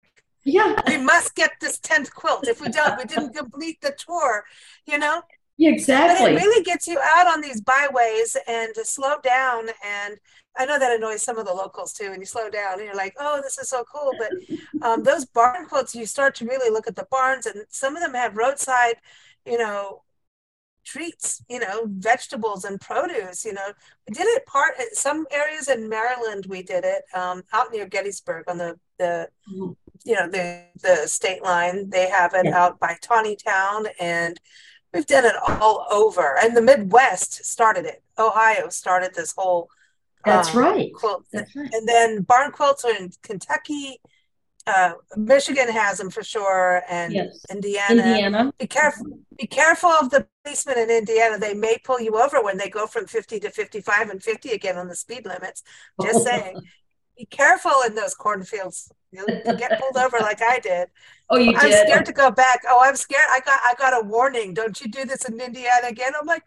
yeah, 0.45 0.79
we 0.87 0.97
must 0.97 1.35
get 1.35 1.51
this 1.59 1.79
10th 1.79 2.11
quilt. 2.11 2.47
If 2.47 2.61
we 2.61 2.69
don't, 2.69 2.97
we 2.97 3.05
didn't 3.05 3.33
complete 3.33 3.81
the 3.81 3.91
tour, 3.97 4.45
you 4.85 4.97
know? 4.99 5.23
Yeah, 5.57 5.71
exactly. 5.71 6.25
But 6.25 6.31
it 6.33 6.43
really 6.43 6.63
gets 6.63 6.87
you 6.87 6.99
out 6.99 7.27
on 7.27 7.41
these 7.41 7.61
byways 7.61 8.37
and 8.47 8.73
to 8.75 8.85
slow 8.85 9.15
down. 9.23 9.67
And 9.85 10.17
I 10.57 10.65
know 10.65 10.79
that 10.79 10.95
annoys 10.95 11.21
some 11.21 11.37
of 11.37 11.45
the 11.45 11.53
locals 11.53 11.93
too. 11.93 12.11
And 12.11 12.19
you 12.19 12.25
slow 12.25 12.49
down 12.49 12.73
and 12.73 12.85
you're 12.85 12.95
like, 12.95 13.15
oh, 13.19 13.41
this 13.43 13.57
is 13.57 13.69
so 13.69 13.83
cool. 13.83 14.11
But 14.17 14.87
um, 14.87 15.03
those 15.03 15.25
barn 15.25 15.67
quilts, 15.67 15.93
you 15.93 16.05
start 16.05 16.35
to 16.35 16.45
really 16.45 16.71
look 16.71 16.87
at 16.87 16.95
the 16.95 17.07
barns, 17.11 17.45
and 17.45 17.63
some 17.69 17.95
of 17.95 18.01
them 18.01 18.13
have 18.13 18.37
roadside, 18.37 18.95
you 19.45 19.57
know, 19.57 20.01
treats, 20.83 21.43
you 21.49 21.59
know, 21.59 21.83
vegetables 21.85 22.65
and 22.65 22.79
produce. 22.79 23.45
You 23.45 23.53
know, 23.53 23.71
we 24.07 24.13
did 24.13 24.27
it 24.27 24.45
part 24.45 24.73
some 24.93 25.25
areas 25.31 25.67
in 25.67 25.89
Maryland. 25.89 26.45
We 26.47 26.63
did 26.63 26.83
it 26.83 27.03
um, 27.13 27.43
out 27.53 27.71
near 27.71 27.87
Gettysburg 27.87 28.45
on 28.47 28.57
the 28.57 28.79
the 28.97 29.29
mm-hmm. 29.51 29.71
you 30.05 30.15
know 30.15 30.27
the 30.27 30.63
the 30.81 31.07
state 31.07 31.43
line. 31.43 31.89
They 31.89 32.09
have 32.09 32.33
it 32.33 32.45
yeah. 32.45 32.57
out 32.57 32.79
by 32.79 32.97
Town, 33.01 33.85
and 33.99 34.39
we've 34.93 35.05
done 35.05 35.25
it 35.25 35.35
all 35.47 35.85
over. 35.91 36.37
And 36.41 36.55
the 36.55 36.61
Midwest 36.61 37.45
started 37.45 37.85
it. 37.85 38.03
Ohio 38.17 38.69
started 38.69 39.13
this 39.13 39.33
whole. 39.37 39.69
That's 40.23 40.53
um, 40.53 40.61
right. 40.61 40.93
Quilt. 40.93 41.25
That's 41.33 41.55
right. 41.55 41.69
And 41.73 41.87
then 41.87 42.21
barn 42.21 42.51
quilts 42.51 42.85
are 42.85 42.95
in 42.95 43.11
Kentucky 43.23 43.99
uh, 44.67 44.93
Michigan 45.17 45.69
has 45.69 45.97
them 45.97 46.09
for 46.09 46.23
sure, 46.23 46.83
and 46.89 47.13
yes. 47.13 47.45
Indiana. 47.49 48.01
Indiana. 48.01 48.53
Be 48.57 48.67
careful. 48.67 49.05
Be 49.37 49.47
careful 49.47 49.89
of 49.89 50.09
the 50.09 50.27
policemen 50.43 50.77
in 50.77 50.89
Indiana. 50.89 51.37
They 51.39 51.53
may 51.53 51.77
pull 51.83 51.99
you 51.99 52.19
over 52.19 52.41
when 52.43 52.57
they 52.57 52.69
go 52.69 52.87
from 52.87 53.07
fifty 53.07 53.39
to 53.39 53.49
fifty-five 53.49 54.09
and 54.09 54.21
fifty 54.21 54.51
again 54.51 54.77
on 54.77 54.87
the 54.87 54.95
speed 54.95 55.25
limits. 55.25 55.63
Just 56.01 56.23
saying. 56.23 56.61
Be 57.17 57.25
careful 57.25 57.73
in 57.85 57.93
those 57.93 58.15
cornfields. 58.15 58.89
You'll 59.11 59.27
get 59.57 59.79
pulled 59.79 59.97
over 59.97 60.17
like 60.19 60.41
I 60.41 60.59
did. 60.59 60.87
Oh, 61.29 61.37
you 61.37 61.53
I'm 61.55 61.69
did. 61.69 61.85
scared 61.85 62.05
to 62.05 62.13
go 62.13 62.31
back. 62.31 62.61
Oh, 62.67 62.79
I'm 62.81 62.95
scared. 62.95 63.25
I 63.29 63.41
got 63.41 63.59
I 63.63 63.73
got 63.77 64.01
a 64.01 64.07
warning. 64.07 64.53
Don't 64.53 64.79
you 64.79 64.87
do 64.89 65.05
this 65.05 65.25
in 65.25 65.39
Indiana 65.39 65.87
again? 65.89 66.13
I'm 66.19 66.25
like, 66.25 66.43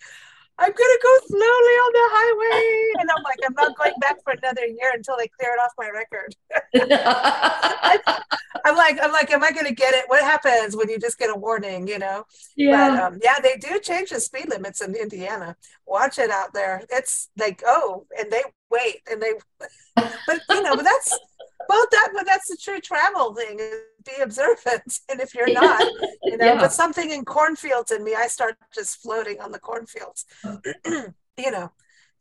I'm 0.57 0.71
gonna 0.71 1.01
go 1.03 1.19
slowly 1.27 1.43
on 1.43 1.93
the 1.93 2.07
highway. 2.13 3.01
And 3.01 3.11
I'm 3.11 3.23
like, 3.25 3.39
I'm 3.45 3.55
not 3.55 3.77
going 3.77 3.93
back 4.01 4.23
for 4.23 4.35
another 4.35 4.67
year 4.67 4.93
until 4.95 5.17
they 5.17 5.29
clear 5.29 5.53
it 5.53 5.61
off 5.61 5.73
my 5.79 5.91
record. 5.91 6.35
I'm 8.65 8.77
like, 8.77 8.99
I'm 9.03 9.13
like, 9.13 9.31
am 9.31 9.43
I 9.43 9.51
gonna 9.51 9.73
get 9.73 9.95
it? 9.95 10.05
What 10.07 10.23
happens 10.23 10.77
when 10.77 10.89
you 10.89 10.99
just 10.99 11.19
get 11.19 11.31
a 11.31 11.35
warning, 11.35 11.89
you 11.89 11.99
know? 11.99 12.25
Yeah. 12.57 12.91
But 12.91 13.01
um, 13.01 13.21
yeah, 13.23 13.41
they 13.43 13.57
do 13.57 13.81
change 13.81 14.11
the 14.11 14.21
speed 14.21 14.49
limits 14.49 14.81
in 14.81 14.95
Indiana. 14.95 15.57
Watch 15.87 16.19
it 16.19 16.31
out 16.31 16.55
there. 16.55 16.83
It's 16.89 17.31
like, 17.37 17.63
oh, 17.67 18.07
and 18.19 18.31
they 18.31 18.43
wait 18.71 19.01
and 19.11 19.21
they 19.21 19.33
but 19.97 20.41
you 20.51 20.63
know, 20.63 20.77
but 20.77 20.85
that's 20.85 21.19
well 21.69 21.85
that 21.91 22.11
but 22.15 22.27
that's 22.27 22.49
the 22.49 22.57
true 22.57 22.81
travel 22.81 23.35
thing 23.35 23.59
be 24.05 24.23
observant. 24.23 25.01
And 25.11 25.21
if 25.21 25.35
you're 25.35 25.53
not 25.53 25.83
you 26.23 26.37
know 26.37 26.47
yeah. 26.47 26.61
but 26.61 26.73
something 26.73 27.11
in 27.11 27.25
cornfields 27.25 27.91
in 27.91 28.05
me 28.05 28.15
i 28.15 28.27
start 28.27 28.57
just 28.75 29.03
floating 29.03 29.41
on 29.41 29.53
the 29.53 29.59
cornfields. 29.59 30.27
You 31.37 31.51
know 31.51 31.73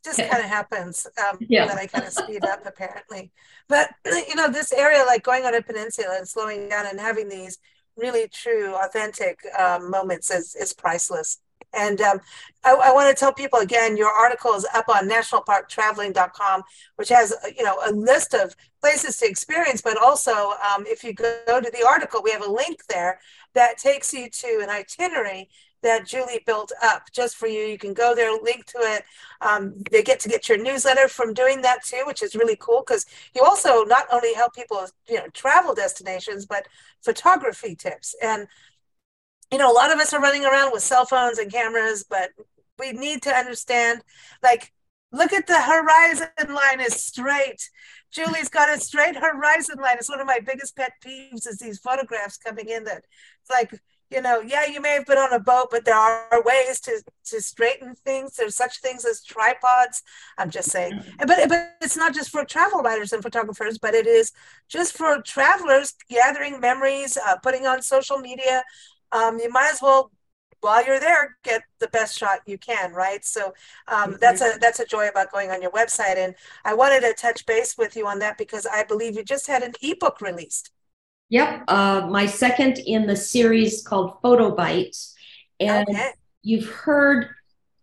just 0.04 0.18
kind 0.18 0.42
of 0.42 0.50
happens 0.50 1.06
um 1.24 1.38
yeah. 1.40 1.66
that 1.66 1.78
i 1.78 1.86
kind 1.86 2.04
of 2.04 2.12
speed 2.12 2.44
up 2.44 2.66
apparently. 2.66 3.30
But 3.68 3.90
you 4.04 4.34
know 4.34 4.50
this 4.50 4.72
area 4.72 5.04
like 5.04 5.22
going 5.22 5.44
on 5.44 5.54
a 5.54 5.62
peninsula 5.62 6.16
and 6.18 6.28
slowing 6.28 6.68
down 6.68 6.86
and 6.86 6.98
having 6.98 7.28
these 7.28 7.58
really 7.96 8.28
true 8.28 8.74
authentic 8.74 9.38
um, 9.58 9.90
moments 9.90 10.30
is 10.30 10.56
is 10.56 10.72
priceless 10.74 11.38
and 11.76 12.00
um, 12.00 12.20
I, 12.64 12.72
I 12.72 12.92
want 12.92 13.14
to 13.14 13.18
tell 13.18 13.32
people 13.32 13.60
again, 13.60 13.96
your 13.96 14.10
article 14.10 14.54
is 14.54 14.66
up 14.74 14.88
on 14.88 15.08
nationalparktraveling.com, 15.08 16.62
which 16.96 17.08
has 17.10 17.32
uh, 17.32 17.48
you 17.56 17.64
know 17.64 17.78
a 17.86 17.92
list 17.92 18.34
of 18.34 18.54
places 18.80 19.16
to 19.18 19.28
experience. 19.28 19.80
But 19.82 19.96
also, 20.02 20.32
um, 20.32 20.84
if 20.86 21.04
you 21.04 21.12
go 21.12 21.34
to 21.46 21.70
the 21.70 21.86
article, 21.86 22.22
we 22.22 22.30
have 22.30 22.46
a 22.46 22.50
link 22.50 22.86
there 22.88 23.20
that 23.54 23.78
takes 23.78 24.12
you 24.12 24.28
to 24.28 24.60
an 24.62 24.70
itinerary 24.70 25.48
that 25.84 26.06
Julie 26.06 26.42
built 26.46 26.72
up 26.82 27.12
just 27.12 27.36
for 27.36 27.46
you. 27.46 27.60
You 27.60 27.78
can 27.78 27.92
go 27.92 28.14
there, 28.14 28.32
link 28.42 28.64
to 28.66 28.78
it. 28.78 29.04
Um, 29.42 29.74
they 29.90 30.02
get 30.02 30.18
to 30.20 30.28
get 30.30 30.48
your 30.48 30.58
newsletter 30.58 31.08
from 31.08 31.34
doing 31.34 31.60
that 31.60 31.84
too, 31.84 32.02
which 32.06 32.22
is 32.22 32.34
really 32.34 32.56
cool 32.58 32.82
because 32.84 33.06
you 33.34 33.42
also 33.42 33.84
not 33.84 34.06
only 34.10 34.34
help 34.34 34.54
people, 34.54 34.86
you 35.08 35.16
know, 35.16 35.28
travel 35.34 35.74
destinations, 35.74 36.46
but 36.46 36.66
photography 37.02 37.76
tips. 37.76 38.16
And 38.22 38.48
you 39.54 39.58
know, 39.58 39.70
a 39.70 39.72
lot 39.72 39.92
of 39.92 40.00
us 40.00 40.12
are 40.12 40.20
running 40.20 40.44
around 40.44 40.72
with 40.72 40.82
cell 40.82 41.06
phones 41.06 41.38
and 41.38 41.48
cameras, 41.48 42.04
but 42.10 42.30
we 42.76 42.90
need 42.90 43.22
to 43.22 43.30
understand 43.30 44.02
like, 44.42 44.72
look 45.12 45.32
at 45.32 45.46
the 45.46 45.60
horizon 45.60 46.52
line 46.52 46.80
is 46.80 46.94
straight. 46.94 47.70
Julie's 48.10 48.48
got 48.48 48.68
a 48.68 48.80
straight 48.80 49.14
horizon 49.14 49.78
line. 49.78 49.94
It's 49.96 50.08
one 50.08 50.20
of 50.20 50.26
my 50.26 50.40
biggest 50.44 50.74
pet 50.74 50.94
peeves 51.06 51.46
is 51.46 51.58
these 51.58 51.78
photographs 51.78 52.36
coming 52.36 52.68
in 52.68 52.82
that 52.82 53.04
it's 53.42 53.50
like, 53.50 53.80
you 54.10 54.20
know, 54.20 54.40
yeah, 54.40 54.66
you 54.66 54.80
may 54.80 54.90
have 54.90 55.06
been 55.06 55.18
on 55.18 55.32
a 55.32 55.40
boat, 55.40 55.68
but 55.70 55.84
there 55.84 55.96
are 55.96 56.42
ways 56.44 56.80
to 56.80 57.02
to 57.26 57.40
straighten 57.40 57.94
things. 57.94 58.36
There's 58.36 58.54
such 58.54 58.80
things 58.80 59.04
as 59.04 59.24
tripods. 59.24 60.02
I'm 60.36 60.50
just 60.50 60.70
saying, 60.70 61.00
but 61.18 61.48
but 61.48 61.76
it's 61.80 61.96
not 61.96 62.14
just 62.14 62.30
for 62.30 62.44
travel 62.44 62.80
writers 62.82 63.12
and 63.12 63.22
photographers, 63.22 63.78
but 63.78 63.94
it 63.94 64.06
is 64.06 64.32
just 64.68 64.96
for 64.96 65.20
travelers 65.22 65.94
gathering 66.08 66.60
memories, 66.60 67.16
uh, 67.16 67.36
putting 67.42 67.66
on 67.66 67.82
social 67.82 68.18
media, 68.18 68.62
um, 69.14 69.38
you 69.38 69.50
might 69.50 69.70
as 69.72 69.80
well 69.80 70.10
while 70.60 70.84
you're 70.84 70.98
there 70.98 71.36
get 71.44 71.62
the 71.78 71.88
best 71.88 72.18
shot 72.18 72.40
you 72.46 72.56
can 72.58 72.92
right? 72.92 73.24
So 73.24 73.52
um, 73.88 74.10
mm-hmm. 74.10 74.12
that's 74.20 74.40
a 74.40 74.54
that's 74.60 74.80
a 74.80 74.86
joy 74.86 75.08
about 75.08 75.30
going 75.30 75.50
on 75.50 75.62
your 75.62 75.70
website. 75.70 76.16
And 76.16 76.34
i 76.64 76.74
wanted 76.74 77.00
to 77.00 77.14
touch 77.14 77.46
base 77.46 77.76
with 77.78 77.96
you 77.96 78.06
on 78.06 78.18
that 78.20 78.38
because 78.38 78.66
i 78.66 78.82
believe 78.82 79.14
you 79.14 79.22
just 79.22 79.46
had 79.46 79.62
an 79.62 79.72
ebook 79.82 80.20
released. 80.20 80.70
Yep 81.28 81.64
uh, 81.68 82.06
my 82.10 82.26
second 82.26 82.78
in 82.78 83.06
the 83.06 83.16
series 83.16 83.86
called 83.86 84.18
photo 84.22 84.54
bites. 84.54 85.14
And 85.60 85.88
okay. 85.88 86.10
you've 86.42 86.68
heard 86.68 87.28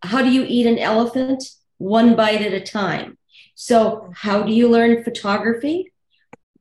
how 0.03 0.21
do 0.21 0.31
you 0.31 0.43
eat 0.47 0.65
an 0.65 0.79
elephant? 0.79 1.43
One 1.77 2.15
bite 2.15 2.41
at 2.41 2.53
a 2.53 2.61
time. 2.61 3.17
So 3.55 4.11
how 4.15 4.43
do 4.43 4.51
you 4.51 4.67
learn 4.67 5.03
photography 5.03 5.90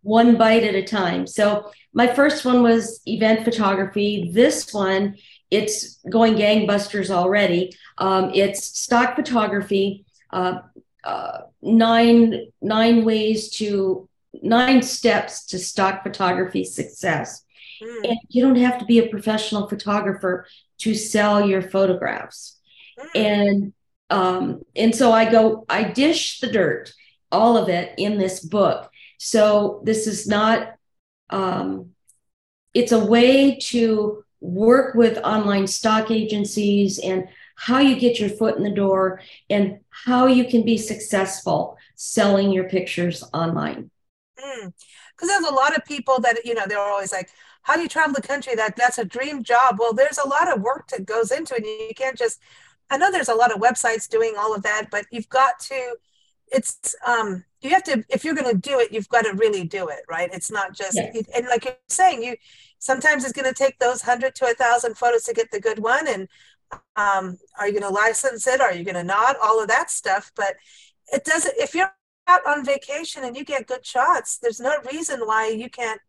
one 0.02 0.36
bite 0.36 0.64
at 0.64 0.74
a 0.74 0.82
time. 0.82 1.26
So 1.26 1.70
my 1.92 2.06
first 2.06 2.44
one 2.44 2.62
was 2.62 3.00
event 3.06 3.44
photography. 3.44 4.30
This 4.32 4.72
one, 4.72 5.16
it's 5.50 5.98
going 6.08 6.34
gangbusters 6.34 7.10
already. 7.10 7.72
Um, 7.98 8.30
it's 8.34 8.78
stock 8.78 9.16
photography, 9.16 10.04
uh, 10.32 10.60
uh, 11.04 11.38
nine 11.62 12.46
nine 12.62 13.04
ways 13.04 13.50
to 13.56 14.08
nine 14.42 14.82
steps 14.82 15.46
to 15.46 15.58
stock 15.58 16.02
photography 16.02 16.64
success. 16.64 17.44
Mm. 17.82 18.10
And 18.10 18.18
you 18.28 18.42
don't 18.42 18.56
have 18.56 18.78
to 18.78 18.84
be 18.84 18.98
a 18.98 19.08
professional 19.08 19.68
photographer 19.68 20.46
to 20.78 20.94
sell 20.94 21.46
your 21.46 21.62
photographs. 21.62 22.58
Mm. 22.98 23.08
And 23.14 23.72
um, 24.10 24.62
and 24.74 24.94
so 24.94 25.12
I 25.12 25.30
go, 25.30 25.64
I 25.68 25.84
dish 25.84 26.40
the 26.40 26.50
dirt, 26.50 26.92
all 27.30 27.56
of 27.56 27.68
it 27.68 27.94
in 27.96 28.18
this 28.18 28.40
book. 28.40 28.90
So 29.22 29.82
this 29.84 30.06
is 30.06 30.26
not, 30.26 30.76
um, 31.28 31.90
it's 32.72 32.92
a 32.92 33.04
way 33.04 33.56
to 33.56 34.24
work 34.40 34.94
with 34.94 35.18
online 35.18 35.66
stock 35.66 36.10
agencies 36.10 36.98
and 36.98 37.28
how 37.54 37.80
you 37.80 38.00
get 38.00 38.18
your 38.18 38.30
foot 38.30 38.56
in 38.56 38.62
the 38.62 38.70
door 38.70 39.20
and 39.50 39.80
how 39.90 40.26
you 40.26 40.46
can 40.46 40.64
be 40.64 40.78
successful 40.78 41.76
selling 41.96 42.50
your 42.50 42.64
pictures 42.70 43.22
online. 43.34 43.90
Because 44.36 44.62
mm. 44.62 45.26
there's 45.26 45.44
a 45.44 45.54
lot 45.54 45.76
of 45.76 45.84
people 45.84 46.18
that, 46.20 46.38
you 46.46 46.54
know, 46.54 46.64
they're 46.66 46.78
always 46.78 47.12
like, 47.12 47.28
how 47.60 47.76
do 47.76 47.82
you 47.82 47.88
travel 47.88 48.14
the 48.14 48.26
country? 48.26 48.54
That 48.54 48.74
that's 48.74 48.96
a 48.96 49.04
dream 49.04 49.42
job. 49.42 49.76
Well, 49.78 49.92
there's 49.92 50.16
a 50.16 50.26
lot 50.26 50.50
of 50.50 50.62
work 50.62 50.88
that 50.88 51.04
goes 51.04 51.30
into 51.30 51.54
it. 51.54 51.66
You 51.66 51.94
can't 51.94 52.16
just 52.16 52.40
I 52.90 52.96
know 52.96 53.12
there's 53.12 53.28
a 53.28 53.34
lot 53.34 53.54
of 53.54 53.60
websites 53.60 54.08
doing 54.08 54.34
all 54.38 54.54
of 54.54 54.62
that, 54.62 54.86
but 54.90 55.04
you've 55.10 55.28
got 55.28 55.60
to, 55.60 55.96
it's, 56.50 56.96
um, 57.06 57.44
you 57.62 57.70
have 57.70 57.84
to, 57.84 58.04
if 58.08 58.24
you're 58.24 58.34
going 58.34 58.50
to 58.50 58.58
do 58.58 58.78
it, 58.80 58.92
you've 58.92 59.08
got 59.08 59.22
to 59.22 59.34
really 59.34 59.64
do 59.64 59.88
it, 59.88 60.00
right? 60.08 60.30
It's 60.32 60.50
not 60.50 60.74
just, 60.74 60.96
yes. 60.96 61.28
and 61.34 61.46
like 61.46 61.64
you're 61.64 61.76
saying, 61.88 62.22
you, 62.22 62.36
sometimes 62.78 63.24
it's 63.24 63.32
going 63.32 63.52
to 63.52 63.54
take 63.54 63.78
those 63.78 64.02
hundred 64.02 64.34
to 64.36 64.46
a 64.46 64.54
thousand 64.54 64.96
photos 64.96 65.24
to 65.24 65.34
get 65.34 65.50
the 65.50 65.60
good 65.60 65.78
one. 65.78 66.08
And, 66.08 66.28
um, 66.96 67.38
are 67.58 67.66
you 67.66 67.72
going 67.72 67.82
to 67.82 67.88
license 67.88 68.46
it? 68.46 68.60
Are 68.60 68.72
you 68.72 68.84
going 68.84 68.94
to 68.94 69.04
not? 69.04 69.36
All 69.42 69.60
of 69.60 69.68
that 69.68 69.90
stuff. 69.90 70.32
But 70.36 70.54
it 71.12 71.24
doesn't, 71.24 71.54
if 71.58 71.74
you're 71.74 71.92
out 72.26 72.46
on 72.46 72.64
vacation 72.64 73.24
and 73.24 73.36
you 73.36 73.44
get 73.44 73.66
good 73.66 73.84
shots, 73.84 74.38
there's 74.38 74.60
no 74.60 74.76
reason 74.90 75.20
why 75.20 75.48
you 75.48 75.68
can't 75.68 76.00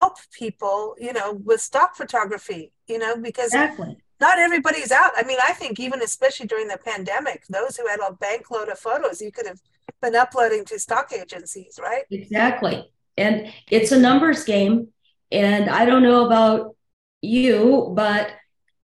help 0.00 0.16
people, 0.32 0.96
you 0.98 1.12
know, 1.12 1.32
with 1.32 1.60
stock 1.60 1.96
photography, 1.96 2.72
you 2.86 2.98
know, 2.98 3.16
because 3.16 3.54
exactly 3.54 3.96
not 4.20 4.38
everybody's 4.38 4.92
out. 4.92 5.12
I 5.16 5.22
mean, 5.24 5.38
I 5.46 5.52
think 5.52 5.78
even 5.78 6.02
especially 6.02 6.46
during 6.46 6.68
the 6.68 6.78
pandemic, 6.78 7.46
those 7.48 7.76
who 7.76 7.86
had 7.86 8.00
a 8.00 8.12
bank 8.12 8.50
load 8.50 8.68
of 8.68 8.78
photos, 8.78 9.20
you 9.20 9.30
could 9.30 9.46
have 9.46 9.60
been 10.00 10.14
uploading 10.14 10.64
to 10.66 10.78
stock 10.78 11.12
agencies, 11.12 11.78
right? 11.82 12.04
Exactly. 12.10 12.90
And 13.16 13.52
it's 13.70 13.92
a 13.92 13.98
numbers 13.98 14.44
game. 14.44 14.88
And 15.32 15.68
I 15.70 15.84
don't 15.84 16.02
know 16.02 16.26
about 16.26 16.76
you, 17.22 17.92
but 17.94 18.30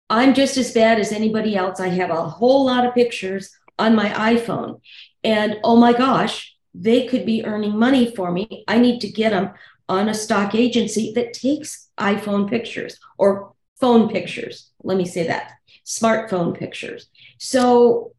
I'm 0.09 0.33
just 0.33 0.57
as 0.57 0.73
bad 0.73 0.99
as 0.99 1.11
anybody 1.11 1.55
else. 1.55 1.79
I 1.79 1.89
have 1.89 2.09
a 2.09 2.29
whole 2.29 2.65
lot 2.65 2.85
of 2.85 2.93
pictures 2.93 3.51
on 3.77 3.95
my 3.95 4.09
iPhone. 4.09 4.81
And 5.23 5.57
oh 5.63 5.77
my 5.77 5.93
gosh, 5.93 6.55
they 6.73 7.07
could 7.07 7.25
be 7.25 7.45
earning 7.45 7.77
money 7.77 8.13
for 8.15 8.31
me. 8.31 8.63
I 8.67 8.79
need 8.79 8.99
to 9.01 9.11
get 9.11 9.31
them 9.31 9.51
on 9.89 10.09
a 10.09 10.13
stock 10.13 10.55
agency 10.55 11.11
that 11.15 11.33
takes 11.33 11.89
iPhone 11.99 12.49
pictures 12.49 12.97
or 13.17 13.53
phone 13.79 14.09
pictures. 14.09 14.71
Let 14.83 14.97
me 14.97 15.05
say 15.05 15.27
that 15.27 15.51
smartphone 15.85 16.57
pictures. 16.57 17.07
So 17.37 18.13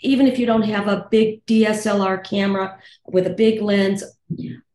even 0.00 0.26
if 0.26 0.38
you 0.38 0.46
don't 0.46 0.62
have 0.62 0.88
a 0.88 1.06
big 1.10 1.44
DSLR 1.46 2.24
camera 2.24 2.78
with 3.06 3.26
a 3.26 3.30
big 3.30 3.62
lens 3.62 4.04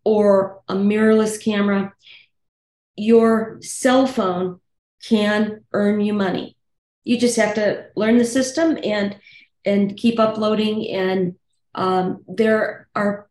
or 0.03 0.61
a 0.67 0.75
mirrorless 0.75 1.41
camera, 1.41 1.93
your 2.95 3.57
cell 3.61 4.07
phone 4.07 4.59
can 5.03 5.63
earn 5.73 6.01
you 6.01 6.13
money. 6.13 6.55
You 7.03 7.19
just 7.19 7.37
have 7.37 7.55
to 7.55 7.87
learn 7.95 8.17
the 8.17 8.25
system 8.25 8.77
and 8.83 9.17
and 9.65 9.95
keep 9.95 10.19
uploading. 10.19 10.89
And 10.89 11.35
um, 11.75 12.23
there 12.27 12.87
are 12.95 13.27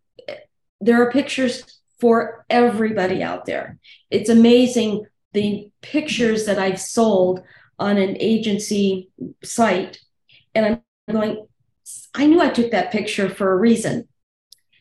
there 0.80 1.03
are 1.03 1.12
pictures 1.12 1.80
for 2.01 2.46
everybody 2.48 3.22
out 3.22 3.44
there. 3.46 3.78
It's 4.11 4.30
amazing 4.30 5.07
the 5.32 5.70
pictures 5.82 6.46
that 6.46 6.59
I've 6.59 6.80
sold 6.80 7.42
on 7.78 7.98
an 7.98 8.16
agency 8.18 9.11
site. 9.44 10.01
And 10.55 10.66
I'm 10.66 10.82
going, 11.13 11.47
I 12.15 12.27
knew 12.27 12.41
I 12.41 12.51
took 12.51 12.71
that 12.71 12.93
picture 12.93 13.29
for 13.29 13.53
a 13.53 13.57
reason. 13.57 14.09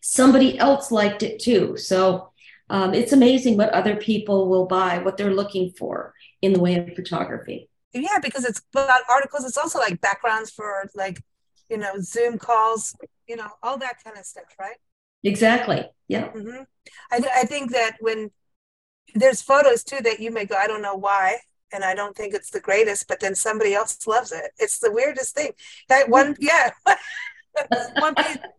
Somebody 0.02 0.58
else 0.58 0.92
liked 0.92 1.24
it 1.24 1.40
too. 1.40 1.78
So 1.78 2.32
um, 2.70 2.94
it's 2.94 3.14
amazing 3.14 3.58
what 3.58 3.70
other 3.70 3.96
people 3.96 4.48
will 4.48 4.66
buy, 4.66 5.00
what 5.00 5.18
they're 5.18 5.34
looking 5.34 5.72
for 5.72 6.14
in 6.42 6.54
the 6.54 6.60
way 6.60 6.76
of 6.76 6.96
photography. 6.96 7.70
Yeah, 7.94 8.20
because 8.22 8.46
it's 8.46 8.62
about 8.74 9.02
articles. 9.10 9.46
It's 9.46 9.58
also 9.58 9.80
like 9.80 10.00
backgrounds 10.02 10.52
for 10.52 10.90
like, 10.96 11.22
you 11.70 11.78
know, 11.78 11.94
Zoom 12.00 12.38
calls, 12.38 12.96
you 13.28 13.36
know, 13.36 13.50
all 13.64 13.78
that 13.80 14.04
kind 14.04 14.18
of 14.18 14.26
stuff, 14.26 14.56
right? 14.60 14.78
Exactly. 15.24 15.84
Yeah. 16.08 16.30
Mm-hmm. 16.30 16.64
I, 17.12 17.42
I 17.42 17.46
think 17.46 17.72
that 17.72 17.98
when 18.00 18.32
there's 19.16 19.42
photos 19.42 19.84
too 19.84 20.02
that 20.02 20.20
you 20.20 20.32
may 20.32 20.46
go, 20.46 20.56
I 20.56 20.68
don't 20.68 20.82
know 20.82 20.96
why, 20.96 21.40
and 21.72 21.84
I 21.84 21.96
don't 21.96 22.16
think 22.16 22.34
it's 22.34 22.50
the 22.50 22.60
greatest, 22.60 23.08
but 23.08 23.20
then 23.20 23.36
somebody 23.36 23.74
else 23.74 24.06
loves 24.08 24.32
it. 24.32 24.52
It's 24.58 24.80
the 24.80 24.92
weirdest 24.92 25.36
thing. 25.36 25.52
That 25.88 26.10
one, 26.10 26.36
yeah, 26.40 26.72
one 27.98 28.16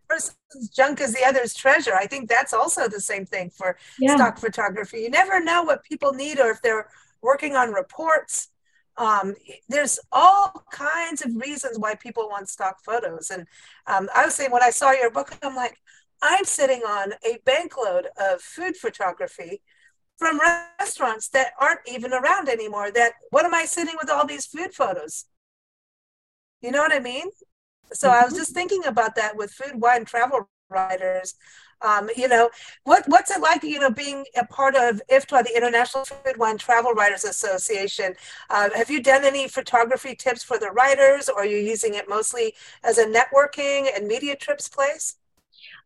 person's 0.08 0.68
junk 0.74 1.00
is 1.00 1.14
the 1.14 1.24
other's 1.24 1.54
treasure. 1.54 1.94
I 1.94 2.06
think 2.06 2.28
that's 2.28 2.52
also 2.52 2.88
the 2.88 3.00
same 3.00 3.26
thing 3.26 3.50
for 3.50 3.76
yeah. 3.98 4.16
stock 4.16 4.38
photography. 4.38 5.00
You 5.00 5.10
never 5.10 5.42
know 5.42 5.62
what 5.62 5.84
people 5.84 6.12
need 6.12 6.40
or 6.40 6.50
if 6.50 6.62
they're 6.62 6.88
working 7.22 7.56
on 7.56 7.72
reports. 7.72 8.48
Um, 8.96 9.34
there's 9.68 9.98
all 10.12 10.64
kinds 10.72 11.22
of 11.22 11.34
reasons 11.34 11.78
why 11.78 11.94
people 11.94 12.28
want 12.28 12.48
stock 12.48 12.82
photos. 12.84 13.30
And 13.30 13.46
um, 13.86 14.08
I 14.14 14.24
was 14.24 14.34
saying 14.34 14.50
when 14.50 14.62
I 14.62 14.70
saw 14.70 14.90
your 14.90 15.10
book, 15.10 15.36
I'm 15.42 15.56
like, 15.56 15.76
I'm 16.22 16.44
sitting 16.44 16.82
on 16.82 17.14
a 17.24 17.38
bankload 17.46 18.04
of 18.18 18.42
food 18.42 18.76
photography 18.76 19.62
from 20.20 20.38
restaurants 20.78 21.28
that 21.28 21.52
aren't 21.58 21.80
even 21.90 22.12
around 22.12 22.48
anymore. 22.48 22.92
That 22.92 23.14
what 23.30 23.46
am 23.46 23.54
I 23.54 23.64
sitting 23.64 23.96
with 24.00 24.10
all 24.10 24.26
these 24.26 24.46
food 24.46 24.74
photos? 24.74 25.24
You 26.60 26.70
know 26.70 26.80
what 26.80 26.92
I 26.92 27.00
mean? 27.00 27.30
So 27.92 28.08
mm-hmm. 28.08 28.20
I 28.20 28.24
was 28.24 28.34
mm-hmm. 28.34 28.40
just 28.42 28.52
thinking 28.52 28.84
about 28.84 29.16
that 29.16 29.34
with 29.34 29.50
food, 29.50 29.80
wine, 29.80 30.04
travel 30.04 30.48
writers. 30.68 31.34
Um, 31.82 32.10
you 32.14 32.28
know, 32.28 32.50
what 32.84 33.04
what's 33.06 33.30
it 33.30 33.40
like, 33.40 33.62
you 33.62 33.80
know, 33.80 33.90
being 33.90 34.26
a 34.36 34.44
part 34.44 34.76
of 34.76 35.00
IFTWA, 35.10 35.44
the 35.44 35.56
International 35.56 36.04
Food 36.04 36.36
Wine 36.36 36.58
Travel 36.58 36.92
Writers 36.92 37.24
Association? 37.24 38.14
Uh, 38.50 38.68
have 38.76 38.90
you 38.90 39.02
done 39.02 39.24
any 39.24 39.48
photography 39.48 40.14
tips 40.14 40.44
for 40.44 40.58
the 40.58 40.70
writers, 40.72 41.30
or 41.30 41.40
are 41.40 41.46
you 41.46 41.56
using 41.56 41.94
it 41.94 42.06
mostly 42.06 42.52
as 42.84 42.98
a 42.98 43.06
networking 43.06 43.88
and 43.96 44.06
media 44.06 44.36
trips 44.36 44.68
place? 44.68 45.16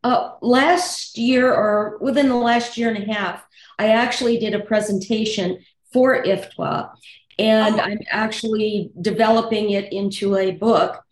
Uh, 0.03 0.33
last 0.41 1.17
year, 1.17 1.55
or 1.55 1.97
within 2.01 2.29
the 2.29 2.35
last 2.35 2.77
year 2.77 2.89
and 2.89 3.09
a 3.09 3.13
half, 3.13 3.47
I 3.79 3.89
actually 3.89 4.39
did 4.39 4.55
a 4.55 4.61
presentation 4.61 5.65
for 5.93 6.23
IFTWA, 6.23 6.91
and 7.39 7.77
oh. 7.77 7.83
I'm 7.83 8.01
actually 8.11 8.91
developing 9.01 9.71
it 9.71 9.93
into 9.93 10.37
a 10.37 10.53
book, 10.53 11.03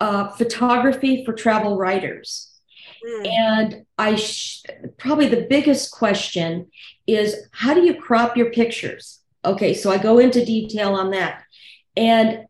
uh, 0.00 0.28
Photography 0.30 1.24
for 1.24 1.32
Travel 1.32 1.76
Writers. 1.76 2.50
Mm. 3.04 3.26
And 3.26 3.86
I 3.98 4.14
sh- 4.16 4.62
probably 4.96 5.28
the 5.28 5.46
biggest 5.48 5.92
question 5.92 6.70
is 7.06 7.48
how 7.52 7.74
do 7.74 7.82
you 7.82 8.00
crop 8.00 8.36
your 8.36 8.50
pictures? 8.50 9.20
Okay, 9.44 9.74
so 9.74 9.90
I 9.90 9.98
go 9.98 10.18
into 10.18 10.44
detail 10.44 10.94
on 10.94 11.10
that. 11.10 11.42
And 11.96 12.46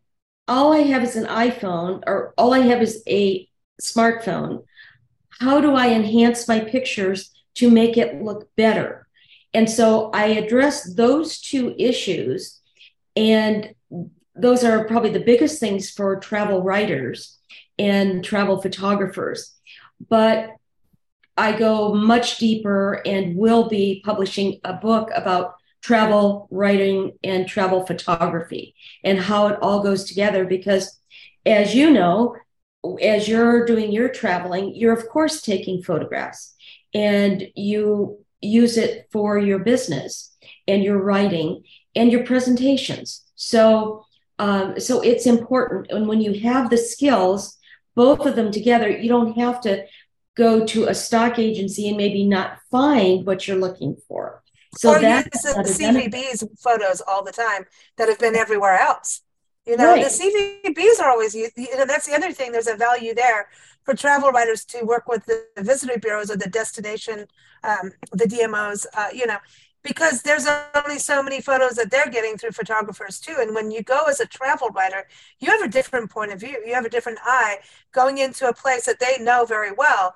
all 0.47 0.73
I 0.73 0.79
have 0.79 1.03
is 1.03 1.15
an 1.15 1.25
iPhone, 1.25 2.03
or 2.05 2.33
all 2.37 2.53
I 2.53 2.59
have 2.59 2.81
is 2.81 3.01
a 3.07 3.47
smartphone. 3.81 4.63
How 5.39 5.59
do 5.59 5.73
I 5.73 5.89
enhance 5.89 6.47
my 6.47 6.59
pictures 6.59 7.31
to 7.55 7.69
make 7.69 7.97
it 7.97 8.21
look 8.21 8.49
better? 8.55 9.02
And 9.53 9.69
so 9.69 10.09
I 10.11 10.27
address 10.27 10.93
those 10.95 11.39
two 11.39 11.75
issues. 11.77 12.59
And 13.15 13.75
those 14.35 14.63
are 14.63 14.85
probably 14.85 15.11
the 15.11 15.19
biggest 15.19 15.59
things 15.59 15.91
for 15.91 16.19
travel 16.19 16.63
writers 16.63 17.37
and 17.77 18.23
travel 18.23 18.61
photographers. 18.61 19.53
But 20.09 20.51
I 21.37 21.57
go 21.57 21.93
much 21.93 22.37
deeper 22.37 23.01
and 23.05 23.35
will 23.35 23.69
be 23.69 24.01
publishing 24.05 24.59
a 24.63 24.73
book 24.73 25.09
about 25.15 25.55
travel 25.81 26.47
writing 26.49 27.17
and 27.23 27.47
travel 27.47 27.85
photography 27.85 28.75
and 29.03 29.19
how 29.19 29.47
it 29.47 29.59
all 29.61 29.83
goes 29.83 30.05
together. 30.05 30.45
Because, 30.45 30.99
as 31.45 31.75
you 31.75 31.91
know, 31.91 32.35
as 33.01 33.27
you're 33.27 33.65
doing 33.65 33.91
your 33.91 34.09
traveling, 34.09 34.75
you're 34.75 34.93
of 34.93 35.07
course 35.09 35.41
taking 35.41 35.81
photographs 35.81 36.55
and 36.93 37.47
you 37.55 38.22
use 38.43 38.77
it 38.77 39.07
for 39.11 39.37
your 39.37 39.59
business 39.59 40.35
and 40.67 40.83
your 40.83 41.01
writing 41.01 41.63
and 41.95 42.11
your 42.11 42.25
presentations. 42.25 43.23
So, 43.35 44.05
um, 44.39 44.79
so 44.79 45.01
it's 45.01 45.25
important. 45.25 45.91
And 45.91 46.07
when 46.07 46.21
you 46.21 46.39
have 46.41 46.69
the 46.69 46.77
skills, 46.77 47.57
both 47.95 48.25
of 48.25 48.35
them 48.35 48.51
together, 48.51 48.89
you 48.89 49.09
don't 49.09 49.37
have 49.37 49.61
to 49.61 49.85
go 50.35 50.65
to 50.65 50.85
a 50.85 50.95
stock 50.95 51.37
agency 51.37 51.87
and 51.87 51.97
maybe 51.97 52.25
not 52.25 52.57
find 52.71 53.25
what 53.25 53.47
you're 53.47 53.57
looking 53.57 53.95
for. 54.07 54.41
So 54.75 54.95
or 54.95 54.99
that's 54.99 55.45
use 55.45 55.53
the 55.53 55.83
CVB's 55.85 56.43
photos 56.59 57.01
all 57.07 57.23
the 57.23 57.31
time 57.31 57.65
that 57.97 58.09
have 58.09 58.19
been 58.19 58.35
everywhere 58.35 58.79
else. 58.79 59.21
You 59.65 59.77
know, 59.77 59.93
right. 59.93 60.03
the 60.03 60.09
CVBs 60.65 61.01
are 61.01 61.09
always 61.09 61.33
You 61.33 61.49
know, 61.55 61.85
that's 61.85 62.05
the 62.05 62.13
other 62.13 62.33
thing. 62.33 62.51
There's 62.51 62.67
a 62.67 62.75
value 62.75 63.13
there 63.13 63.47
for 63.83 63.93
travel 63.93 64.29
writers 64.31 64.65
to 64.65 64.83
work 64.83 65.07
with 65.07 65.25
the 65.25 65.45
visitor 65.57 65.97
bureaus 65.99 66.29
or 66.29 66.37
the 66.37 66.49
destination, 66.49 67.27
um, 67.63 67.91
the 68.11 68.25
DMOs. 68.25 68.85
Uh, 68.93 69.07
you 69.13 69.25
know, 69.25 69.37
because 69.83 70.21
there's 70.21 70.47
only 70.75 70.97
so 70.97 71.21
many 71.21 71.41
photos 71.41 71.75
that 71.75 71.91
they're 71.91 72.09
getting 72.09 72.37
through 72.37 72.51
photographers 72.51 73.19
too. 73.19 73.35
And 73.39 73.53
when 73.53 73.69
you 73.69 73.83
go 73.83 74.05
as 74.05 74.19
a 74.19 74.25
travel 74.25 74.69
writer, 74.69 75.07
you 75.39 75.49
have 75.49 75.61
a 75.61 75.67
different 75.67 76.09
point 76.09 76.31
of 76.31 76.39
view. 76.39 76.61
You 76.65 76.73
have 76.73 76.85
a 76.85 76.89
different 76.89 77.19
eye 77.23 77.57
going 77.91 78.17
into 78.17 78.47
a 78.47 78.53
place 78.53 78.85
that 78.85 78.99
they 78.99 79.17
know 79.19 79.45
very 79.45 79.71
well. 79.71 80.15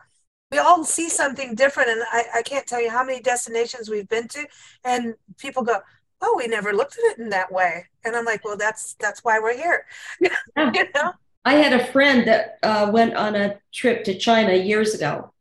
We 0.51 0.59
all 0.59 0.85
see 0.85 1.09
something 1.09 1.55
different. 1.55 1.89
And 1.89 2.01
I, 2.09 2.23
I 2.35 2.41
can't 2.41 2.65
tell 2.65 2.81
you 2.81 2.89
how 2.89 3.03
many 3.03 3.21
destinations 3.21 3.89
we've 3.89 4.07
been 4.07 4.29
to. 4.29 4.45
And 4.85 5.15
people 5.37 5.63
go, 5.63 5.79
oh, 6.21 6.35
we 6.37 6.47
never 6.47 6.73
looked 6.73 6.97
at 6.97 7.11
it 7.11 7.19
in 7.19 7.29
that 7.29 7.51
way. 7.51 7.85
And 8.03 8.15
I'm 8.15 8.25
like, 8.25 8.43
well, 8.43 8.57
that's 8.57 8.95
that's 8.99 9.23
why 9.23 9.39
we're 9.39 9.55
here. 9.55 9.85
Yeah. 10.19 10.35
you 10.73 10.85
know? 10.95 11.13
I 11.45 11.53
had 11.53 11.73
a 11.73 11.85
friend 11.85 12.27
that 12.27 12.57
uh, 12.63 12.89
went 12.91 13.15
on 13.15 13.35
a 13.35 13.59
trip 13.73 14.03
to 14.05 14.17
China 14.17 14.53
years 14.53 14.93
ago, 14.93 15.31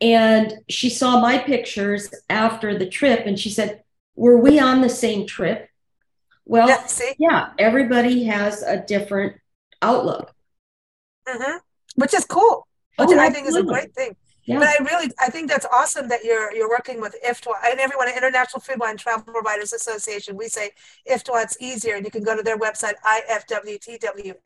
and 0.00 0.52
she 0.68 0.90
saw 0.90 1.20
my 1.20 1.38
pictures 1.38 2.12
after 2.28 2.76
the 2.76 2.88
trip, 2.88 3.24
and 3.26 3.38
she 3.38 3.50
said, 3.50 3.82
"Were 4.16 4.38
we 4.38 4.58
on 4.58 4.80
the 4.80 4.88
same 4.88 5.26
trip?" 5.26 5.68
Well, 6.44 6.68
yeah, 6.68 7.12
yeah 7.18 7.50
everybody 7.58 8.24
has 8.24 8.62
a 8.62 8.78
different 8.84 9.40
outlook, 9.80 10.34
mm-hmm. 11.28 11.58
which 11.94 12.14
is 12.14 12.24
cool. 12.24 12.66
Which 12.96 13.10
oh, 13.10 13.18
I 13.18 13.30
think 13.30 13.48
is 13.48 13.56
a 13.56 13.62
great 13.62 13.94
thing. 13.94 14.16
Yeah. 14.46 14.58
But 14.58 14.68
I 14.68 14.76
really, 14.84 15.10
I 15.18 15.30
think 15.30 15.48
that's 15.48 15.64
awesome 15.72 16.08
that 16.08 16.22
you're 16.22 16.52
you're 16.54 16.68
working 16.68 17.00
with 17.00 17.16
IFTWA 17.26 17.54
and 17.64 17.80
everyone 17.80 18.08
at 18.08 18.16
International 18.16 18.60
Food 18.60 18.78
Wine 18.78 18.98
Travel 18.98 19.32
Providers 19.32 19.72
Association. 19.72 20.36
We 20.36 20.48
say 20.48 20.72
IFTWA, 21.10 21.44
it's 21.44 21.56
easier, 21.60 21.94
and 21.94 22.04
you 22.04 22.10
can 22.10 22.22
go 22.22 22.36
to 22.36 22.42
their 22.42 22.58
website 22.58 22.94
ifwtwa.org. 23.30 24.38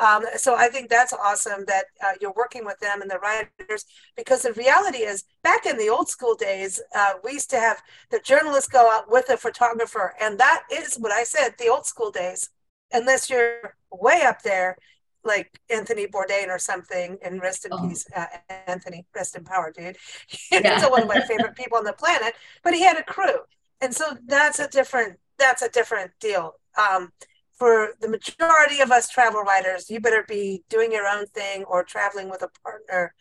Um, 0.00 0.24
so 0.36 0.56
I 0.56 0.68
think 0.68 0.88
that's 0.88 1.12
awesome 1.12 1.64
that 1.66 1.84
uh, 2.02 2.12
you're 2.20 2.32
working 2.36 2.64
with 2.64 2.80
them 2.80 3.00
and 3.02 3.10
the 3.10 3.18
writers 3.18 3.84
because 4.16 4.42
the 4.42 4.52
reality 4.54 4.98
is, 4.98 5.24
back 5.42 5.66
in 5.66 5.76
the 5.76 5.88
old 5.90 6.08
school 6.08 6.34
days, 6.34 6.80
uh, 6.96 7.12
we 7.22 7.32
used 7.32 7.50
to 7.50 7.60
have 7.60 7.82
the 8.10 8.18
journalists 8.20 8.68
go 8.68 8.90
out 8.90 9.10
with 9.10 9.28
a 9.28 9.36
photographer, 9.36 10.14
and 10.20 10.38
that 10.38 10.62
is 10.72 10.96
what 10.96 11.12
I 11.12 11.24
said, 11.24 11.54
the 11.58 11.68
old 11.68 11.86
school 11.86 12.10
days. 12.10 12.48
Unless 12.92 13.28
you're 13.28 13.76
way 13.92 14.22
up 14.22 14.42
there, 14.42 14.76
like 15.24 15.60
Anthony 15.70 16.06
Bourdain 16.06 16.48
or 16.48 16.58
something, 16.58 17.18
and 17.22 17.40
rest 17.40 17.64
in 17.64 17.72
oh. 17.72 17.88
peace, 17.88 18.06
uh, 18.14 18.26
Anthony, 18.66 19.06
rest 19.14 19.36
in 19.36 19.44
power, 19.44 19.72
dude. 19.74 19.96
He's 20.28 20.48
yeah. 20.50 20.86
one 20.88 21.02
of 21.02 21.08
my 21.08 21.20
favorite 21.20 21.56
people 21.56 21.78
on 21.78 21.84
the 21.84 21.92
planet, 21.92 22.34
but 22.62 22.74
he 22.74 22.82
had 22.82 22.98
a 22.98 23.04
crew, 23.04 23.40
and 23.80 23.94
so 23.94 24.16
that's 24.26 24.58
a 24.58 24.68
different 24.68 25.18
that's 25.38 25.62
a 25.62 25.68
different 25.68 26.12
deal. 26.20 26.54
Um, 26.76 27.10
for 27.54 27.90
the 28.00 28.08
majority 28.08 28.80
of 28.80 28.90
us 28.90 29.08
travel 29.08 29.42
writers, 29.42 29.88
you 29.88 30.00
better 30.00 30.24
be 30.28 30.64
doing 30.68 30.92
your 30.92 31.06
own 31.06 31.26
thing 31.26 31.64
or 31.64 31.84
traveling 31.84 32.28
with 32.28 32.42
a 32.42 32.48
partner 32.62 33.14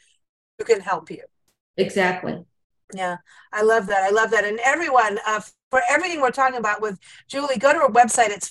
who 0.58 0.66
can 0.66 0.82
help 0.82 1.12
you. 1.12 1.24
Exactly. 1.78 2.44
Yeah, 2.96 3.18
I 3.52 3.64
love 3.64 3.88
that. 3.88 4.04
I 4.04 4.10
love 4.10 4.32
that. 4.32 4.44
And 4.44 4.60
everyone, 4.64 5.20
uh, 5.26 5.42
for 5.72 5.82
everything 5.90 6.22
we're 6.22 6.32
talking 6.32 6.60
about 6.60 6.82
with 6.82 7.00
Julie, 7.28 7.58
go 7.58 7.74
to 7.74 7.80
her 7.80 7.90
website. 7.90 8.30
It's 8.30 8.50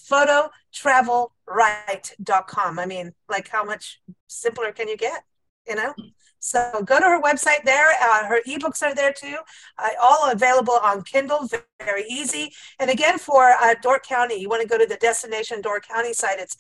phototravelwrite.com. 1.53 2.79
I 2.79 2.87
mean, 2.87 3.13
like 3.29 3.49
how 3.49 3.65
much 3.65 4.01
simpler 4.29 4.73
can 4.73 4.89
you 4.89 4.97
get? 4.97 5.25
You 5.69 5.77
know? 5.77 5.95
So 6.39 6.83
go 6.85 6.99
to 6.99 7.05
her 7.05 7.23
website 7.23 7.65
there. 7.65 7.91
Uh, 8.03 8.27
her 8.27 8.41
ebooks 8.49 8.83
are 8.83 8.95
there 8.95 9.13
too, 9.13 9.37
uh, 9.79 9.91
all 10.03 10.31
available 10.33 10.79
on 10.83 11.03
Kindle, 11.05 11.49
very 11.81 12.05
easy. 12.11 12.53
And 12.81 12.91
again, 12.91 13.19
for 13.19 13.51
uh, 13.51 13.75
Door 13.81 14.01
County, 14.01 14.41
you 14.41 14.49
want 14.49 14.61
to 14.61 14.69
go 14.69 14.77
to 14.77 14.87
the 14.87 14.97
destination 14.97 15.61
Door 15.61 15.83
County 15.83 16.13
site. 16.13 16.41
It's 16.41 16.57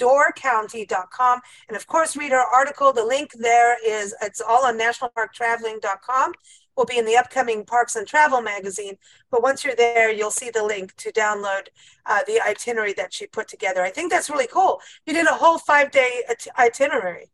doorcounty.com. 0.00 1.40
And 1.68 1.76
of 1.76 1.86
course, 1.86 2.16
read 2.16 2.32
her 2.32 2.40
article. 2.40 2.94
The 2.94 3.04
link 3.04 3.32
there 3.34 3.76
is, 3.86 4.14
it's 4.22 4.40
all 4.40 4.64
on 4.64 4.78
nationalparktraveling.com 4.78 6.32
will 6.80 6.86
be 6.86 6.98
in 6.98 7.04
the 7.04 7.16
upcoming 7.16 7.62
Parks 7.64 7.94
and 7.94 8.06
Travel 8.06 8.40
magazine. 8.40 8.96
But 9.30 9.42
once 9.42 9.64
you're 9.64 9.76
there, 9.76 10.10
you'll 10.10 10.30
see 10.30 10.48
the 10.50 10.64
link 10.64 10.96
to 10.96 11.12
download 11.12 11.68
uh, 12.06 12.20
the 12.26 12.40
itinerary 12.40 12.94
that 12.94 13.12
she 13.12 13.26
put 13.26 13.46
together. 13.48 13.82
I 13.82 13.90
think 13.90 14.10
that's 14.10 14.30
really 14.30 14.46
cool. 14.46 14.80
You 15.04 15.12
did 15.12 15.26
a 15.26 15.34
whole 15.34 15.58
five 15.58 15.90
day 15.90 16.22
itinerary. 16.58 17.26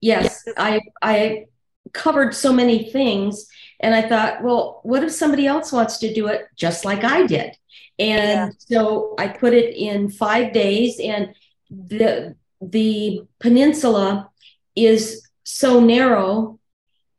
Yes, 0.00 0.44
I 0.56 0.80
I 1.02 1.46
covered 1.92 2.34
so 2.34 2.52
many 2.52 2.90
things, 2.92 3.46
and 3.80 3.94
I 3.94 4.08
thought, 4.08 4.42
well, 4.42 4.80
what 4.84 5.02
if 5.02 5.10
somebody 5.10 5.46
else 5.46 5.72
wants 5.72 5.98
to 5.98 6.14
do 6.14 6.28
it 6.28 6.46
just 6.54 6.84
like 6.84 7.02
I 7.02 7.26
did? 7.26 7.56
And 7.98 8.28
yeah. 8.28 8.50
so 8.58 9.14
I 9.18 9.28
put 9.28 9.52
it 9.52 9.74
in 9.74 10.10
five 10.10 10.52
days, 10.52 11.00
and 11.00 11.34
the 11.70 12.36
the 12.60 13.22
peninsula 13.40 14.30
is 14.76 15.28
so 15.42 15.80
narrow 15.80 16.60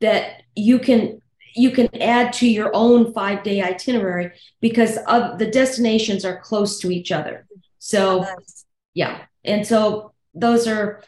that 0.00 0.42
you 0.54 0.78
can 0.78 1.20
you 1.56 1.70
can 1.70 1.88
add 2.00 2.32
to 2.34 2.46
your 2.46 2.70
own 2.74 3.12
five 3.12 3.42
day 3.42 3.62
itinerary 3.62 4.32
because 4.60 4.98
of 5.06 5.38
the 5.38 5.50
destinations 5.50 6.24
are 6.24 6.38
close 6.40 6.78
to 6.80 6.90
each 6.90 7.10
other. 7.10 7.46
So, 7.78 8.26
yeah. 8.94 9.22
And 9.44 9.66
so 9.66 10.12
those 10.34 10.66
are 10.66 11.02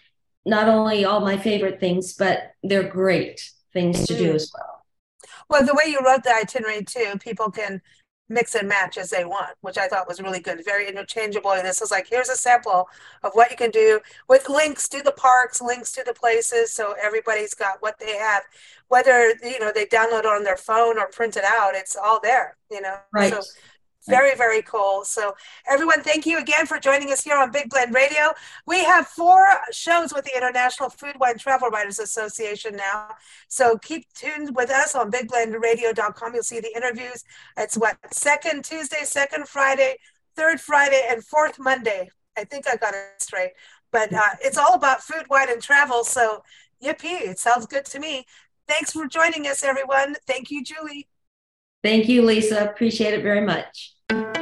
not 0.47 0.69
only 0.69 1.05
all 1.05 1.21
my 1.21 1.37
favorite 1.37 1.81
things, 1.81 2.15
but 2.15 2.53
they're 2.63 2.89
great 2.89 3.51
things 3.73 4.07
to 4.07 4.17
do 4.17 4.29
mm-hmm. 4.29 4.37
as 4.37 4.53
well. 4.55 4.85
Well, 5.51 5.65
the 5.65 5.75
way 5.75 5.91
you 5.91 6.01
wrote 6.05 6.25
the 6.25 6.35
itinerary 6.35 6.85
too, 6.85 7.15
people 7.21 7.51
can 7.51 7.83
mix 8.29 8.55
and 8.55 8.69
match 8.69 8.99
as 8.99 9.11
they 9.11 9.25
want, 9.25 9.57
which 9.61 9.79
I 9.79 9.89
thought 9.89 10.09
was 10.09 10.21
really 10.21 10.41
good, 10.41 10.65
very 10.65 10.89
interchangeable. 10.89 11.53
And 11.53 11.67
this 11.67 11.81
is 11.81 11.91
like, 11.91 12.09
here's 12.09 12.29
a 12.29 12.37
sample 12.37 12.89
of 13.23 13.33
what 13.33 13.51
you 13.51 13.57
can 13.57 13.71
do 13.71 14.01
with 14.29 14.49
links 14.49 14.89
to 14.91 15.03
the 15.03 15.13
parks, 15.13 15.61
links 15.61 15.93
to 15.93 16.03
the 16.05 16.15
places. 16.15 16.73
So 16.73 16.95
everybody's 17.03 17.55
got 17.55 17.81
what 17.81 17.99
they 17.99 18.17
have, 18.17 18.43
whether, 18.89 19.35
you 19.43 19.59
know, 19.59 19.73
they 19.75 19.87
download 19.87 20.21
it 20.21 20.27
on 20.27 20.45
their 20.45 20.57
phone 20.57 20.99
or 20.99 21.09
print 21.09 21.37
it 21.37 21.45
out, 21.45 21.75
it's 21.75 21.97
all 21.97 22.21
there, 22.23 22.57
you 22.71 22.81
know? 22.81 22.97
Right. 23.13 23.33
So 23.33 23.41
very, 24.09 24.35
very 24.35 24.63
cool. 24.63 25.05
So, 25.05 25.35
everyone, 25.69 26.03
thank 26.03 26.27
you 26.27 26.39
again 26.39 26.67
for 26.67 26.79
joining 26.79 27.13
us 27.13 27.23
here 27.23 27.37
on 27.37 27.51
Big 27.51 27.71
Blend 27.71 27.95
Radio. 27.95 28.33
We 28.67 28.83
have 28.85 29.07
four 29.07 29.47
shows 29.71 30.13
with 30.13 30.25
the 30.25 30.37
International 30.37 30.89
Food 30.89 31.17
Wine 31.21 31.39
Travel 31.39 31.69
Writers 31.69 31.99
Association 31.99 32.77
now. 32.77 33.11
So, 33.49 33.79
keep 33.79 34.13
tuned 34.15 34.57
with 34.57 34.71
us 34.71 34.95
on 34.95 35.11
bigblendradio.com. 35.11 36.35
You'll 36.35 36.43
see 36.43 36.61
the 36.61 36.75
interviews. 36.75 37.25
It's 37.57 37.77
what, 37.77 37.97
second 38.13 38.65
Tuesday, 38.65 39.05
second 39.05 39.49
Friday, 39.49 39.97
third 40.37 40.61
Friday, 40.61 41.03
and 41.09 41.23
fourth 41.25 41.59
Monday. 41.59 42.11
I 42.37 42.45
think 42.45 42.69
I 42.69 42.77
got 42.77 42.95
it 42.95 43.21
straight. 43.21 43.51
But 43.93 44.13
uh, 44.13 44.31
it's 44.41 44.59
all 44.59 44.75
about 44.75 45.03
food, 45.03 45.25
wine, 45.31 45.51
and 45.51 45.63
travel. 45.63 46.05
So, 46.05 46.43
yippee, 46.83 47.23
it 47.23 47.39
sounds 47.39 47.67
good 47.67 47.85
to 47.87 47.99
me. 47.99 48.27
Thanks 48.67 48.93
for 48.93 49.07
joining 49.07 49.47
us, 49.47 49.65
everyone. 49.65 50.17
Thank 50.27 50.51
you, 50.51 50.63
Julie. 50.63 51.09
Thank 51.83 52.09
you, 52.09 52.23
Lisa. 52.23 52.65
Appreciate 52.65 53.15
it 53.15 53.23
very 53.23 53.41
much 53.41 53.95
thank 54.11 54.37
you 54.37 54.38